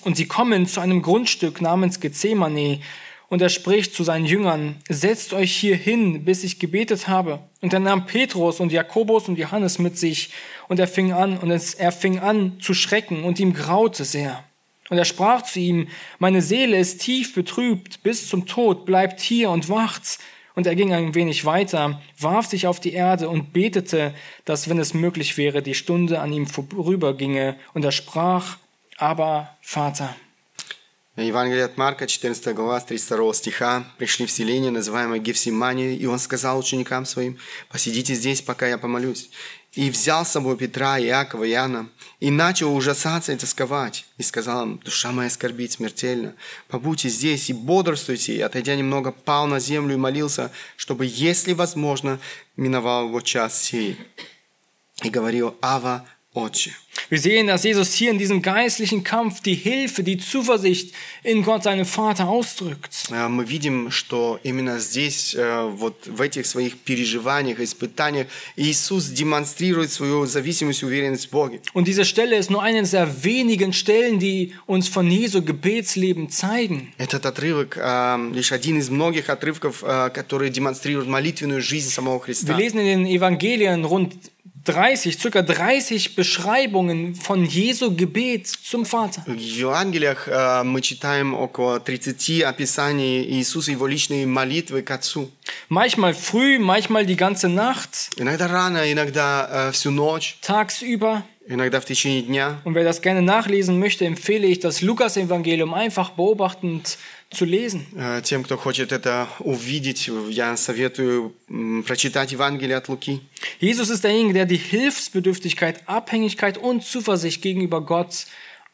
Und 0.00 0.16
sie 0.16 0.26
kommen 0.26 0.66
zu 0.66 0.80
einem 0.80 1.02
Grundstück 1.02 1.60
namens 1.60 2.00
Gethsemane, 2.00 2.80
und 3.28 3.40
er 3.40 3.48
spricht 3.48 3.94
zu 3.94 4.04
seinen 4.04 4.26
Jüngern, 4.26 4.76
setzt 4.90 5.32
euch 5.32 5.56
hier 5.56 5.74
hin, 5.74 6.22
bis 6.22 6.44
ich 6.44 6.58
gebetet 6.58 7.08
habe. 7.08 7.38
Und 7.62 7.72
er 7.72 7.80
nahm 7.80 8.04
Petrus 8.04 8.60
und 8.60 8.72
Jakobus 8.72 9.26
und 9.26 9.38
Johannes 9.38 9.78
mit 9.78 9.98
sich, 9.98 10.28
und 10.68 10.78
er 10.78 10.86
fing 10.86 11.12
an, 11.12 11.38
und 11.38 11.50
es, 11.50 11.72
er 11.72 11.92
fing 11.92 12.18
an 12.18 12.60
zu 12.60 12.74
schrecken, 12.74 13.24
und 13.24 13.40
ihm 13.40 13.54
graute 13.54 14.04
sehr. 14.04 14.44
Und 14.90 14.98
er 14.98 15.04
sprach 15.04 15.42
zu 15.42 15.58
ihm, 15.58 15.88
meine 16.18 16.42
Seele 16.42 16.78
ist 16.78 17.00
tief 17.00 17.34
betrübt 17.34 18.02
bis 18.02 18.28
zum 18.28 18.46
Tod, 18.46 18.84
bleibt 18.84 19.20
hier 19.20 19.50
und 19.50 19.68
wacht. 19.68 20.18
Und 20.54 20.66
er 20.66 20.74
ging 20.74 20.92
ein 20.92 21.14
wenig 21.14 21.46
weiter, 21.46 22.02
warf 22.18 22.46
sich 22.46 22.66
auf 22.66 22.78
die 22.78 22.92
Erde 22.92 23.28
und 23.28 23.54
betete, 23.54 24.14
dass, 24.44 24.68
wenn 24.68 24.78
es 24.78 24.92
möglich 24.92 25.38
wäre, 25.38 25.62
die 25.62 25.74
Stunde 25.74 26.20
an 26.20 26.32
ihm 26.32 26.46
vorüberginge. 26.46 27.56
Und 27.72 27.84
er 27.84 27.92
sprach, 27.92 28.58
aber 28.98 29.56
Vater. 29.62 30.14
Евангелие 31.16 31.64
от 31.64 31.76
Марка, 31.76 32.06
14 32.06 32.54
глава, 32.54 32.80
с 32.80 32.84
32 32.84 33.36
стиха. 33.36 33.84
«Пришли 33.98 34.24
в 34.24 34.30
селение, 34.30 34.70
называемое 34.70 35.18
Гефсимания, 35.18 35.94
и 35.94 36.06
он 36.06 36.18
сказал 36.18 36.58
ученикам 36.58 37.04
своим, 37.04 37.38
«Посидите 37.68 38.14
здесь, 38.14 38.40
пока 38.40 38.66
я 38.66 38.78
помолюсь». 38.78 39.30
И 39.77 39.91
взял 39.91 40.25
с 40.25 40.31
собой 40.31 40.57
Петра, 40.57 40.99
Иакова, 40.99 41.47
Иоанна, 41.47 41.87
и 42.19 42.31
начал 42.31 42.75
ужасаться 42.75 43.31
и 43.31 43.37
тосковать. 43.37 44.07
И 44.17 44.23
сказал 44.23 44.63
им, 44.63 44.77
«Душа 44.83 45.11
моя 45.11 45.29
скорбит 45.29 45.73
смертельно, 45.73 46.33
побудьте 46.67 47.09
здесь 47.09 47.51
и 47.51 47.53
бодрствуйте». 47.53 48.37
И, 48.37 48.41
отойдя 48.41 48.75
немного, 48.75 49.11
пал 49.11 49.45
на 49.45 49.59
землю 49.59 49.93
и 49.93 49.97
молился, 49.97 50.49
чтобы, 50.77 51.05
если 51.05 51.53
возможно, 51.53 52.19
миновал 52.55 53.05
его 53.09 53.21
час 53.21 53.61
сей. 53.61 53.99
И 55.03 55.11
говорил, 55.11 55.55
«Ава, 55.61 56.07
Отче». 56.36 56.70
Wir 57.08 57.18
sehen, 57.18 57.46
dass 57.46 57.62
Jesus 57.64 57.92
hier 57.92 58.10
in 58.10 58.18
diesem 58.18 58.40
geistlichen 58.40 59.02
Kampf 59.02 59.40
die 59.42 59.54
Hilfe, 59.54 60.02
die 60.02 60.16
Zuversicht 60.18 60.94
in 61.22 61.42
Gott, 61.42 61.62
seinem 61.64 61.84
Vater, 61.84 62.28
ausdrückt. 62.28 63.10
Э, 63.10 63.28
Мы 63.28 63.44
видим, 63.44 63.90
что 63.90 64.38
именно 64.42 64.78
здесь, 64.78 65.34
э, 65.34 65.70
вот 65.74 66.06
в 66.06 66.20
этих 66.22 66.46
своих 66.46 66.78
переживаниях, 66.78 67.60
испытаниях, 67.60 68.28
Иисус 68.56 69.06
демонстрирует 69.08 69.90
свою 69.92 70.24
зависимость 70.26 70.82
и 70.82 70.86
уверенность 70.86 71.26
в 71.26 71.30
Боге. 71.30 71.60
Und 71.74 71.86
diese 71.86 72.04
Stelle 72.06 72.36
ist 72.36 72.50
nur 72.50 72.62
eine 72.62 72.82
der 72.82 73.24
wenigen 73.24 73.72
Stellen, 73.74 74.18
die 74.18 74.54
uns 74.66 74.88
von 74.88 75.10
Jesu 75.10 75.42
Gebetsleben 75.42 76.30
zeigen. 76.30 76.92
Этот 76.98 77.26
отрывок 77.26 77.76
э, 77.76 78.30
лишь 78.32 78.52
один 78.52 78.78
из 78.78 78.88
многих 78.90 79.28
отрывков, 79.28 79.82
э, 79.82 80.10
которые 80.10 80.50
демонстрируют 80.50 81.08
молитвенную 81.08 81.60
жизнь 81.60 81.90
самого 81.90 82.18
Wir 82.18 82.24
Христа. 82.24 82.56
lesen 82.56 82.80
in 82.80 82.86
den 82.86 83.06
Evangelien 83.06 83.84
rund 83.84 84.12
30, 84.66 85.18
circa 85.18 85.42
30 85.42 86.14
Beschreibungen 86.14 87.14
von 87.14 87.44
Jesu 87.44 87.94
Gebet 87.96 88.46
zum 88.46 88.84
Vater. 88.84 89.22
В 89.26 89.36
Евангелиях 89.36 90.28
э, 90.28 90.62
мы 90.62 90.80
читаем 90.80 91.34
около 91.34 91.80
30 91.80 92.44
описаний 92.44 93.24
Иисуса, 93.24 93.72
его 93.72 93.86
личной 93.86 94.24
молитвы 94.26 94.82
к 94.82 94.90
Отцу. 94.90 95.30
Manchmal 95.68 96.14
früh, 96.14 96.58
manchmal 96.58 97.06
die 97.06 97.16
ganze 97.16 97.48
Nacht, 97.48 98.10
Иногда 98.16 98.46
рано, 98.46 98.92
иногда 98.92 99.68
э, 99.68 99.72
всю 99.72 99.90
ночь, 99.90 100.36
tagsüber. 100.42 101.22
иногда 101.48 101.80
в 101.80 101.84
течение 101.84 102.22
дня. 102.22 102.60
Und 102.64 102.74
wer 102.74 102.84
das 102.84 103.00
gerne 103.00 103.22
nachlesen 103.22 103.78
möchte, 103.80 104.04
empfehle 104.06 104.46
ich 104.46 104.60
das 104.60 104.80
Lukas-Evangelium 104.80 105.74
einfach 105.74 106.10
beobachtend 106.10 106.98
zu 107.30 107.44
lesen. 107.44 107.86
Э, 107.96 108.20
Тем, 108.22 108.42
кто 108.44 108.56
хочет 108.56 108.92
это 108.92 109.26
увидеть, 109.40 110.08
я 110.28 110.56
советую 110.56 111.32
м, 111.48 111.82
прочитать 111.82 112.32
Евангелие 112.32 112.76
от 112.76 112.88
Луки. 112.88 113.20
Jesus 113.60 113.88
ist 113.90 114.04
derjenige, 114.04 114.34
der 114.34 114.46
die 114.46 114.58
Hilfsbedürftigkeit, 114.58 115.82
Abhängigkeit 115.88 116.58
und 116.58 116.84
Zuversicht 116.84 117.42
gegenüber 117.42 117.80
Gott 117.80 118.26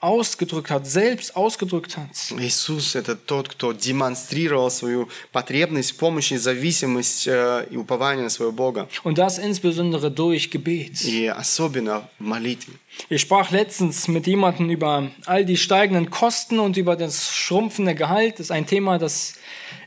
ausgedrückt 0.02 0.70
hat, 0.70 0.86
selbst 0.86 1.34
ausgedrückt 1.34 1.96
hat. 1.96 2.10
Иисус – 2.38 2.94
это 2.94 3.16
тот, 3.16 3.48
кто 3.48 3.72
демонстрировал 3.72 4.70
свою 4.70 5.08
потребность 5.32 5.92
в 5.92 5.96
помощи, 5.96 6.34
зависимость 6.34 7.26
э, 7.26 7.66
и 7.70 7.76
упование 7.76 8.22
на 8.22 8.30
своего 8.30 8.52
Бога. 8.52 8.88
Und 9.02 9.18
das 9.18 9.38
insbesondere 9.38 10.10
durch 10.10 10.50
Gebet. 10.50 11.04
И 11.04 11.26
особенно 11.26 12.08
в 12.18 12.24
молитве. 12.24 12.74
Ich 13.08 13.22
sprach 13.22 13.50
letztens 13.50 14.06
mit 14.06 14.26
jemandem 14.26 14.70
über 14.70 15.10
all 15.26 15.44
die 15.44 15.56
steigenden 15.56 16.10
Kosten 16.10 16.60
und 16.60 16.76
über 16.76 16.94
das 16.94 17.34
schrumpfende 17.34 17.94
Gehalt. 17.96 18.34
Das 18.34 18.46
ist 18.46 18.50
ein 18.52 18.66
Thema, 18.66 18.98
das 18.98 19.34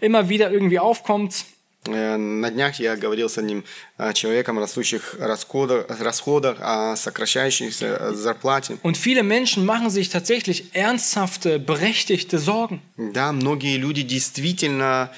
immer 0.01 0.27
wieder 0.27 0.51
irgendwie 0.51 0.79
aufkommt. 0.79 1.45
Э, 1.88 2.16
На 2.16 2.50
днях 2.50 2.80
я 2.80 2.96
говорил 2.96 3.28
с 3.28 3.38
одним 3.38 3.64
э, 3.98 4.12
человеком 4.12 4.58
растущих 4.58 5.16
расходах, 5.18 5.86
расходах 6.00 6.58
о 6.60 6.96
сокращающейся 6.96 7.86
э, 7.86 8.12
зарплате. 8.14 8.78
Und 8.82 8.96
viele 8.96 9.22
Menschen 9.22 9.64
machen 9.64 9.90
sich 9.90 10.08
tatsächlich 10.08 10.74
ernsthafte, 10.74 11.58
berechtigte 11.58 12.38
Sorgen. 12.38 12.80
Да, 12.96 13.32
многие 13.32 13.76
люди 13.76 14.02
действительно 14.02 15.10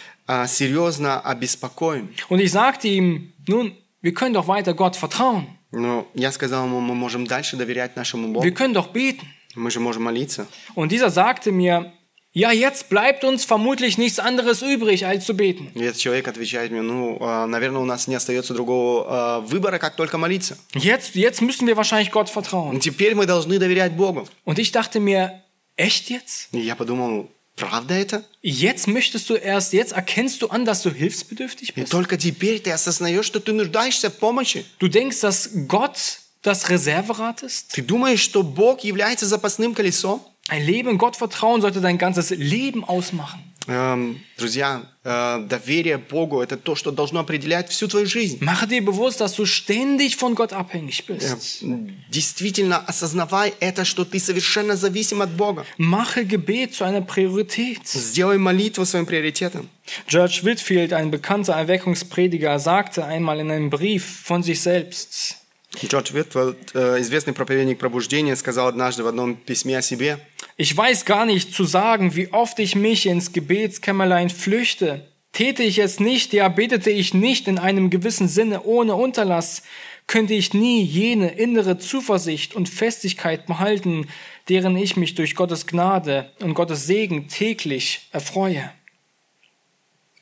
серьезно 0.46 1.20
обеспокоены. 1.20 2.08
Und 2.28 2.40
ich 2.40 2.52
sagte 2.52 2.86
ihm, 2.86 3.32
nun, 3.46 3.72
wir 4.02 4.12
können 4.12 4.34
doch 4.34 4.46
weiter 4.46 4.74
Gott 4.74 4.94
vertrauen. 4.94 5.46
Но 5.70 6.06
я 6.14 6.32
сказал 6.32 6.66
ему, 6.66 6.80
мы 6.80 6.94
можем 6.94 7.26
дальше 7.26 7.56
доверять 7.56 7.96
нашему 7.96 8.28
Богу. 8.28 8.44
Wir 8.44 8.52
können 8.52 8.74
doch 8.74 8.88
beten. 8.92 9.26
Мы 9.54 9.70
же 9.70 9.80
можем 9.80 10.04
молиться. 10.04 10.46
Und 10.74 10.92
dieser 10.92 11.10
sagte 11.10 11.50
mir, 11.50 11.92
ja, 12.38 12.51
jetzt 12.51 12.89
bleibt 12.89 13.23
uns 13.23 13.45
vermutlich 13.45 13.97
nichts 13.99 14.17
anderes 14.17 14.61
übrig, 14.63 15.05
als 15.05 15.25
zu 15.25 15.36
beten. 15.36 15.69
И 15.75 15.84
этот 15.84 15.99
человек 15.99 16.27
отвечает 16.27 16.71
мне, 16.71 16.81
ну, 16.81 17.17
э, 17.21 17.45
наверное, 17.45 17.81
у 17.81 17.86
нас 17.86 18.07
не 18.07 18.15
остается 18.15 18.53
другого 18.55 19.41
э, 19.45 19.47
выбора, 19.47 19.77
как 19.77 19.95
только 19.95 20.17
молиться. 20.17 20.57
Jetzt, 20.73 21.13
jetzt 21.15 21.41
müssen 21.41 21.67
wir 21.67 21.77
wahrscheinlich 21.77 22.11
Gott 22.11 22.29
И 22.29 22.34
vertrauen. 22.34 22.79
теперь 22.79 23.13
мы 23.13 23.25
должны 23.27 23.59
доверять 23.59 23.93
Богу. 23.95 24.27
Und 24.45 24.57
ich 24.57 24.71
dachte 24.71 24.99
mir, 24.99 25.41
echt 25.77 26.09
jetzt? 26.09 26.47
И 26.53 26.59
я 26.59 26.75
подумал, 26.75 27.29
правда 27.55 27.93
это? 27.93 28.23
Jetzt 28.41 28.88
möchtest 28.88 29.29
du 29.29 29.36
erst, 29.36 29.71
jetzt 29.73 29.91
erkennst 29.91 30.41
du 30.41 30.47
an, 30.47 30.65
dass 30.65 30.81
du 30.81 30.89
hilfsbedürftig 30.89 31.69
И 31.75 31.81
bist? 31.81 31.91
только 31.91 32.17
теперь 32.17 32.59
ты 32.59 32.71
осознаешь, 32.71 33.27
что 33.27 33.39
ты 33.39 33.53
нуждаешься 33.53 34.09
в 34.09 34.17
помощи. 34.17 34.65
Du 34.79 34.88
denkst, 34.88 35.19
dass 35.21 35.49
Gott 35.67 35.97
das 36.43 36.67
Reserverad 36.67 37.43
ist? 37.43 37.67
Ты 37.73 37.84
думаешь, 37.84 38.21
что 38.21 38.41
Бог 38.41 38.84
является 38.84 39.27
запасным 39.27 39.75
колесом? 39.75 40.19
Ein 40.49 40.65
Leben 40.65 40.89
in 40.89 40.97
Gott 40.97 41.15
vertrauen 41.15 41.61
sollte 41.61 41.79
dein 41.81 41.97
ganzes 41.97 42.29
Leben 42.31 42.84
ausmachen. 42.84 43.53
Эм, 43.67 44.19
друзья, 44.38 44.84
э, 45.05 45.45
доверие 45.47 45.97
Богу – 45.97 46.43
это 46.43 46.57
то, 46.57 46.75
что 46.75 46.91
должно 46.91 47.21
определять 47.21 47.69
всю 47.69 47.88
твою 47.88 48.05
жизнь. 48.05 48.39
Mache 48.41 48.67
dir 48.67 48.84
bewusst, 48.84 49.21
dass 49.21 49.36
du 49.36 49.45
ständig 49.45 50.17
von 50.17 50.36
Gott 50.36 50.51
abhängig 50.51 51.03
Э, 51.07 51.13
bist. 51.13 51.63
Действительно 52.09 52.79
осознавай 52.79 53.53
это, 53.61 53.86
что 53.86 54.03
ты 54.03 54.19
совершенно 54.19 54.75
зависим 54.75 55.21
от 55.21 55.31
Бога. 55.31 55.65
Mache 55.77 56.25
Gebet 56.25 56.73
zu 56.73 56.84
einer 56.84 57.01
Priorität. 57.01 57.88
Сделай 57.88 58.38
молитву 58.38 58.86
своим 58.86 59.05
приоритетом. 59.05 59.69
George 60.07 60.41
Whitfield, 60.43 60.91
ein 60.91 61.09
bekannter 61.09 61.53
Erweckungsprediger, 61.53 62.59
sagte 62.59 63.05
einmal 63.05 63.39
in 63.39 63.49
einem 63.49 63.69
Brief 63.69 64.23
von 64.25 64.43
sich 64.43 64.61
selbst, 64.61 65.36
Джордж 65.84 66.11
Витфилд, 66.13 66.71
э, 66.73 67.01
известный 67.01 67.34
проповедник 67.34 67.79
пробуждения, 67.79 68.36
сказал 68.36 68.67
однажды 68.67 69.03
в 69.03 69.07
одном 69.07 69.36
письме 69.36 69.77
о 69.77 69.81
себе, 69.81 70.19
Ich 70.55 70.77
weiß 70.77 71.05
gar 71.05 71.25
nicht 71.25 71.53
zu 71.55 71.63
sagen, 71.63 72.15
wie 72.15 72.31
oft 72.31 72.59
ich 72.59 72.75
mich 72.75 73.07
ins 73.07 73.34
Gebetskämmerlein 73.34 74.29
flüchte. 74.29 75.07
Täte 75.31 75.63
ich 75.63 75.79
es 75.79 75.99
nicht, 75.99 76.31
ja 76.31 76.47
betete 76.47 76.91
ich 76.91 77.15
nicht 77.15 77.47
in 77.47 77.57
einem 77.57 77.89
gewissen 77.89 78.27
Sinne 78.27 78.61
ohne 78.63 78.93
Unterlass, 78.93 79.63
könnte 80.05 80.36
ich 80.36 80.53
nie 80.53 80.84
jene 80.84 81.29
innere 81.29 81.79
Zuversicht 81.79 82.53
und 82.53 82.69
Festigkeit 82.69 83.47
behalten, 83.47 84.07
deren 84.47 84.77
ich 84.77 84.95
mich 84.95 85.15
durch 85.15 85.34
Gottes 85.34 85.65
Gnade 85.65 86.31
und 86.39 86.53
Gottes 86.53 86.86
Segen 86.86 87.29
täglich 87.29 88.09
erfreue. 88.11 88.69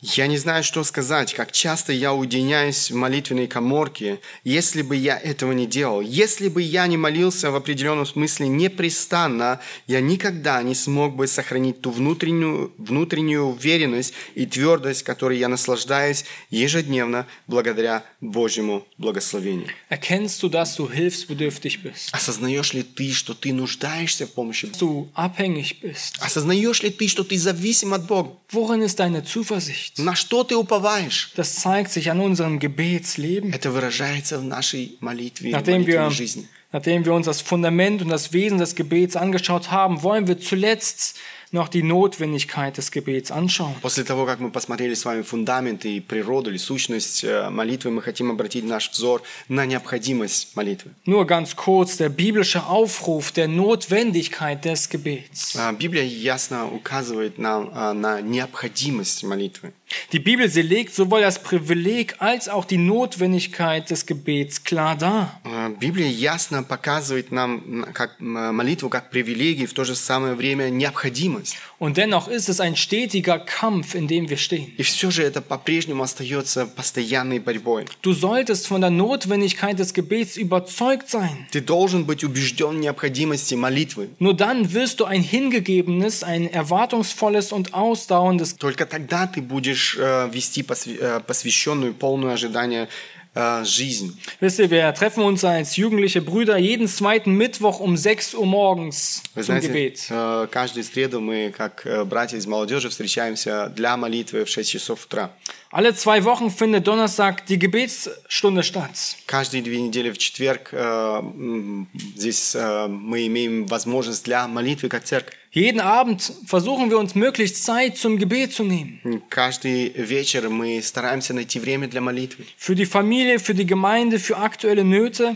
Я 0.03 0.27
не 0.27 0.37
знаю, 0.37 0.63
что 0.63 0.85
сказать, 0.85 1.33
как 1.33 1.53
часто 1.53 1.91
я 1.91 2.13
уединяюсь 2.13 2.91
в 2.91 2.95
молитвенной 2.95 3.47
коморке, 3.47 4.21
если 4.45 4.83
бы 4.83 4.95
я 4.95 5.19
этого 5.19 5.53
не 5.53 5.67
делал. 5.67 6.03
Если 6.03 6.49
бы 6.49 6.61
я 6.61 6.87
не 6.87 6.99
молился 6.99 7.51
в 7.51 7.57
определенном 7.57 8.05
смысле 8.05 8.49
непрестанно, 8.49 9.59
я 9.87 10.03
никогда 10.03 10.63
не 10.63 10.75
смог 10.75 11.17
бы 11.17 11.27
сохранить 11.27 11.81
ту 11.81 11.91
внутреннюю, 11.91 12.75
внутреннюю 12.77 13.47
уверенность 13.47 14.13
и 14.35 14.45
твердость, 14.45 15.03
которой 15.03 15.39
я 15.39 15.49
наслаждаюсь 15.49 16.27
ежедневно 16.51 17.27
благодаря 17.47 18.05
Божьему 18.21 18.87
благословению. 18.99 19.69
Erkennst 19.89 20.43
du, 20.43 20.51
dass 20.51 20.77
du 20.77 20.91
hilfsbedürftig 20.93 21.83
bist? 21.83 22.11
Осознаешь 22.13 22.75
ли 22.75 22.83
ты, 22.83 23.13
что 23.13 23.33
ты 23.33 23.55
нуждаешься 23.55 24.27
в 24.27 24.33
помощи 24.33 24.67
du 24.79 25.09
abhängig 25.15 25.81
bist? 25.81 26.17
Осознаешь 26.21 26.83
ли 26.83 26.91
ты, 26.91 27.09
что 27.09 27.25
ты 27.25 27.39
зависим 27.39 27.95
от 27.95 28.07
Бога? 28.07 28.37
Worin 28.53 28.83
ist 28.83 28.99
deine 28.99 29.25
Zuversicht? 29.25 29.86
На 29.98 30.16
что 30.16 30.44
ты 30.44 30.56
уповаешь? 30.56 31.32
Das 31.36 31.56
zeigt 31.56 31.92
sich 31.92 32.10
an 32.10 32.20
unserem 32.20 32.60
Gebetsleben. 32.60 33.54
Это 33.54 33.72
выражается 33.72 34.40
в 34.40 34.44
нашей 34.44 34.98
молитве, 35.00 35.50
в 35.50 35.54
Nachdem 35.54 35.82
молитвенной 35.82 36.08
wir, 36.08 36.12
жизни. 36.12 36.48
nachdem 36.72 37.06
wir 37.06 37.14
uns 37.14 37.26
das 37.26 37.42
Fundament 37.42 38.02
und 38.02 38.10
das 38.10 38.34
Wesen 38.34 38.58
des 38.58 38.76
Gebets 38.76 39.16
angeschaut 39.16 39.72
haben, 39.72 40.04
wollen 40.04 40.28
wir 40.28 40.40
zuletzt 40.40 41.18
noch 41.52 41.68
die 41.68 41.84
Notwendigkeit 41.84 42.78
des 42.78 42.92
Gebets 42.92 43.32
anschauen. 43.32 43.76
После 43.82 44.04
того, 44.04 44.26
как 44.26 44.40
мы 44.40 44.52
посмотрели 44.52 44.94
с 44.94 45.04
вами 45.06 45.22
фундамент 45.22 45.86
и 45.86 46.00
природу 46.00 46.50
или 46.50 46.58
сущность 46.58 47.24
э, 47.24 47.50
молитвы, 47.50 47.92
мы 47.92 48.02
хотим 48.02 48.32
обратить 48.32 48.64
наш 48.64 48.90
взор 48.90 49.22
на 49.50 49.66
необходимость 49.66 50.56
молитвы. 50.56 50.92
Nur 51.06 51.26
ganz 51.28 51.56
kurz 51.56 51.98
der 51.98 52.10
biblische 52.10 52.66
Aufruf 52.68 53.32
der 53.32 53.48
Notwendigkeit 53.48 54.64
des 54.64 54.90
Gebets. 54.90 55.56
А, 55.58 55.74
Библия 55.74 56.04
ясно 56.04 56.68
указывает 56.72 57.38
нам 57.38 57.70
а, 57.74 57.94
на 57.94 58.22
необходимость 58.22 59.24
молитвы. 59.24 59.74
Die 60.14 60.20
Bibel, 60.20 60.48
sie 60.48 60.62
legt 60.62 60.96
sowohl 60.96 61.20
das 61.20 61.44
Privileg 61.44 62.16
als 62.20 62.48
auch 62.48 62.64
die 62.64 62.78
Notwendigkeit 62.78 63.90
des 63.90 64.06
Gebets 64.06 64.64
klar 64.64 64.96
dar. 64.96 65.42
А, 65.44 65.70
Библия 65.70 66.08
ясно 66.08 66.64
показывает 66.64 67.32
нам 67.34 67.84
м, 67.84 67.94
как, 67.94 68.16
м, 68.22 68.56
молитву 68.56 68.88
как 68.88 69.10
привилегию, 69.10 69.68
в 69.68 69.74
то 69.74 69.84
же 69.84 69.96
самое 69.96 70.34
время 70.36 70.70
необходимость. 70.70 71.35
Und 71.80 71.98
dennoch 71.98 72.28
ist 72.28 72.50
es 72.50 72.60
ein 72.60 72.76
stetiger 72.76 73.40
Kampf, 73.40 73.96
in 73.96 74.08
dem 74.08 74.30
wir 74.30 74.38
stehen. 74.38 74.72
И 74.78 74.84
все 74.84 75.12
же 75.12 75.24
это 75.24 75.42
по-прежнему 75.42 76.04
остается 76.04 76.66
постоянной 76.66 77.40
борьбой. 77.40 77.86
Du 78.02 78.14
solltest 78.14 78.68
von 78.68 78.82
der 78.82 78.90
Notwendigkeit 78.90 79.78
des 79.80 79.94
Gebets 79.94 80.38
überzeugt 80.38 81.10
sein. 81.10 81.48
Ты 81.52 81.62
должен 81.62 82.06
быть 82.06 82.24
убежден 82.24 82.78
в 82.78 82.80
необходимости 82.80 83.56
молитвы. 83.56 84.10
Nur 84.20 84.36
dann 84.36 84.74
wirst 84.74 85.00
du 85.00 85.06
ein 85.06 85.22
hingegebenes, 85.22 86.24
ein 86.24 86.48
erwartungsvolles 86.52 87.52
und 87.52 87.74
ausdauerndes 87.74 88.56
Только 88.58 88.86
тогда 88.86 89.28
ты 89.28 89.42
будешь 89.42 89.98
э, 90.00 90.30
вести 90.32 90.62
посвя- 90.64 91.18
э, 91.18 91.20
посвященную, 91.22 91.94
полную 91.94 92.34
ожидание 92.34 92.88
э, 93.36 93.64
жизнь. 93.66 94.18
Wisst 94.40 94.60
ihr, 94.60 94.70
wir 94.70 94.94
treffen 94.94 95.24
uns 95.24 95.44
als 95.44 95.78
jugendliche 95.78 96.22
Brüder 96.22 96.58
jeden 96.58 96.88
zweiten 96.88 97.34
Mittwoch 97.34 97.80
um 97.80 97.96
6 97.98 98.34
Uhr 98.36 98.46
morgens 98.46 99.24
Вы 99.36 99.42
zum 99.44 99.46
знаете, 99.46 99.68
Gebet. 99.68 100.08
э, 100.10 100.48
каждую 100.52 100.84
среду 100.84 101.22
мы, 101.22 101.54
как 101.56 101.86
э, 101.86 102.04
братья 102.04 102.38
из 102.38 102.46
молодежи, 102.48 102.90
встречаемся 102.90 103.72
для 103.76 103.96
молитвы 103.98 104.44
в 104.46 104.50
6 104.50 104.70
часов 104.70 105.06
утра. 105.06 105.32
Alle 105.74 105.94
zwei 105.96 106.26
Wochen 106.26 106.50
findet 106.52 106.86
Donnerstag 106.86 107.46
die 107.48 107.58
Gebetsstunde 107.58 108.62
statt. 108.62 109.16
Каждые 109.26 109.64
две 109.64 109.80
недели 109.80 110.12
в 110.12 110.18
четверг 110.18 110.70
э, 110.74 110.78
м, 111.22 111.88
здесь 112.18 112.54
э, 112.56 112.88
мы 112.88 113.26
имеем 113.28 113.66
возможность 113.68 114.26
для 114.26 114.48
молитвы 114.50 114.90
как 114.90 115.06
церковь. 115.06 115.36
Jeden 115.56 115.82
Abend 115.82 116.32
versuchen 116.46 116.90
wir 116.90 116.98
uns 116.98 117.14
möglichst 117.14 117.64
Zeit 117.66 117.98
zum 117.98 118.18
Gebet 118.18 118.54
zu 118.54 118.64
nehmen. 118.64 119.02
Каждый 119.30 119.90
вечер 119.96 120.50
мы 120.50 120.82
стараемся 120.82 121.34
найти 121.34 121.60
время 121.60 121.88
для 121.88 122.00
молитвы. 122.00 122.46
Für 122.58 122.76
die 122.76 122.86
Familie, 122.86 123.38
für 123.38 123.54
die 123.54 123.66
Gemeinde, 123.66 124.18
für 124.20 124.38
aktuelle 124.38 124.86
Nöte. 124.86 125.36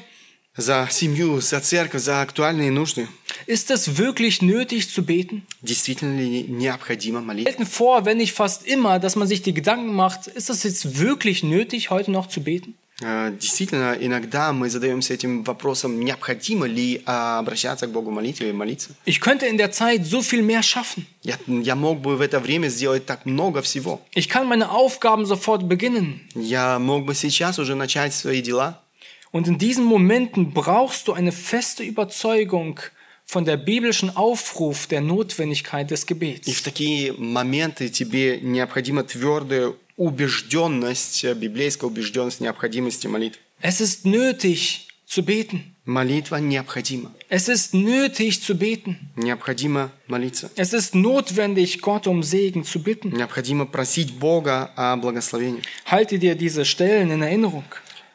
За 0.58 0.88
семью, 0.90 1.42
за 1.42 1.60
церковь, 1.60 2.02
за 2.02 2.22
актуальные 2.22 2.72
нужды. 2.72 3.10
Ist 3.46 3.72
es 3.72 3.98
wirklich 3.98 4.42
nötig 4.42 4.90
zu 4.90 5.04
beten? 5.04 5.44
Действительно 5.62 6.18
ли 6.18 6.44
необходимо 6.44 7.20
молиться? 7.20 7.52
Selten 7.52 7.66
vor, 7.66 8.06
wenn 8.06 8.18
nicht 8.18 8.32
fast 8.32 8.66
immer, 8.66 9.00
dass 9.00 9.18
man 9.18 9.28
sich 9.28 9.42
die 9.42 9.54
Gedanken 9.54 9.94
macht, 9.94 10.28
ist 10.28 10.50
es 10.50 10.64
jetzt 10.64 10.98
wirklich 11.00 11.44
nötig, 11.44 11.90
heute 11.90 12.12
noch 12.12 12.28
zu 12.28 12.42
beten? 12.42 12.76
Э, 13.02 13.36
Действительно, 13.38 13.96
иногда 14.00 14.54
мы 14.54 14.70
задаемся 14.70 15.14
этим 15.14 15.44
вопросом, 15.44 16.00
необходимо 16.00 16.66
ли 16.66 17.02
а, 17.06 17.40
обращаться 17.40 17.88
к 17.88 17.92
Богу 17.92 18.10
в 18.10 18.14
молитве 18.14 18.50
и 18.50 18.54
молиться. 18.54 18.92
Ich 19.06 19.20
könnte 19.20 19.48
in 19.48 19.58
der 19.58 19.72
Zeit 19.72 20.06
so 20.06 20.22
viel 20.22 20.42
mehr 20.42 20.64
schaffen. 20.64 21.06
Я, 21.22 21.38
я 21.48 21.76
мог 21.76 22.00
бы 22.00 22.16
в 22.16 22.22
это 22.22 22.40
время 22.40 22.70
сделать 22.70 23.06
так 23.06 23.26
много 23.26 23.62
всего. 23.62 24.00
Ich 24.16 24.30
kann 24.30 24.48
meine 24.48 24.72
Aufgaben 24.72 25.26
sofort 25.26 25.68
beginnen. 25.68 26.22
Я 26.36 26.80
мог 26.80 27.06
бы 27.06 27.14
сейчас 27.16 27.60
уже 27.60 27.76
начать 27.76 28.14
свои 28.14 28.42
дела. 28.42 28.82
Und 29.34 29.50
in 29.50 29.58
diesen 29.58 29.84
Momenten 29.84 30.54
brauchst 30.54 31.10
du 31.10 31.12
eine 31.14 31.34
feste 31.34 31.84
Überzeugung 31.84 32.80
von 33.26 33.44
der 33.44 33.58
biblischen 33.58 34.16
Aufruf 34.16 34.88
der 34.88 35.02
Notwendigkeit 35.02 35.92
des 35.92 36.04
И 36.04 36.06
в 36.06 36.08
Gebets. 36.08 36.62
такие 36.64 37.12
моменты 37.12 37.90
тебе 37.90 38.40
необходима 38.40 39.04
твердая 39.04 39.74
убежденность, 40.00 41.24
э, 41.24 41.34
библейская 41.34 41.88
убежденность 41.88 42.42
необходимости 42.42 43.08
молитвы. 43.08 43.40
Es 43.62 43.82
ist 43.82 44.06
nötig 44.06 44.88
zu 45.06 45.24
beten. 45.24 45.76
Молитва 45.86 46.38
необходима. 46.38 47.12
Es 47.30 47.48
ist 47.48 47.74
nötig 47.74 48.42
zu 48.42 48.56
beten. 48.56 48.98
Необходимо 49.16 49.92
молиться. 50.08 50.50
Es 50.56 50.74
ist 50.74 50.96
notwendig, 50.96 51.80
Gott 51.82 52.08
um 52.08 52.24
Segen 52.24 52.64
zu 52.64 52.80
bitten. 52.82 53.10
Необходимо 53.16 53.66
просить 53.68 54.14
Бога 54.14 54.72
о 54.76 54.96
благословении. 54.98 55.62
Halte 55.86 56.18
dir 56.18 56.36
diese 56.36 56.66
Stellen 56.66 57.12
in 57.12 57.22
Erinnerung. 57.22 57.66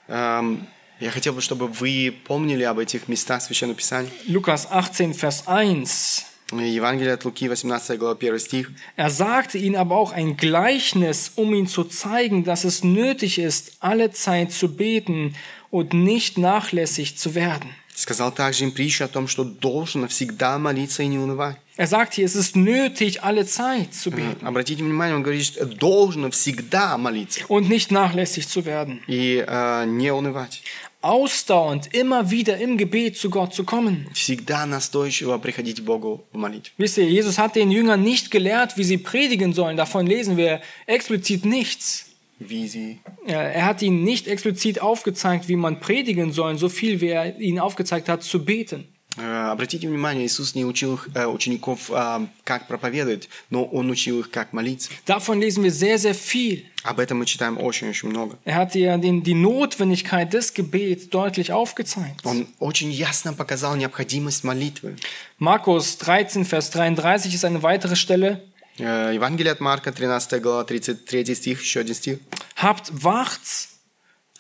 Эм, 0.09 0.67
Я 1.01 1.11
хотел 1.11 1.33
бы, 1.33 1.41
чтобы 1.41 1.67
вы 1.67 2.15
помнили 2.27 2.63
об 2.63 2.79
этих 2.79 3.09
местах 3.09 3.41
Священного 3.41 3.77
Писания. 3.79 4.11
Lukas 4.27 4.67
18, 4.71 5.15
Vers 5.15 5.45
1. 5.47 6.27
Евангелие 6.53 7.13
от 7.15 7.25
Луки, 7.25 7.49
18 7.49 7.97
глава, 7.99 8.17
1 8.17 8.39
стих. 8.41 8.71
Er 8.97 9.11
sagte 9.11 9.57
ihnen 9.59 9.77
aber 9.77 9.97
auch 9.97 10.13
ein 10.13 10.37
Gleichnis, 10.37 11.31
um 11.37 11.55
ihnen 11.55 11.69
zu 11.69 11.85
zeigen, 11.85 12.45
dass 12.45 12.65
es 12.65 12.83
nötig 12.83 13.39
ist, 13.39 13.73
alle 13.81 14.11
Zeit 14.11 14.51
zu 14.53 14.75
beten 14.75 15.37
und 15.71 15.93
nicht 15.95 16.39
nachlässig 16.39 17.17
zu 17.17 17.35
werden. 17.35 17.71
Сказал 17.95 18.33
также 18.33 18.65
им 18.65 18.73
притчу 18.73 19.05
о 19.05 19.09
том, 19.09 19.29
что 19.29 19.45
должно 19.45 20.09
всегда 20.09 20.59
молиться 20.59 21.03
и 21.03 21.07
не 21.07 21.19
унывать. 21.19 21.57
Er 21.77 21.87
sagt 21.87 22.15
hier, 22.15 22.27
es 22.27 22.35
ist 22.35 22.57
nötig, 22.57 23.23
alle 23.23 23.47
Zeit 23.47 23.95
zu 23.95 24.11
beten 24.11 24.47
Обратите 24.47 24.83
внимание, 24.83 25.17
он 25.17 25.23
говорит, 25.23 25.45
что 25.45 25.65
должно 25.67 26.31
всегда 26.31 26.99
молиться 26.99 27.41
und 27.49 27.69
nicht 27.69 27.91
nachlässig 27.91 28.49
zu 28.49 28.65
werden. 28.65 29.01
и 29.07 29.45
э, 29.47 29.85
не 29.87 30.11
унывать. 30.13 30.63
Ausdauernd 31.05 31.95
immer 31.95 32.31
wieder 32.31 32.59
im 32.59 32.77
Gebet 32.77 33.17
zu 33.17 33.31
Gott 33.31 33.55
zu 33.55 33.65
kommen. 33.65 34.07
Всегда 34.13 34.67
настойчиво 34.67 35.39
приходить 35.39 35.81
к 35.81 35.85
Богу 35.85 36.25
в 36.33 36.37
молитве. 36.37 36.73
Wisst 36.79 36.99
ihr, 36.99 37.09
Jesus 37.09 37.39
hat 37.39 37.57
den 37.57 37.71
Jüngern 37.71 38.03
nicht 38.03 38.31
gelehrt, 38.31 38.77
wie 38.77 38.85
sie 38.85 38.99
predigen 38.99 39.53
sollen. 39.53 39.77
Davon 39.77 40.07
lesen 40.07 40.37
wir 40.37 40.61
explizit 40.87 41.45
nichts. 41.45 42.07
Wie 42.39 42.69
sie 42.69 42.99
Er 43.27 43.53
er 43.53 43.67
hat 43.67 43.83
ihnen 43.83 44.03
nicht 44.03 44.27
explizit 44.27 44.81
aufgezeigt, 44.81 45.49
wie 45.49 45.57
man 45.57 45.81
predigen 45.81 46.33
soll, 46.33 46.57
so 46.59 46.69
viel 46.69 47.01
wie 47.01 47.09
er 47.09 47.39
ihnen 47.39 47.59
aufgezeigt 47.59 48.09
hat, 48.09 48.23
zu 48.23 48.45
beten. 48.45 48.89
Э, 49.18 49.52
Обратите 49.52 49.88
внимание, 49.88 50.26
Иисус 50.26 50.56
не 50.56 50.66
учил 50.66 51.00
э, 51.14 51.26
учеников, 51.26 51.90
э, 51.90 52.28
как 52.44 52.68
проповедовать, 52.68 53.30
но 53.50 53.64
Он 53.66 53.90
учил 53.90 54.20
их, 54.20 54.30
как 54.30 54.54
молиться. 54.54 54.90
Davon 55.06 55.40
lesen 55.40 55.64
wir 55.64 55.72
sehr, 55.72 55.98
sehr 55.98 56.14
viel. 56.14 56.66
Об 56.84 57.00
этом 57.00 57.18
мы 57.20 57.26
читаем 57.26 57.58
очень-очень 57.58 58.10
много. 58.10 58.38
Er 58.46 58.56
hat 58.56 58.76
den, 58.76 59.24
die 59.24 59.34
Notwendigkeit 59.34 60.34
des 60.34 60.54
Gebets 60.54 61.10
deutlich 61.10 61.52
aufgezeigt. 61.52 62.22
Он 62.24 62.48
очень 62.60 62.92
ясно 62.92 63.34
показал 63.34 63.76
необходимость 63.76 64.44
молитвы. 64.44 64.96
Markus 65.40 65.98
13, 65.98 66.46
Vers 66.46 66.70
33 66.72 67.34
ist 67.34 67.46
eine 67.46 67.64
weitere 67.64 67.96
Stelle. 67.96 68.42
Э, 68.78 69.12
Евангелие 69.14 69.54
от 69.54 69.62
Марка, 69.62 69.92
13 69.92 70.42
глава, 70.42 70.66
33 70.66 71.36
стих, 71.36 71.62
еще 71.62 71.80
один 71.80 71.96
стих. 71.96 72.20
Habt 72.62 72.92
wacht, 73.04 73.70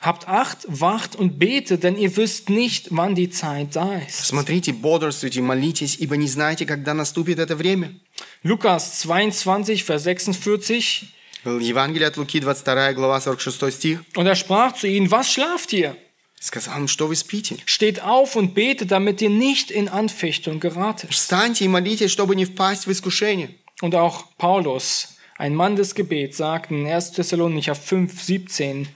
habt 0.04 0.28
acht, 0.28 0.58
wacht 0.66 1.14
und 1.16 1.38
betet, 1.38 1.82
denn 1.84 1.96
ihr 1.96 2.16
wisst 2.16 2.48
nicht, 2.48 2.88
wann 2.90 3.14
die 3.14 3.30
Zeit 3.30 3.76
da 3.76 3.98
ist. 3.98 4.26
Смотрите, 4.26 4.72
бодрствуйте, 4.72 5.42
молитесь, 5.42 5.96
ибо 5.98 6.16
не 6.16 6.26
знаете, 6.26 6.64
когда 6.66 6.94
наступит 6.94 7.38
это 7.38 7.54
время. 7.56 7.94
Lukas 8.42 9.00
22, 9.00 9.84
Vers 9.84 10.04
46. 10.04 11.04
Евангелие 11.44 12.08
от 12.08 12.16
Луки, 12.16 12.40
22 12.40 12.94
глава, 12.94 13.20
46 13.20 13.74
стих. 13.74 14.04
Und 14.14 14.26
er 14.26 14.36
sprach 14.36 14.74
zu 14.74 14.86
ihnen, 14.86 15.10
was 15.10 15.32
schlaft 15.32 15.72
ihr? 15.72 15.96
Сказал 16.38 16.78
им, 16.78 16.88
что 16.88 17.06
вы 17.06 17.16
спите. 17.16 17.58
Steht 17.66 18.02
auf 18.02 18.34
und 18.34 18.54
betet, 18.54 18.90
damit 18.90 19.20
ihr 19.20 19.28
nicht 19.28 19.70
in 19.70 19.88
Anfechtung 19.88 20.58
geratet. 20.58 21.10
Встаньте 21.10 21.66
и 21.66 21.68
молитесь, 21.68 22.10
чтобы 22.10 22.34
не 22.34 22.46
впасть 22.46 22.86
в 22.86 22.90
искушение. 22.90 23.50
Und 23.82 23.94
auch 23.94 24.24
Paulus, 24.38 25.16
ein 25.36 25.54
Mann 25.54 25.76
des 25.76 25.94
Gebets, 25.94 26.38
sagt 26.38 26.70
in 26.70 26.86
1. 26.86 27.12
Thessalonicher 27.12 27.74
5, 27.74 28.22
17, 28.22 28.88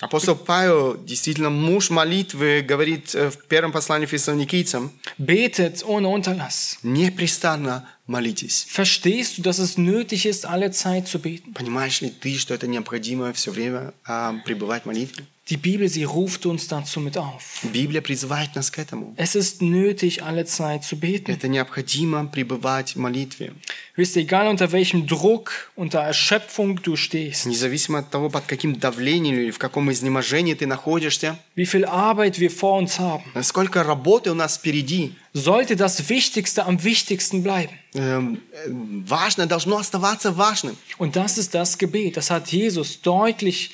Апостол 0.00 0.34
Павел, 0.34 0.96
действительно 1.04 1.50
муж 1.50 1.90
молитвы, 1.90 2.62
говорит 2.62 3.14
э, 3.14 3.30
в 3.30 3.46
первом 3.46 3.70
послании 3.70 4.06
фессалоникийцам, 4.06 4.90
betet 5.18 5.84
ohne 5.84 6.08
Unterlass. 6.08 6.78
непрестанно 6.82 7.86
молитесь. 8.06 8.66
Verstehst 8.68 9.38
du, 9.38 9.42
dass 9.42 9.58
es 9.58 9.76
nötig 9.76 10.26
ist, 10.26 10.46
alle 10.46 10.70
Zeit 10.70 11.06
zu 11.06 11.18
beten? 11.20 11.52
Понимаешь 11.54 12.00
ли 12.00 12.10
ты, 12.10 12.36
что 12.38 12.54
это 12.54 12.66
необходимо 12.66 13.32
все 13.34 13.50
время 13.50 13.92
а, 14.04 14.34
пребывать 14.44 14.84
в 14.84 14.86
молитве? 14.86 15.24
Die 15.49 15.57
Bibel, 15.57 15.87
sie 15.87 16.05
ruft 16.05 16.47
uns 16.47 16.67
dazu 16.67 16.99
mit 16.99 17.19
auf. 17.19 17.59
Библия 17.61 18.01
призывает 18.01 18.55
нас 18.55 18.71
к 18.71 18.79
этому. 18.79 19.13
Es 19.15 19.35
ist 19.35 19.61
nötig, 19.61 20.23
alle 20.23 20.45
Zeit 20.45 20.83
zu 20.83 20.99
beten. 20.99 21.31
Это 21.31 21.47
необходимо 21.47 22.25
пребывать 22.25 22.95
в 22.95 22.99
молитве. 22.99 23.53
Wisst 23.95 24.15
ihr, 24.15 24.23
egal 24.23 24.47
unter 24.47 24.71
welchem 24.71 25.05
Druck, 25.05 25.71
unter 25.75 25.99
Erschöpfung 25.99 26.81
du 26.81 26.95
stehst, 26.95 27.45
Независимо 27.45 27.99
от 27.99 28.09
того, 28.09 28.31
под 28.31 28.45
каким 28.47 28.79
давлением 28.79 29.37
или 29.37 29.51
в 29.51 29.59
каком 29.59 29.91
изнеможении 29.91 30.55
ты 30.55 30.65
находишься, 30.65 31.37
wie 31.55 31.67
viel 31.67 31.85
Arbeit 31.85 32.39
wir 32.39 32.49
vor 32.49 32.79
uns 32.79 32.97
haben, 32.97 33.23
сколько 33.43 33.83
работы 33.83 34.31
у 34.31 34.33
нас 34.33 34.57
впереди, 34.57 35.13
sollte 35.33 35.75
das 35.75 36.09
Wichtigste 36.09 36.65
am 36.65 36.83
wichtigsten 36.83 37.43
bleiben. 37.43 37.77
эм, 37.93 38.41
э, 38.51 38.65
важно, 39.05 39.45
должно 39.45 39.77
оставаться 39.77 40.31
важным. 40.31 40.75
Und 40.97 41.15
das 41.15 41.37
ist 41.37 41.53
das 41.53 41.77
Gebet. 41.77 42.17
Das 42.17 42.31
hat 42.31 42.47
Jesus 42.51 42.99
deutlich 43.01 43.69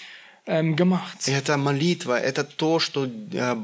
ähm, 0.47 0.75
gemacht. 0.75 1.27
Это 1.27 1.55
молитва, 1.57 2.19
это 2.19 2.43
то, 2.43 2.79
что 2.79 3.05
э, 3.05 3.55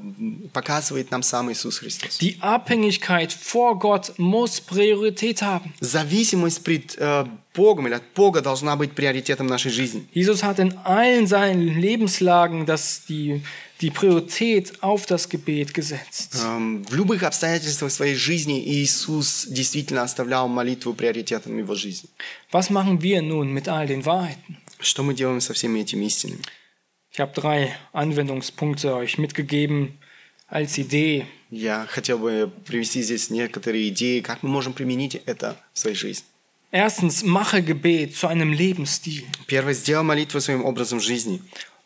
показывает 0.53 1.09
нам 1.11 1.23
сам 1.23 1.51
Иисус 1.51 1.79
Христос. 1.79 2.19
Die 2.19 2.37
Abhängigkeit 2.39 3.33
vor 3.33 3.79
Gott 3.79 4.13
muss 4.17 4.61
Priorität 4.61 5.41
haben. 5.41 5.73
Зависимость 5.79 6.63
пред 6.63 6.95
э, 6.97 7.25
Богом 7.55 7.87
или 7.87 7.95
от 7.95 8.03
Бога 8.13 8.41
должна 8.41 8.75
быть 8.75 8.93
приоритетом 8.93 9.47
нашей 9.47 9.71
жизни. 9.71 10.07
Jesus 10.13 10.43
hat 10.43 10.59
in 10.59 10.77
allen 10.83 11.25
seinen 11.25 11.79
Lebenslagen 11.81 12.67
das, 12.67 13.05
die, 13.09 13.41
die 13.81 13.89
Priorität 13.89 14.83
auf 14.83 15.07
das 15.07 15.27
Gebet 15.29 15.73
gesetzt. 15.73 16.35
Эм, 16.45 16.85
В 16.85 16.93
любых 16.93 17.23
обстоятельствах 17.23 17.91
своей 17.91 18.15
жизни 18.15 18.63
Иисус 18.63 19.47
действительно 19.49 20.03
оставлял 20.03 20.47
молитву 20.47 20.93
приоритетом 20.93 21.57
его 21.57 21.73
жизни. 21.73 22.09
Was 22.51 22.69
machen 22.69 23.01
wir 23.01 23.23
nun 23.23 23.51
mit 23.51 23.67
all 23.67 23.87
den 23.87 24.05
Wahrheiten? 24.05 24.57
Что 24.79 25.01
мы 25.01 25.15
делаем 25.15 25.41
со 25.41 25.53
всеми 25.53 25.79
этими 25.79 26.05
истинами? 26.05 26.43
Ich 27.11 27.19
habe 27.19 27.33
drei 27.33 27.75
Anwendungspunkte 27.93 28.95
euch 28.95 29.17
mitgegeben 29.17 29.97
als 30.47 30.77
Idee. 30.77 31.25
Я 31.49 31.87
хотел 31.89 32.19
бы 32.19 32.51
привести 32.65 33.01
здесь 33.01 33.29
некоторые 33.29 33.89
идеи, 33.89 34.19
как 34.19 34.43
мы 34.43 34.49
можем 34.49 34.73
применить 34.73 35.15
это 35.25 35.57
в 35.73 35.79
своей 35.79 35.95
жизни. 35.95 36.25
Erstens, 36.71 37.23
mache 37.23 37.61
Gebet 37.61 38.15
zu 38.15 38.27
einem 38.27 38.51
Lebensstil. 38.51 39.25
Первое, 39.47 39.73
сделай 39.73 40.03
молитву 40.03 40.41
своим 40.41 40.65
образом 40.65 40.99
жизни. 40.99 41.41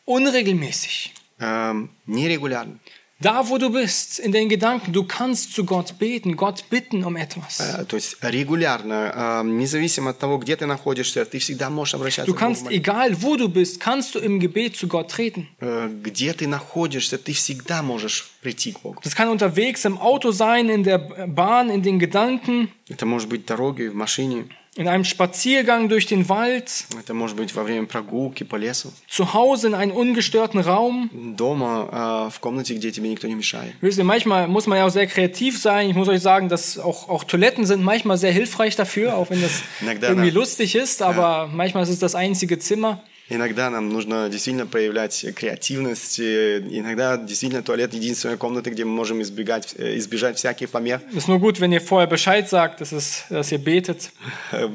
Unregelmäßig. 0.08 1.14
Эм, 1.40 1.92
нерегулярно. 2.08 2.80
Da, 3.24 3.48
wo 3.48 3.60
du 3.60 3.70
bist, 3.70 4.18
in 4.18 4.32
den 4.32 4.50
Gedanken, 4.50 4.94
du 4.94 5.04
kannst 5.04 5.54
zu 5.54 5.64
Gott 5.64 6.00
beten, 6.00 6.36
Gott 6.36 6.64
bitten 6.72 7.04
um 7.04 7.16
etwas. 7.16 7.60
Э, 7.60 7.86
то 7.86 7.96
есть 7.96 8.18
регулярно, 8.22 9.14
эм, 9.44 9.60
независимо 9.60 10.10
от 10.10 10.18
того, 10.18 10.40
где 10.40 10.56
ты 10.56 10.66
находишься, 10.66 11.24
ты 11.26 11.38
всегда 11.38 11.70
можешь 11.70 11.94
обращаться 11.94 12.26
Du 12.32 12.34
к 12.34 12.40
Богу. 12.40 12.40
kannst, 12.40 12.68
egal 12.72 13.22
wo 13.22 13.36
du 13.38 13.48
bist, 13.48 13.80
kannst 13.80 14.16
du 14.16 14.20
im 14.20 14.40
Gebet 14.40 14.76
zu 14.76 14.88
Gott 14.88 15.12
treten. 15.12 15.48
Э, 15.60 15.88
Где 16.04 16.34
ты 16.34 16.48
находишься, 16.48 17.20
ты 17.20 17.34
всегда 17.34 17.84
можешь 17.84 18.32
прийти 18.42 18.72
к 18.72 18.80
Богу. 18.82 19.00
Das 19.04 19.16
kann 19.16 19.30
unterwegs 19.30 19.86
im 19.86 20.00
Auto 20.00 20.32
sein, 20.32 20.70
in 20.70 20.84
der 20.84 20.98
Bahn, 21.28 21.70
in 21.70 21.84
den 21.84 22.00
Gedanken, 22.00 22.70
Это 22.90 23.06
может 23.06 23.30
быть 23.30 23.46
дорогой, 23.46 23.90
в 23.90 23.94
машине, 23.96 24.48
in 24.78 24.88
einem 24.88 25.04
Spaziergang 25.04 25.90
durch 25.90 26.06
den 26.06 26.30
Wald, 26.30 26.86
это 26.98 27.14
может 27.14 27.36
быть 27.36 27.54
во 27.54 27.64
время 27.64 27.88
прогулки 27.88 28.44
по 28.46 28.56
лесу, 28.56 28.94
zu 29.10 29.34
Hause 29.34 29.68
in 29.68 29.74
einem 29.74 29.92
ungestörten 29.92 30.62
Raum. 30.62 31.10
дома, 31.36 32.28
э, 32.28 32.30
в 32.32 32.40
комнате, 32.40 32.76
где 32.76 32.92
тебе 32.92 33.10
никто 33.10 33.28
не 33.28 33.36
мешает. 33.36 33.74
Wisst 33.82 33.98
ihr, 33.98 34.06
manchmal 34.06 34.48
muss 34.48 34.68
man 34.68 34.78
ja 34.78 34.86
auch 34.86 34.92
sehr 34.92 35.08
kreativ 35.08 35.60
sein. 35.60 35.90
Ich 35.90 35.96
muss 35.96 36.08
euch 36.08 36.22
sagen, 36.22 36.48
dass 36.48 36.80
auch, 36.80 37.10
auch 37.10 37.26
Toiletten 37.26 37.66
sind 37.66 37.84
manchmal 37.84 38.18
sehr 38.18 38.32
hilfreich 38.32 38.78
dafür, 38.78 39.18
auch 39.18 39.30
wenn 39.30 39.42
das 39.42 39.62
Иногда 39.82 40.08
irgendwie 40.08 40.32
да. 40.32 40.40
lustig 40.40 40.76
ist, 40.76 41.02
aber 41.02 41.50
manchmal 41.52 41.84
ist 41.84 41.90
es 41.90 42.00
das 42.00 42.16
einzige 42.16 42.58
Zimmer. 42.58 43.04
Иногда 43.34 43.70
нам 43.70 43.88
нужно 43.88 44.28
действительно 44.30 44.68
проявлять 44.68 45.26
креативность. 45.38 46.20
э, 46.20 46.60
Иногда 46.70 47.16
действительно 47.16 47.64
туалет 47.64 47.94
единственная 47.94 48.36
комната, 48.36 48.70
где 48.72 48.84
мы 48.84 48.92
можем 48.92 49.22
избегать, 49.22 49.74
э, 49.78 49.98
избежать 50.00 50.38
всяких 50.38 50.70
помех. 50.70 51.00
Es 51.14 51.20
ist 51.24 51.28
nur 51.30 51.40
gut, 51.40 51.62
wenn 51.62 51.72
ihr 51.72 51.80
vorher 51.80 52.08
Bescheid 52.08 52.50
sagt, 52.50 52.82
dass, 52.82 52.92
es, 52.92 53.24
dass 53.30 53.54
ihr 53.54 53.60
betet. 53.60 54.12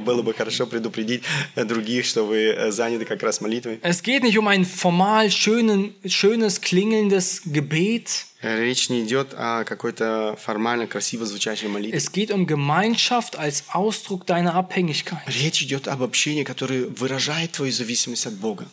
Было 0.06 0.22
бы 0.22 0.32
хорошо 0.32 0.66
предупредить 0.66 1.22
э, 1.54 1.64
других, 1.66 2.06
что 2.06 2.24
вы 2.24 2.54
э, 2.56 2.70
заняты 2.70 3.04
как 3.04 3.22
раз 3.22 3.42
молитвой. 3.42 3.78
Es 3.82 4.02
geht 4.02 4.22
nicht 4.22 4.38
um 4.38 4.48
ein 4.48 4.64
formal 4.64 5.30
schönen, 5.30 5.94
schönes, 6.06 6.62
klingelndes 6.62 7.42
Gebet. 7.44 8.24
Э, 8.42 8.62
Речь 8.64 8.88
не 8.88 9.02
идет 9.02 9.34
о 9.34 9.64
какой-то 9.64 10.36
формально 10.40 10.86
красиво 10.86 11.24
звучащей 11.26 11.68
молитве. 11.68 11.98
Es 11.98 12.10
geht 12.12 12.30
um 12.30 12.46
Gemeinschaft 12.46 13.36
als 13.36 13.64
Ausdruck 13.72 14.26
deiner 14.26 14.54
Abhängigkeit. 14.54 15.20
Речь 15.26 15.62
идет 15.62 15.88
об 15.88 16.02
общении, 16.02 16.44
которое 16.44 16.86
выражает 16.86 17.52
твою 17.52 17.72
зависимость 17.72 18.26
от 18.26 18.34
Бога. 18.34 18.66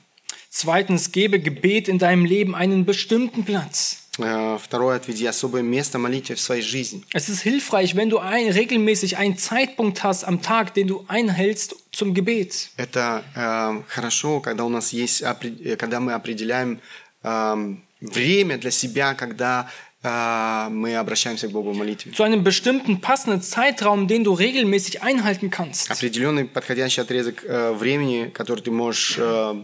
Zweitens, 0.51 1.11
gebe 1.11 1.39
Gebet 1.39 1.87
in 1.87 1.97
deinem 1.97 2.25
Leben 2.25 2.53
einen 2.55 2.85
bestimmten 2.85 3.43
Platz. 3.43 3.97
Э, 4.19 4.59
Второе, 4.63 4.97
отведи 4.97 5.25
особое 5.25 5.63
место 5.63 5.97
молитве 5.97 6.35
в 6.35 6.39
своей 6.39 6.61
жизни. 6.61 7.03
Es 7.13 7.27
ist 7.29 7.41
hilfreich, 7.41 7.95
wenn 7.95 8.09
du 8.11 8.19
ein, 8.19 8.47
regelmäßig 8.51 9.17
einen 9.17 9.35
Zeitpunkt 9.39 10.03
hast 10.03 10.23
am 10.23 10.43
Tag, 10.43 10.75
den 10.75 10.87
du 10.87 11.05
einhältst 11.07 11.75
zum 11.91 12.13
Gebet. 12.13 12.69
Это 12.77 13.23
э, 13.35 13.81
хорошо, 13.87 14.39
когда 14.41 14.63
у 14.65 14.69
нас 14.69 14.93
есть, 14.93 15.23
опре- 15.23 15.59
э, 15.63 15.75
когда 15.75 15.99
мы 15.99 16.13
определяем 16.13 16.79
эм, 17.23 17.81
время 18.01 18.57
для 18.57 18.71
себя, 18.71 19.13
когда 19.13 19.69
э, 20.03 20.67
мы 20.69 20.95
обращаемся 20.95 21.47
к 21.47 21.51
Богу 21.51 21.71
в 21.71 21.77
молитве. 21.77 22.11
Zu 22.11 22.23
einem 22.23 22.43
bestimmten 22.43 22.99
passenden 22.99 23.41
Zeitraum, 23.41 24.07
den 24.07 24.23
du 24.23 24.33
regelmäßig 24.33 25.01
einhalten 25.01 25.49
kannst. 25.49 25.89
Определенный 25.91 26.45
подходящий 26.45 27.01
отрезок 27.01 27.43
э, 27.43 27.71
времени, 27.73 28.29
который 28.33 28.61
ты 28.61 28.71
можешь, 28.71 29.17
э, 29.17 29.55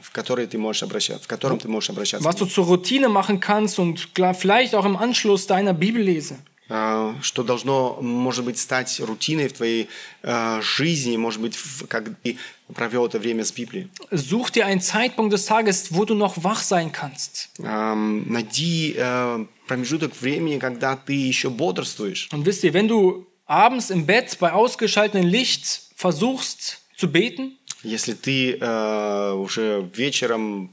в 0.00 0.10
который 0.12 0.46
ты 0.46 0.58
можешь 0.58 0.82
обращаться, 0.82 1.24
в 1.24 1.28
котором 1.28 1.58
ты 1.58 1.68
можешь 1.68 1.90
обращаться. 1.90 2.28
Was 2.28 2.36
du 2.36 2.46
zur 2.46 2.66
Routine 2.66 3.08
machen 3.08 3.40
kannst 3.40 3.78
und 3.78 4.14
klar, 4.14 4.34
vielleicht 4.34 4.74
auch 4.74 4.84
im 4.84 4.96
Anschluss 4.96 5.46
deiner 5.46 5.72
Bibellese. 5.72 6.36
Э, 6.73 7.15
что 7.21 7.43
должно, 7.43 7.97
может 8.01 8.45
быть, 8.45 8.57
стать 8.57 9.01
рутиной 9.01 9.49
в 9.49 9.53
твоей 9.53 9.89
э, 10.23 10.61
жизни, 10.61 11.17
может 11.17 11.41
быть, 11.41 11.57
как 11.89 12.05
ты 12.23 12.37
провел 12.73 13.05
это 13.05 13.19
время 13.19 13.43
с 13.43 13.51
Библией. 13.51 13.89
Such 14.09 14.51
dir 14.51 14.65
einen 14.65 14.79
Zeitpunkt 14.79 15.33
des 15.33 15.45
Tages, 15.45 15.93
wo 15.93 16.05
du 16.05 16.15
noch 16.15 16.45
wach 16.45 16.61
sein 16.61 16.93
kannst. 16.93 17.49
Эм, 17.59 18.31
найди 18.31 18.95
э, 18.95 19.45
промежуток 19.67 20.13
времени, 20.21 20.59
когда 20.59 20.95
ты 20.95 21.11
еще 21.11 21.49
бодрствуешь. 21.49 22.29
Und 22.31 22.45
wisst 22.45 22.63
ihr, 22.63 22.73
wenn 22.73 22.87
du 22.87 23.27
abends 23.47 23.89
im 23.89 24.05
Bett 24.05 24.37
bei 24.39 24.53
ausgeschaltetem 24.53 25.27
Licht 25.27 25.81
versuchst 25.97 26.79
zu 26.95 27.11
beten, 27.11 27.57
Если 27.83 28.13
ты 28.13 28.57
э, 28.59 29.33
уже 29.33 29.89
вечером, 29.95 30.69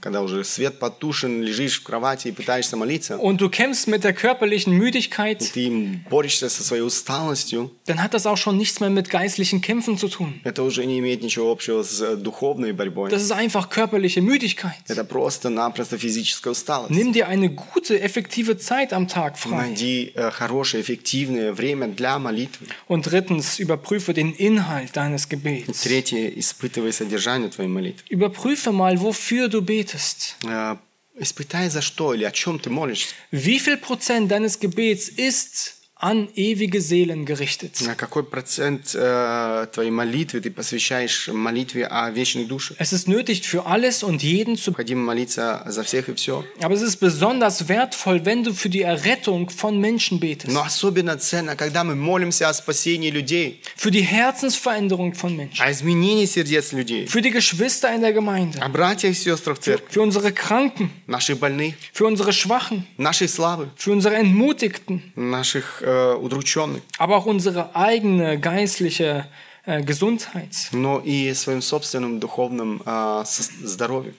когда 0.00 0.22
уже 0.22 0.44
свет 0.44 0.78
потушен, 0.78 1.42
лежишь 1.42 1.80
в 1.80 1.82
кровати 1.84 2.28
и 2.28 2.32
пытаешься 2.32 2.76
молиться, 2.76 3.18
und 3.18 3.40
du 3.40 3.50
kämpfst 3.50 3.86
mit 3.86 4.02
der 4.02 4.12
körperlichen 4.14 4.72
Müdigkeit, 4.72 5.38
ты 5.52 6.00
борешься 6.08 6.48
со 6.48 6.62
своей 6.62 6.82
усталостью, 6.82 7.70
dann 7.86 8.02
hat 8.02 8.14
das 8.14 8.26
auch 8.26 8.36
schon 8.36 8.56
nichts 8.56 8.80
mehr 8.80 8.90
mit 8.90 9.10
geistlichen 9.10 9.60
Kämpfen 9.60 9.98
zu 9.98 10.08
tun. 10.08 10.40
это 10.44 10.62
уже 10.62 10.84
не 10.86 10.98
имеет 10.98 11.22
ничего 11.22 11.50
общего 11.50 11.82
с 11.82 12.00
э, 12.00 12.16
духовной 12.16 12.72
борьбой. 12.72 13.10
Das 13.10 13.22
ist 13.22 13.32
einfach 13.32 13.68
körperliche 13.68 14.22
Müdigkeit. 14.22 14.72
Это 14.88 15.04
просто-напросто 15.04 15.98
физическая 15.98 16.52
усталость. 16.52 16.90
Nimm 16.90 17.12
dir 17.12 17.28
eine 17.28 17.50
gute, 17.50 18.00
effektive 18.00 18.56
Zeit 18.58 18.92
am 18.92 19.06
Tag 19.06 19.38
frei. 19.38 19.68
Найди 19.68 20.12
э, 20.14 20.30
хорошее, 20.30 20.82
эффективное 20.82 21.52
время 21.52 21.88
для 21.88 22.18
молитвы. 22.18 22.66
Und 22.88 23.06
drittens, 23.06 23.58
überprüfe 23.58 24.14
den 24.14 24.32
Inhalt 24.34 24.96
deines 24.96 25.28
Gebets. 25.28 25.82
Третье, 25.82 26.28
испытывай 26.28 26.92
содержание 26.92 27.50
твоей 27.50 27.68
молитвы. 27.68 28.04
Überprüfe 28.08 28.72
mal, 28.72 29.00
wofür 29.00 29.42
du 29.48 29.62
betest. 29.62 30.36
Э, 30.44 30.76
Испытай, 31.14 31.68
за 31.68 31.82
что 31.82 32.14
или 32.14 32.24
о 32.24 32.30
чем 32.30 32.58
ты 32.58 32.70
молишься. 32.70 33.14
Wie 33.30 33.58
viel 33.58 33.76
Prozent 33.76 34.30
deines 34.30 34.58
Gebets 34.58 35.08
ist 35.08 35.75
an 35.96 36.28
ewige 36.34 36.80
Seelen 36.80 37.24
gerichtet? 37.26 37.80
На 37.86 37.94
какой 37.94 38.24
процент 38.24 38.90
э, 38.92 39.68
твоей 39.72 39.92
молитвы 39.92 40.40
ты 40.40 40.50
посвящаешь 40.50 41.28
молитве 41.28 41.86
о 41.86 42.10
вечных 42.10 42.48
душах? 42.48 42.76
Es 42.80 42.92
ist 42.92 43.06
nötig 43.06 43.42
für 43.46 43.66
alles 43.66 44.02
und 44.02 44.20
jeden 44.20 44.56
zu 44.56 44.70
Необходимо 44.72 45.04
молиться 45.04 45.62
за 45.68 45.84
всех 45.84 46.08
и 46.08 46.14
все. 46.16 46.44
Aber 46.60 46.74
es 46.74 46.82
ist 46.82 46.96
besonders 46.98 47.68
wertvoll, 47.68 48.24
wenn 48.24 48.42
du 48.42 48.52
für 48.52 48.68
die 48.68 48.82
Errettung 48.82 49.48
von 49.48 49.78
Menschen 49.78 50.18
betest. 50.18 50.52
Но 50.52 50.62
особенно 50.64 51.16
ценно, 51.20 51.54
когда 51.54 51.84
мы 51.84 51.94
молимся 51.94 52.48
о 52.48 52.52
спасении 52.52 53.10
людей, 53.12 53.60
Für 53.76 53.92
die 53.92 54.02
Herzensveränderung 54.02 55.14
von 55.14 55.36
Menschen. 55.36 55.62
о 55.64 55.70
изменении 55.70 56.26
сердец 56.26 56.72
людей, 56.72 57.06
Für 57.06 57.22
die 57.22 57.30
Geschwister 57.30 57.94
in 57.94 58.00
der 58.00 58.12
Gemeinde. 58.12 58.58
о 58.60 58.68
братьях 58.68 59.12
и 59.12 59.14
сестрах 59.14 59.58
в 59.58 59.60
церкви, 59.62 59.88
Für 59.92 60.02
unsere 60.02 60.32
Kranken. 60.32 60.90
наших 61.06 61.38
больных, 61.38 61.74
Für 61.92 62.06
unsere 62.06 62.32
Schwachen. 62.32 62.86
наших 62.96 63.30
слабых, 63.30 63.68
Für 63.76 63.92
unsere 63.92 64.16
Entmutigten. 64.16 65.12
наших 65.14 65.80
э, 65.86 66.14
удрученных, 66.14 66.82
Aber 66.98 67.16
auch 67.16 67.26
unsere 67.26 67.74
eigene 67.74 68.38
geistliche 68.38 69.26
äh, 69.66 69.82
Gesundheit. 69.82 70.68
но 70.72 71.00
и 71.04 71.32
своим 71.34 71.62
собственным 71.62 72.18
духовным 72.20 72.82
э, 72.84 73.22
со- 73.24 73.42
здоровьем. 73.64 74.14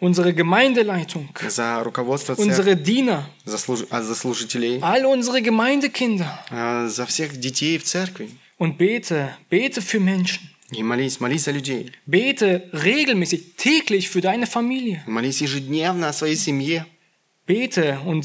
unsere 0.00 0.32
Gemeindeleitung, 0.32 1.28
за 1.48 1.82
руководство 1.84 2.34
церкви, 2.34 2.50
unsere 2.50 2.74
Diener, 2.76 3.22
за, 3.44 3.56
служ- 3.56 3.86
а, 3.90 4.02
за 4.02 4.14
служителей, 4.14 4.78
all 4.80 5.04
unsere 5.06 5.40
Gemeindekinder. 5.40 6.26
а, 6.50 6.88
за 6.88 7.06
всех 7.06 7.36
детей 7.36 7.78
в 7.78 7.84
церкви. 7.84 8.30
Und 8.58 8.76
bete, 8.78 9.30
bete 9.50 9.80
für 9.80 10.00
Menschen. 10.00 10.42
И 10.72 10.82
молись, 10.84 11.18
молись 11.20 11.44
за 11.44 11.50
людей. 11.52 11.92
Bete 12.06 12.68
regelmäßig, 12.72 13.56
täglich 13.56 14.08
für 14.08 14.20
deine 14.20 14.46
Familie. 14.46 15.02
Молись 15.06 15.40
ежедневно 15.40 16.08
о 16.08 16.12
своей 16.12 16.36
семье. 16.36 16.86
Bete 17.46 17.98
und 18.06 18.24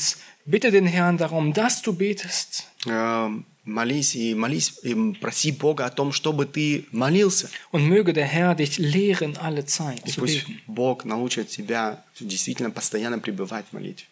bitte 0.50 0.72
den 0.72 0.86
Herrn 0.86 1.18
darum, 1.18 1.54
dass 1.54 1.82
du 1.82 1.94
betest. 1.94 2.66
Э, 2.88 3.30
Молись 3.68 4.16
и 4.16 4.36
молись, 4.36 4.74
и 4.84 4.94
проси 5.20 5.52
Бога 5.52 5.86
о 5.86 5.90
том, 5.90 6.12
чтобы 6.12 6.46
ты 6.46 6.86
молился. 6.92 7.50
Und 7.72 7.88
möge 7.88 8.14
der 8.14 8.26
Herr 8.26 8.54
dich 8.54 8.78
lehren, 8.78 9.38
alle 9.38 9.66
Zeit 9.66 10.02
И 10.06 10.12
zu 10.12 10.20
пусть 10.22 10.46
beten. 10.46 10.62
Бог 10.68 11.04
научит 11.04 11.50
тебя 11.50 12.04
действительно 12.20 12.70
постоянно 12.70 13.18
пребывать 13.18 13.66
в 13.72 13.74
молитве. 13.74 14.06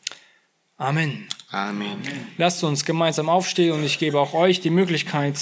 Amen. 0.80 1.28
Аминь. 1.52 2.00
Lasst 2.40 2.64
uns 2.64 2.84
gemeinsam 2.84 3.30
aufstehen 3.30 3.74
und 3.74 3.84
ich 3.84 4.00
gebe 4.00 4.20
auch 4.20 4.34
euch 4.34 4.60
die 4.60 4.72
Möglichkeit, 4.72 5.36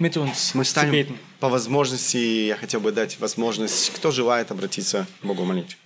mit 0.00 0.16
uns 0.16 0.54
Мы 0.54 0.64
zu 0.64 0.70
станем 0.72 0.90
beten. 0.92 1.18
по 1.38 1.48
возможности, 1.48 2.16
я 2.48 2.56
хотел 2.56 2.80
бы 2.80 2.90
дать 2.90 3.18
возможность, 3.20 3.92
кто 3.94 4.10
желает 4.10 4.50
обратиться 4.50 5.06
к 5.22 5.24
Богу 5.24 5.44
в 5.44 5.46
молитве. 5.46 5.76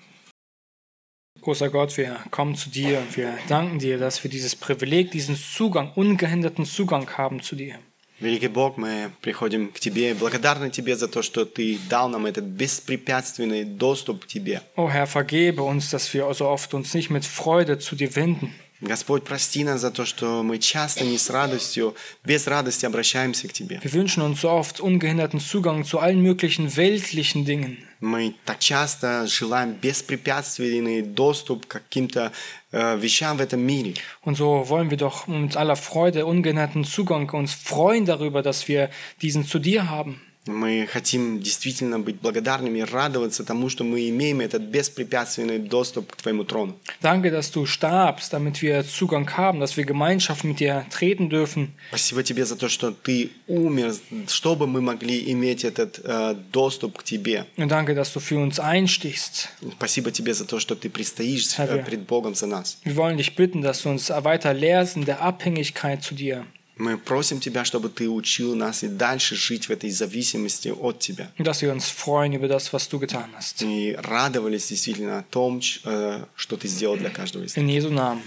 Großer 1.44 1.70
Gott, 1.70 1.96
wir 1.96 2.20
kommen 2.30 2.54
zu 2.54 2.68
dir 2.68 2.98
und 2.98 3.16
wir 3.16 3.32
danken 3.48 3.78
dir, 3.78 3.98
dass 3.98 4.22
wir 4.22 4.30
dieses 4.30 4.54
Privileg, 4.54 5.10
diesen 5.10 5.36
Zugang, 5.36 5.92
ungehinderten 5.94 6.66
Zugang 6.66 7.08
haben 7.16 7.40
zu 7.40 7.56
dir. 7.56 7.78
Великий 8.20 8.48
Бог, 8.48 8.76
мы 8.76 9.10
приходим 9.22 9.72
к 9.72 9.80
Тебе 9.80 10.10
и 10.10 10.14
благодарны 10.14 10.68
Тебе 10.70 10.94
за 10.94 11.08
то, 11.08 11.22
что 11.22 11.46
Ты 11.46 11.78
дал 11.88 12.10
нам 12.10 12.26
этот 12.26 12.44
беспрепятственный 12.44 13.64
доступ 13.64 14.24
к 14.24 14.26
Тебе. 14.26 14.60
O 14.76 14.90
Herr, 14.90 15.06
vergebe 15.06 15.62
uns, 15.62 15.88
dass 15.88 16.12
wir 16.12 16.32
so 16.34 16.46
oft 16.46 16.74
uns 16.74 16.92
nicht 16.92 17.08
mit 17.08 17.24
Freude 17.24 17.78
zu 17.78 17.96
dir 17.96 18.14
wenden. 18.14 18.52
Господь, 18.82 19.24
прости 19.24 19.62
нас 19.62 19.80
за 19.80 19.90
то, 19.90 20.06
что 20.06 20.42
мы 20.42 20.58
часто 20.58 21.04
не 21.04 21.18
с 21.18 21.28
радостью, 21.28 21.94
без 22.24 22.46
радости 22.46 22.86
обращаемся 22.86 23.48
к 23.48 23.52
Тебе. 23.52 23.80
Wir 23.82 23.92
wünschen 23.92 24.22
uns 24.22 24.42
so 24.42 24.50
oft 24.50 24.80
ungehinderten 24.80 25.40
Zugang 25.40 25.84
zu 25.84 25.98
allen 25.98 26.20
möglichen 26.22 26.76
weltlichen 26.76 27.46
Dingen. 27.46 27.78
Мы 28.04 28.34
так 28.44 28.58
часто 28.58 29.26
желаем 29.26 29.72
беспрепятственный 29.72 31.02
доступ 31.02 31.66
к 31.66 31.72
каким-то 31.72 32.32
э, 32.72 32.96
вещам 32.96 33.36
в 33.36 33.40
этом 33.40 33.60
мире. 33.60 33.94
Und 34.22 34.36
so 34.36 34.68
wollen 34.68 34.90
wir 34.90 34.96
doch 34.96 35.26
mit 35.26 35.56
aller 35.56 35.76
Freude 35.76 36.26
ungehinderten 36.26 36.84
Zugang 36.84 37.28
uns 37.30 37.54
freuen 37.54 38.06
darüber, 38.06 38.42
dass 38.42 38.68
wir 38.68 38.90
diesen 39.20 39.44
zu 39.44 39.58
dir 39.58 39.90
haben. 39.90 40.20
Мы 40.47 40.87
хотим 40.91 41.39
действительно 41.41 41.99
быть 41.99 42.17
благодарными 42.21 42.81
радоваться 42.81 43.43
тому, 43.43 43.69
что 43.69 43.83
мы 43.83 44.09
имеем 44.09 44.41
этот 44.41 44.61
беспрепятственный 44.63 45.57
доступ 45.59 46.11
к 46.11 46.15
Твоему 46.21 46.43
трону. 46.43 46.77
Danke, 47.01 47.31
dass 47.31 47.51
du 47.51 47.65
starbst, 47.65 48.31
damit 48.31 48.61
wir 48.61 48.83
Zugang 48.85 49.27
haben, 49.37 49.59
dass 49.59 49.75
wir 49.75 49.85
Gemeinschaft 49.85 50.43
mit 50.43 50.59
dir 50.59 50.85
treten 50.91 51.29
dürfen. 51.29 51.73
Спасибо 51.89 52.23
Тебе 52.23 52.45
за 52.45 52.55
то, 52.55 52.69
что 52.69 52.91
Ты 52.91 53.31
умер, 53.47 53.95
чтобы 54.27 54.67
мы 54.67 54.81
могли 54.81 55.31
иметь 55.31 55.63
этот 55.65 55.99
э, 56.03 56.35
доступ 56.51 56.99
к 56.99 57.03
Тебе. 57.03 57.45
Und 57.57 57.69
danke, 57.69 57.95
dass 57.95 58.13
du 58.13 58.19
für 58.19 58.37
uns 58.37 58.59
einstichst. 58.59 59.49
Спасибо 59.77 60.11
Тебе 60.11 60.33
за 60.33 60.45
то, 60.45 60.59
что 60.59 60.75
Ты 60.75 60.89
предстоишь 60.89 61.47
wir- 61.57 61.83
пред 61.83 62.05
Богом 62.05 62.35
за 62.35 62.45
нас. 62.47 62.77
Wir 62.83 62.95
wollen 62.95 63.17
dich 63.17 63.35
bitten, 63.35 63.61
dass 63.61 63.81
du 63.81 63.89
uns 63.89 64.09
weiter 64.09 64.53
lehrst 64.53 64.95
in 64.95 65.05
der 65.05 65.21
Abhängigkeit 65.21 66.03
zu 66.03 66.13
dir. 66.13 66.45
Мы 66.77 66.97
просим 66.97 67.39
Тебя, 67.39 67.63
чтобы 67.63 67.89
Ты 67.89 68.09
учил 68.09 68.55
нас 68.55 68.83
и 68.83 68.87
дальше 68.87 69.35
жить 69.35 69.67
в 69.67 69.71
этой 69.71 69.89
зависимости 69.89 70.69
от 70.69 70.99
Тебя. 70.99 71.31
Dass 71.37 71.61
wir 71.61 71.71
uns 71.71 71.89
freuen 71.89 72.33
über 72.33 72.47
das, 72.47 72.73
was 72.73 72.89
du 72.89 72.99
getan 72.99 73.31
hast. 73.37 73.61
И 73.61 73.95
радовались 73.95 74.67
действительно 74.67 75.19
о 75.19 75.23
том, 75.23 75.61
э, 75.85 76.25
что 76.35 76.57
Ты 76.57 76.67
сделал 76.67 76.97
для 76.97 77.09
каждого 77.09 77.43
из 77.43 77.55
нас. 77.55 77.63
In 77.63 77.69
Jesu 77.69 77.91
Namen. 77.91 78.21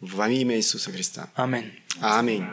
Во 0.00 0.28
имя 0.30 0.56
Иисуса 0.56 0.92
Христа. 0.92 1.28
Amen. 1.36 1.70
Аминь. 2.00 2.46